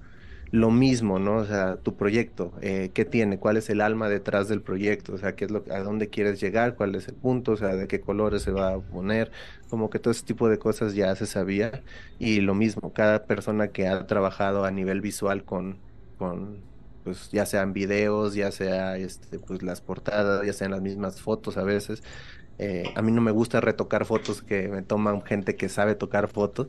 lo 0.50 0.72
mismo, 0.72 1.20
¿no? 1.20 1.36
O 1.38 1.46
sea, 1.46 1.76
tu 1.76 1.96
proyecto, 1.96 2.52
eh, 2.62 2.90
¿qué 2.96 3.06
tiene? 3.06 3.38
¿Cuál 3.38 3.58
es 3.58 3.70
el 3.70 3.80
alma 3.80 4.10
detrás 4.10 4.48
del 4.48 4.64
proyecto? 4.64 5.14
O 5.14 5.20
sea, 5.20 5.36
¿qué 5.36 5.46
es 5.46 5.52
lo, 5.52 5.64
a 5.70 5.82
dónde 5.82 6.10
quieres 6.10 6.42
llegar? 6.42 6.74
¿Cuál 6.76 6.96
es 6.96 7.08
el 7.08 7.14
punto? 7.14 7.52
O 7.52 7.58
sea, 7.58 7.76
¿de 7.76 7.88
qué 7.88 8.02
colores 8.02 8.42
se 8.42 8.50
va 8.52 8.74
a 8.74 8.80
poner? 8.80 9.32
Como 9.70 9.92
que 9.92 10.00
todo 10.00 10.14
ese 10.14 10.26
tipo 10.26 10.50
de 10.50 10.58
cosas 10.58 10.96
ya 10.96 11.16
se 11.16 11.28
sabía. 11.28 11.84
Y 12.18 12.42
lo 12.42 12.56
mismo, 12.56 12.92
cada 12.92 13.28
persona 13.28 13.68
que 13.68 13.88
ha 13.88 14.08
trabajado 14.08 14.66
a 14.66 14.72
nivel 14.72 15.02
visual 15.02 15.44
con, 15.46 15.78
con 16.18 16.75
pues 17.06 17.30
ya 17.32 17.46
sean 17.48 17.74
videos, 17.74 18.36
ya 18.36 18.52
sea 18.52 18.98
este, 18.98 19.40
pues 19.40 19.64
las 19.64 19.82
portadas, 19.82 20.46
ya 20.46 20.54
sean 20.54 20.72
las 20.72 20.82
mismas 20.82 21.22
fotos 21.22 21.58
a 21.58 21.64
veces. 21.64 22.04
Eh, 22.58 22.94
a 22.96 23.02
mí 23.02 23.12
no 23.12 23.22
me 23.22 23.32
gusta 23.32 23.60
retocar 23.62 24.06
fotos 24.06 24.42
que 24.42 24.70
me 24.70 24.82
toman 24.82 25.22
gente 25.24 25.58
que 25.58 25.70
sabe 25.70 25.96
tocar 25.96 26.30
fotos, 26.30 26.68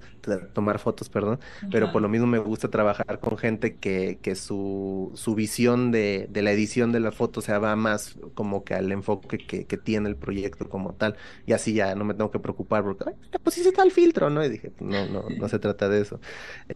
tomar 0.52 0.80
fotos, 0.80 1.08
perdón, 1.08 1.38
pero 1.70 1.92
por 1.92 2.02
lo 2.02 2.08
mismo 2.08 2.26
me 2.26 2.38
gusta 2.38 2.68
trabajar 2.70 3.20
con 3.20 3.38
gente 3.38 3.76
que, 3.78 4.18
que 4.20 4.34
su, 4.34 5.12
su 5.14 5.36
visión 5.36 5.92
de, 5.92 6.26
de 6.30 6.42
la 6.42 6.50
edición 6.52 6.90
de 6.92 7.00
la 7.00 7.12
foto 7.12 7.40
se 7.40 7.56
va 7.58 7.76
más 7.76 8.16
como 8.34 8.64
que 8.64 8.74
al 8.74 8.90
enfoque 8.92 9.38
que, 9.38 9.66
que 9.66 9.76
tiene 9.78 10.08
el 10.08 10.16
proyecto 10.16 10.68
como 10.68 10.94
tal, 10.94 11.16
y 11.46 11.52
así 11.52 11.72
ya 11.74 11.94
no 11.94 12.04
me 12.04 12.14
tengo 12.14 12.32
que 12.32 12.40
preocupar 12.40 12.82
porque, 12.82 13.04
"Ay, 13.08 13.14
ya 13.32 13.38
pusiste 13.38 13.70
tal 13.72 13.92
filtro, 13.92 14.28
¿no? 14.30 14.44
Y 14.44 14.48
dije, 14.48 14.72
no, 14.80 15.06
no, 15.06 15.24
no 15.38 15.48
se 15.48 15.58
trata 15.60 15.88
de 15.88 16.00
eso. 16.02 16.20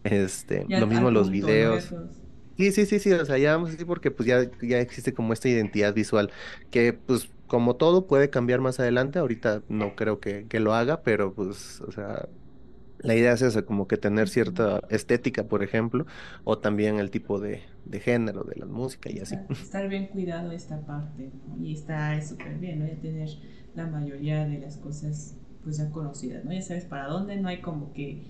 Este, 0.03 0.65
lo 0.69 0.87
mismo 0.87 1.11
los 1.11 1.29
videos. 1.29 1.85
Esos- 1.85 2.21
Sí, 2.57 2.71
sí, 2.71 2.85
sí, 2.85 2.99
sí, 2.99 3.11
o 3.13 3.25
sea, 3.25 3.37
ya 3.39 3.53
vamos 3.55 3.71
así 3.71 3.85
porque 3.85 4.11
pues 4.11 4.27
ya, 4.27 4.43
ya 4.61 4.79
existe 4.79 5.13
como 5.15 5.33
esta 5.33 5.49
identidad 5.49 5.93
visual 5.95 6.31
que 6.69 6.93
pues 6.93 7.31
como 7.47 7.75
todo 7.75 8.05
puede 8.05 8.29
cambiar 8.29 8.61
más 8.61 8.79
adelante, 8.79 9.17
ahorita 9.19 9.63
no 9.67 9.95
creo 9.95 10.19
que, 10.19 10.47
que 10.47 10.59
lo 10.59 10.73
haga, 10.73 11.01
pero 11.01 11.33
pues, 11.33 11.81
o 11.81 11.91
sea, 11.91 12.29
la 12.99 13.15
idea 13.15 13.33
es 13.33 13.41
esa, 13.41 13.63
como 13.63 13.87
que 13.87 13.97
tener 13.97 14.29
cierta 14.29 14.81
estética, 14.89 15.47
por 15.47 15.63
ejemplo, 15.63 16.05
o 16.43 16.59
también 16.59 16.99
el 16.99 17.11
tipo 17.11 17.39
de, 17.39 17.63
de 17.85 17.99
género 17.99 18.43
de 18.43 18.55
la 18.57 18.65
música 18.67 19.11
y 19.11 19.19
así. 19.19 19.39
Estar, 19.49 19.87
bien 19.89 20.07
cuidado 20.07 20.51
esta 20.51 20.85
parte, 20.85 21.31
¿no? 21.47 21.57
Y 21.63 21.73
está 21.73 22.21
súper 22.21 22.57
bien, 22.59 22.79
¿no? 22.79 22.87
Ya 22.87 22.99
tener 22.99 23.29
la 23.73 23.87
mayoría 23.87 24.45
de 24.45 24.59
las 24.59 24.77
cosas 24.77 25.37
pues 25.63 25.77
ya 25.77 25.89
conocidas, 25.91 26.43
¿no? 26.43 26.53
Ya 26.53 26.61
sabes 26.61 26.85
para 26.85 27.07
dónde, 27.07 27.37
no 27.37 27.47
hay 27.49 27.61
como 27.61 27.93
que 27.93 28.23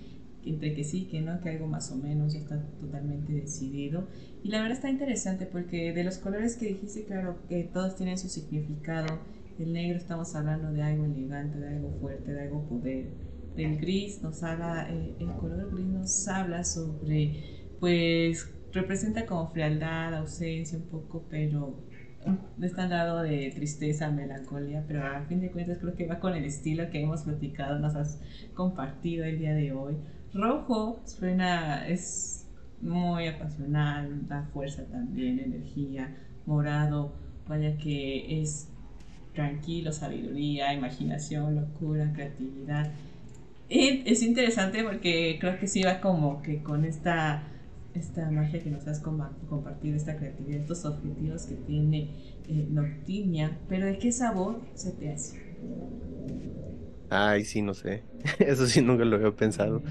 entre 0.44 0.74
que 0.74 0.84
sí, 0.84 1.06
que 1.06 1.20
no, 1.20 1.40
que 1.40 1.50
algo 1.50 1.66
más 1.66 1.90
o 1.92 1.96
menos 1.96 2.32
ya 2.32 2.40
está 2.40 2.60
totalmente 2.80 3.32
decidido. 3.32 4.08
Y 4.42 4.48
la 4.48 4.60
verdad 4.60 4.76
está 4.76 4.90
interesante 4.90 5.46
porque 5.46 5.92
de 5.92 6.04
los 6.04 6.18
colores 6.18 6.56
que 6.56 6.66
dijiste, 6.66 7.04
claro, 7.04 7.38
que 7.48 7.64
todos 7.64 7.96
tienen 7.96 8.18
su 8.18 8.28
significado. 8.28 9.20
El 9.58 9.72
negro 9.72 9.98
estamos 9.98 10.34
hablando 10.34 10.72
de 10.72 10.82
algo 10.82 11.04
elegante, 11.04 11.58
de 11.58 11.68
algo 11.68 11.92
fuerte, 12.00 12.32
de 12.32 12.42
algo 12.42 12.68
poder. 12.68 13.10
Del 13.56 13.78
gris 13.78 14.22
nos 14.22 14.42
habla, 14.42 14.88
eh, 14.90 15.14
el 15.20 15.32
color 15.34 15.70
gris 15.72 15.86
nos 15.86 16.28
habla 16.28 16.64
sobre, 16.64 17.68
pues, 17.78 18.50
representa 18.72 19.26
como 19.26 19.50
frialdad, 19.50 20.14
ausencia 20.14 20.78
un 20.78 20.84
poco, 20.84 21.26
pero 21.28 21.76
está 22.60 22.84
al 22.84 22.90
lado 22.90 23.22
de 23.22 23.50
tristeza, 23.54 24.10
melancolía, 24.10 24.84
pero 24.86 25.04
a 25.04 25.22
fin 25.22 25.40
de 25.40 25.50
cuentas 25.50 25.78
creo 25.78 25.94
que 25.94 26.06
va 26.06 26.20
con 26.20 26.34
el 26.34 26.44
estilo 26.44 26.88
que 26.90 27.02
hemos 27.02 27.22
platicado, 27.22 27.78
nos 27.78 27.94
has 27.94 28.20
compartido 28.54 29.24
el 29.24 29.38
día 29.38 29.54
de 29.54 29.72
hoy. 29.72 29.96
Rojo 30.34 31.00
suena, 31.04 31.86
es 31.86 32.46
muy 32.80 33.26
apasional, 33.26 34.26
da 34.28 34.42
fuerza 34.52 34.84
también, 34.84 35.38
energía. 35.38 36.14
Morado, 36.46 37.12
vaya 37.46 37.76
que 37.78 38.40
es 38.42 38.66
tranquilo, 39.34 39.92
sabiduría, 39.92 40.72
imaginación, 40.72 41.54
locura, 41.56 42.12
creatividad. 42.12 42.90
Es 43.68 44.22
interesante 44.22 44.84
porque 44.84 45.38
creo 45.40 45.58
que 45.58 45.66
sí 45.66 45.82
va 45.82 46.00
como 46.00 46.42
que 46.42 46.62
con 46.62 46.84
esta, 46.84 47.42
esta 47.94 48.30
magia 48.30 48.62
que 48.62 48.70
nos 48.70 48.86
has 48.86 49.02
compa- 49.02 49.32
compartido, 49.48 49.96
esta 49.96 50.16
creatividad, 50.16 50.60
estos 50.60 50.84
objetivos 50.84 51.46
que 51.46 51.54
tiene 51.56 52.08
eh, 52.48 52.66
Noctimia, 52.70 53.56
pero 53.68 53.86
¿de 53.86 53.98
qué 53.98 54.12
sabor 54.12 54.60
se 54.74 54.92
te 54.92 55.10
hace? 55.12 55.36
Ay, 57.14 57.44
sí, 57.44 57.62
no 57.62 57.74
sé. 57.74 58.08
Eso 58.38 58.66
sí 58.66 58.80
nunca 58.82 59.04
lo 59.04 59.16
había 59.16 59.32
pensado. 59.36 59.84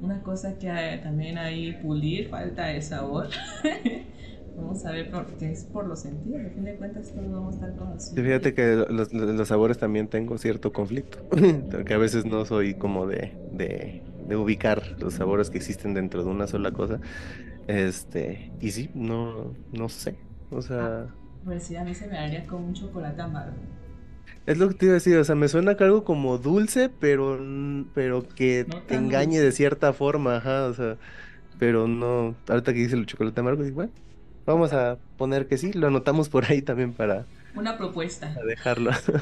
Una 0.00 0.22
cosa 0.22 0.58
que 0.58 0.70
hay- 0.70 1.00
también 1.02 1.38
hay 1.38 1.72
pulir, 1.74 2.28
falta 2.28 2.70
el 2.72 2.82
sabor. 2.82 3.28
Vamos 4.56 4.84
a 4.86 4.90
ver, 4.92 5.10
porque 5.10 5.52
es 5.52 5.64
por 5.64 5.86
los 5.86 6.02
sentidos, 6.02 6.44
a 6.46 6.50
fin 6.54 6.64
de 6.64 6.76
cuentas 6.76 7.12
todos 7.14 7.30
vamos 7.30 7.54
a 7.54 7.66
estar 7.66 7.76
conociendo. 7.76 8.22
Sí, 8.22 8.22
Fíjate 8.22 8.54
que 8.54 8.84
los, 8.90 9.12
los- 9.12 9.48
sabores 9.48 9.78
también 9.78 10.08
tengo 10.08 10.38
cierto 10.38 10.72
conflicto, 10.72 11.18
porque 11.70 11.94
a 11.94 11.98
veces 11.98 12.24
no 12.26 12.44
soy 12.44 12.74
como 12.76 13.06
de, 13.06 13.38
de, 13.50 14.04
de 14.18 14.36
ubicar 14.36 14.82
los 14.98 15.14
sabores 15.14 15.50
que 15.50 15.58
existen 15.58 15.94
dentro 15.94 16.24
de 16.24 16.30
una 16.30 16.46
sola 16.48 16.72
cosa. 16.72 17.00
Este, 17.66 18.54
y 18.58 18.72
sí, 18.72 18.90
no, 18.94 19.58
no 19.70 19.88
sé. 19.88 20.26
O 20.50 20.62
sea, 20.62 21.18
Pues 21.42 21.66
sí, 21.66 21.74
a 21.76 21.82
mí 21.84 21.94
se 21.96 22.06
me 22.06 22.16
haría 22.18 22.46
como 22.46 22.66
un 22.68 22.74
chocolate 22.74 23.20
amargo. 23.22 23.56
Es 24.52 24.58
lo 24.58 24.68
que 24.68 24.74
te 24.74 24.86
iba 24.86 24.92
a 24.92 24.96
decir, 24.96 25.16
o 25.18 25.24
sea, 25.24 25.34
me 25.34 25.48
suena 25.48 25.76
que 25.76 25.84
algo 25.84 26.04
como 26.04 26.38
dulce, 26.38 26.88
pero, 26.90 27.38
pero 27.94 28.28
que 28.34 28.66
No 28.66 28.82
te 28.86 28.96
engañe 28.96 29.38
dulce. 29.38 29.40
de 29.40 29.52
cierta 29.52 29.92
forma, 29.92 30.36
ajá, 30.38 30.66
o 30.66 30.74
sea, 30.74 30.98
pero 31.58 31.88
no, 31.88 32.36
ahorita 32.48 32.72
que 32.74 32.80
dice 32.80 32.96
el 32.96 33.06
chocolate 33.06 33.40
amargo, 33.40 33.64
digo, 33.64 33.76
bueno, 33.76 33.92
vamos 34.46 34.72
a 34.74 35.00
poner 35.16 35.48
que 35.48 35.58
sí, 35.58 35.72
lo 35.74 35.88
anotamos 35.88 36.28
por 36.30 36.46
ahí 36.46 36.62
también 36.62 36.94
para 36.94 37.28
Una 37.54 37.76
propuesta. 37.76 38.34
para 38.34 38.46
dejarlo. 38.46 38.90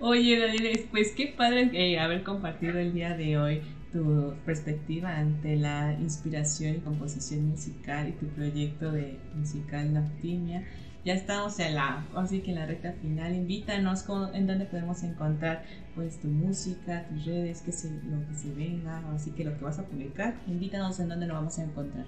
Oye, 0.00 0.38
Daniel, 0.38 0.88
pues 0.90 1.12
qué 1.12 1.28
padre 1.36 1.70
eh, 1.72 1.98
haber 1.98 2.22
compartido 2.22 2.78
el 2.78 2.92
día 2.92 3.16
de 3.16 3.38
hoy 3.38 3.62
tu 3.92 4.40
perspectiva 4.44 5.16
ante 5.18 5.56
la 5.56 5.94
inspiración 6.00 6.76
y 6.76 6.80
composición 6.80 7.46
musical 7.48 8.08
y 8.08 8.12
tu 8.12 8.26
proyecto 8.28 8.90
de 8.92 9.18
musical 9.34 9.92
Noctimia. 9.92 10.66
Ya 11.04 11.14
estamos 11.14 11.58
en 11.58 11.74
la, 11.74 12.06
así 12.14 12.40
que 12.40 12.50
en 12.50 12.56
la 12.58 12.66
recta 12.66 12.92
final. 12.92 13.34
Invítanos 13.34 14.04
en 14.34 14.46
dónde 14.46 14.66
podemos 14.66 15.02
encontrar 15.02 15.64
pues 15.94 16.20
tu 16.20 16.28
música, 16.28 17.06
tus 17.08 17.24
redes, 17.26 17.62
que 17.62 17.72
se, 17.72 17.90
lo 17.90 18.26
que 18.28 18.34
se 18.34 18.52
venga, 18.52 19.02
así 19.14 19.32
que 19.32 19.44
lo 19.44 19.56
que 19.58 19.64
vas 19.64 19.78
a 19.78 19.84
publicar. 19.84 20.34
Invítanos 20.46 21.00
en 21.00 21.08
dónde 21.08 21.26
lo 21.26 21.34
vamos 21.34 21.58
a 21.58 21.64
encontrar. 21.64 22.06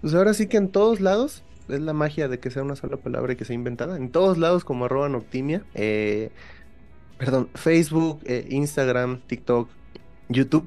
Pues 0.00 0.14
ahora 0.14 0.34
sí 0.34 0.46
que 0.46 0.56
en 0.56 0.68
todos 0.68 1.00
lados, 1.00 1.42
es 1.68 1.80
la 1.80 1.92
magia 1.92 2.28
de 2.28 2.38
que 2.38 2.50
sea 2.50 2.62
una 2.62 2.76
sola 2.76 2.96
palabra 2.96 3.32
y 3.32 3.36
que 3.36 3.44
sea 3.44 3.54
inventada. 3.54 3.96
En 3.96 4.10
todos 4.10 4.38
lados 4.38 4.64
como 4.64 4.86
arroba 4.86 5.08
Noctimia. 5.08 5.62
Eh, 5.74 6.30
perdón, 7.18 7.48
Facebook, 7.54 8.20
eh, 8.24 8.46
Instagram, 8.50 9.20
TikTok, 9.26 9.68
YouTube. 10.28 10.66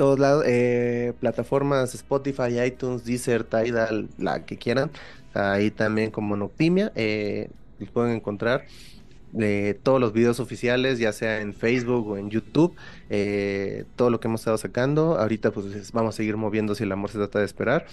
Todos 0.00 0.18
lados, 0.18 0.44
eh, 0.46 1.12
plataformas 1.20 1.94
Spotify, 1.94 2.58
iTunes, 2.64 3.04
Deezer, 3.04 3.44
Tidal, 3.44 4.08
la 4.16 4.46
que 4.46 4.56
quieran. 4.56 4.90
Ahí 5.34 5.70
también 5.70 6.10
como 6.10 6.38
Noctimia. 6.38 6.90
los 7.78 7.90
pueden 7.90 8.16
encontrar. 8.16 8.64
todos 9.82 10.00
los 10.00 10.14
videos 10.14 10.40
oficiales, 10.40 10.98
ya 10.98 11.12
sea 11.12 11.42
en 11.42 11.52
Facebook 11.52 12.08
o 12.08 12.16
en 12.16 12.30
YouTube, 12.30 12.74
todo 13.94 14.08
lo 14.08 14.20
que 14.20 14.28
hemos 14.28 14.40
estado 14.40 14.56
sacando. 14.56 15.18
Ahorita 15.18 15.50
pues 15.50 15.92
vamos 15.92 16.14
a 16.14 16.16
seguir 16.16 16.38
moviendo 16.38 16.74
si 16.74 16.84
el 16.84 16.92
amor 16.92 17.10
se 17.10 17.18
trata 17.18 17.40
de 17.40 17.44
esperar. 17.44 17.84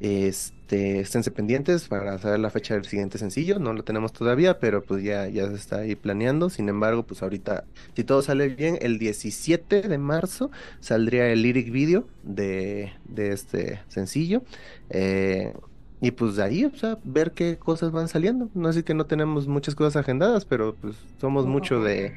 Este, 0.00 1.00
esténse 1.00 1.30
pendientes 1.30 1.86
para 1.88 2.18
saber 2.18 2.40
la 2.40 2.50
fecha 2.50 2.74
del 2.74 2.86
siguiente 2.86 3.18
sencillo. 3.18 3.58
No 3.58 3.72
lo 3.74 3.84
tenemos 3.84 4.12
todavía, 4.12 4.58
pero 4.58 4.82
pues 4.82 5.02
ya, 5.04 5.28
ya 5.28 5.46
se 5.48 5.54
está 5.54 5.78
ahí 5.80 5.94
planeando. 5.94 6.50
Sin 6.50 6.68
embargo, 6.68 7.04
pues 7.04 7.22
ahorita, 7.22 7.64
si 7.94 8.04
todo 8.04 8.22
sale 8.22 8.48
bien, 8.48 8.78
el 8.80 8.98
17 8.98 9.82
de 9.82 9.98
marzo 9.98 10.50
saldría 10.80 11.28
el 11.30 11.42
lyric 11.42 11.70
video 11.70 12.08
de, 12.22 12.92
de 13.04 13.32
este 13.32 13.80
sencillo. 13.88 14.42
Eh, 14.88 15.52
y 16.00 16.12
pues 16.12 16.36
de 16.36 16.42
ahí, 16.44 16.64
o 16.64 16.74
sea, 16.76 16.98
ver 17.04 17.32
qué 17.32 17.58
cosas 17.58 17.92
van 17.92 18.08
saliendo. 18.08 18.48
No 18.54 18.72
sé 18.72 18.84
que 18.84 18.94
no 18.94 19.04
tenemos 19.06 19.48
muchas 19.48 19.74
cosas 19.74 19.96
agendadas, 19.96 20.46
pero 20.46 20.74
pues 20.80 20.96
somos 21.20 21.46
mucho 21.46 21.82
de 21.82 22.14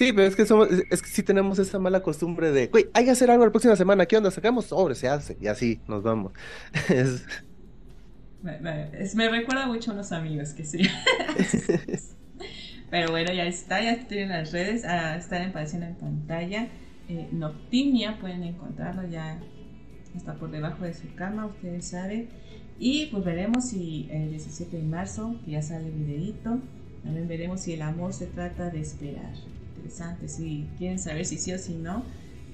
Sí, 0.00 0.14
pero 0.14 0.26
es 0.26 0.34
que 0.34 0.46
somos, 0.46 0.70
es 0.70 1.02
que 1.02 1.10
sí 1.10 1.22
tenemos 1.22 1.58
esa 1.58 1.78
mala 1.78 2.00
costumbre 2.00 2.52
de, 2.52 2.68
güey, 2.68 2.86
hay 2.94 3.04
que 3.04 3.10
hacer 3.10 3.30
algo 3.30 3.44
la 3.44 3.50
próxima 3.50 3.76
semana, 3.76 4.06
¿qué 4.06 4.16
onda? 4.16 4.30
Sacamos 4.30 4.64
sobre, 4.64 4.94
se 4.94 5.10
hace, 5.10 5.36
y 5.38 5.46
así 5.46 5.78
nos 5.86 6.02
vamos. 6.02 6.32
Me, 8.42 9.28
recuerda 9.28 9.66
mucho 9.66 9.90
a 9.90 9.94
unos 9.94 10.10
amigos 10.12 10.54
que 10.54 10.64
sí. 10.64 10.80
pero 12.90 13.10
bueno, 13.10 13.30
ya 13.34 13.44
está, 13.44 13.82
ya 13.82 14.08
tienen 14.08 14.30
las 14.30 14.52
redes, 14.52 14.86
a 14.86 15.18
estar 15.18 15.42
apareciendo 15.42 15.86
en 15.88 15.96
pantalla. 15.96 16.68
Eh, 17.10 17.28
Noctimia, 17.32 18.18
pueden 18.20 18.42
encontrarlo 18.42 19.06
ya, 19.06 19.38
está 20.16 20.32
por 20.32 20.50
debajo 20.50 20.82
de 20.82 20.94
su 20.94 21.14
cama, 21.14 21.44
ustedes 21.44 21.88
saben. 21.88 22.30
Y 22.78 23.08
pues 23.08 23.22
veremos 23.22 23.68
si 23.68 24.08
el 24.10 24.30
17 24.30 24.78
de 24.78 24.82
marzo, 24.82 25.36
que 25.44 25.50
ya 25.50 25.60
sale 25.60 25.88
el 25.88 25.92
videito, 25.92 26.58
también 27.04 27.28
veremos 27.28 27.60
si 27.60 27.74
el 27.74 27.82
amor 27.82 28.14
se 28.14 28.28
trata 28.28 28.70
de 28.70 28.80
esperar 28.80 29.34
interesante. 29.80 30.28
Si 30.28 30.68
quieren 30.78 30.98
saber 30.98 31.24
si 31.24 31.38
sí 31.38 31.52
o 31.52 31.58
si 31.58 31.74
no, 31.74 32.04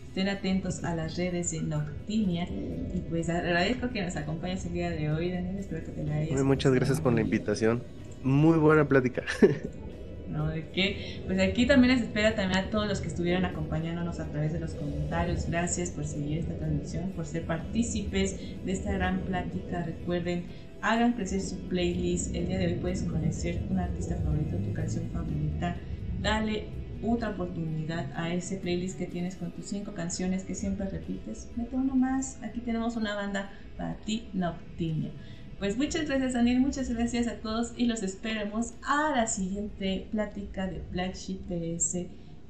estén 0.08 0.28
atentos 0.28 0.84
a 0.84 0.94
las 0.94 1.16
redes 1.16 1.50
de 1.50 1.60
Noctimia. 1.62 2.44
Y 2.44 3.04
pues 3.08 3.28
agradezco 3.28 3.90
que 3.90 4.02
nos 4.02 4.16
acompañes 4.16 4.64
el 4.66 4.72
día 4.72 4.90
de 4.90 5.10
hoy, 5.10 5.32
Daniel. 5.32 5.58
Espero 5.58 5.84
que 5.84 5.92
te 5.92 6.04
la 6.04 6.16
hayas. 6.16 6.42
Muchas 6.42 6.72
gracias 6.72 7.00
por 7.00 7.12
la 7.12 7.20
invitación. 7.20 7.82
Muy 8.22 8.58
buena 8.58 8.88
plática. 8.88 9.22
¿no? 10.30 10.48
De 10.48 10.68
que, 10.70 11.22
pues 11.26 11.38
aquí 11.40 11.66
también 11.66 11.94
les 11.94 12.02
espera 12.02 12.34
también 12.34 12.64
a 12.64 12.70
todos 12.70 12.88
los 12.88 13.00
que 13.00 13.08
estuvieron 13.08 13.44
acompañándonos 13.44 14.18
a 14.20 14.26
través 14.26 14.52
de 14.52 14.60
los 14.60 14.72
comentarios. 14.74 15.48
Gracias 15.48 15.90
por 15.90 16.04
seguir 16.04 16.38
esta 16.38 16.54
transmisión, 16.54 17.10
por 17.10 17.26
ser 17.26 17.44
partícipes 17.44 18.36
de 18.64 18.72
esta 18.72 18.92
gran 18.92 19.20
plática. 19.20 19.82
Recuerden, 19.84 20.44
hagan 20.82 21.12
crecer 21.12 21.40
su 21.40 21.58
playlist. 21.68 22.34
El 22.34 22.48
día 22.48 22.58
de 22.58 22.66
hoy 22.68 22.74
puedes 22.74 23.02
conocer 23.02 23.60
un 23.70 23.78
artista 23.78 24.16
favorito, 24.16 24.56
tu 24.56 24.72
canción 24.72 25.04
favorita. 25.12 25.76
Dale 26.22 26.75
otra 27.02 27.30
oportunidad 27.30 28.10
a 28.14 28.32
ese 28.32 28.56
playlist 28.56 28.98
que 28.98 29.06
tienes 29.06 29.36
con 29.36 29.52
tus 29.52 29.66
cinco 29.66 29.92
canciones 29.92 30.44
que 30.44 30.54
siempre 30.54 30.88
repites. 30.88 31.48
Mete 31.56 31.76
uno 31.76 31.94
más. 31.94 32.38
Aquí 32.42 32.60
tenemos 32.60 32.96
una 32.96 33.14
banda 33.14 33.50
para 33.76 33.96
ti, 33.96 34.28
Noctimia. 34.32 35.10
Pues 35.58 35.78
muchas 35.78 36.06
gracias 36.06 36.34
Daniel, 36.34 36.60
muchas 36.60 36.90
gracias 36.90 37.26
a 37.28 37.36
todos 37.36 37.72
y 37.78 37.86
los 37.86 38.02
esperemos 38.02 38.74
a 38.82 39.12
la 39.16 39.26
siguiente 39.26 40.06
plática 40.10 40.66
de 40.66 40.82
Black 40.92 41.14
Sheep 41.14 41.40
PS 41.48 41.94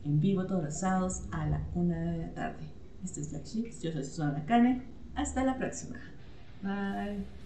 en 0.04 0.20
vivo 0.20 0.44
todos 0.46 0.64
los 0.64 0.80
sábados 0.80 1.22
a 1.30 1.46
la 1.46 1.60
una 1.74 2.00
de 2.00 2.18
la 2.18 2.30
tarde. 2.32 2.64
Este 3.04 3.20
es 3.20 3.30
Black 3.30 3.44
Sheep, 3.44 3.66
yo 3.80 3.92
soy 3.92 4.04
Susana 4.04 4.44
Cane. 4.46 4.82
Hasta 5.14 5.44
la 5.44 5.56
próxima. 5.56 6.00
Bye. 6.62 7.45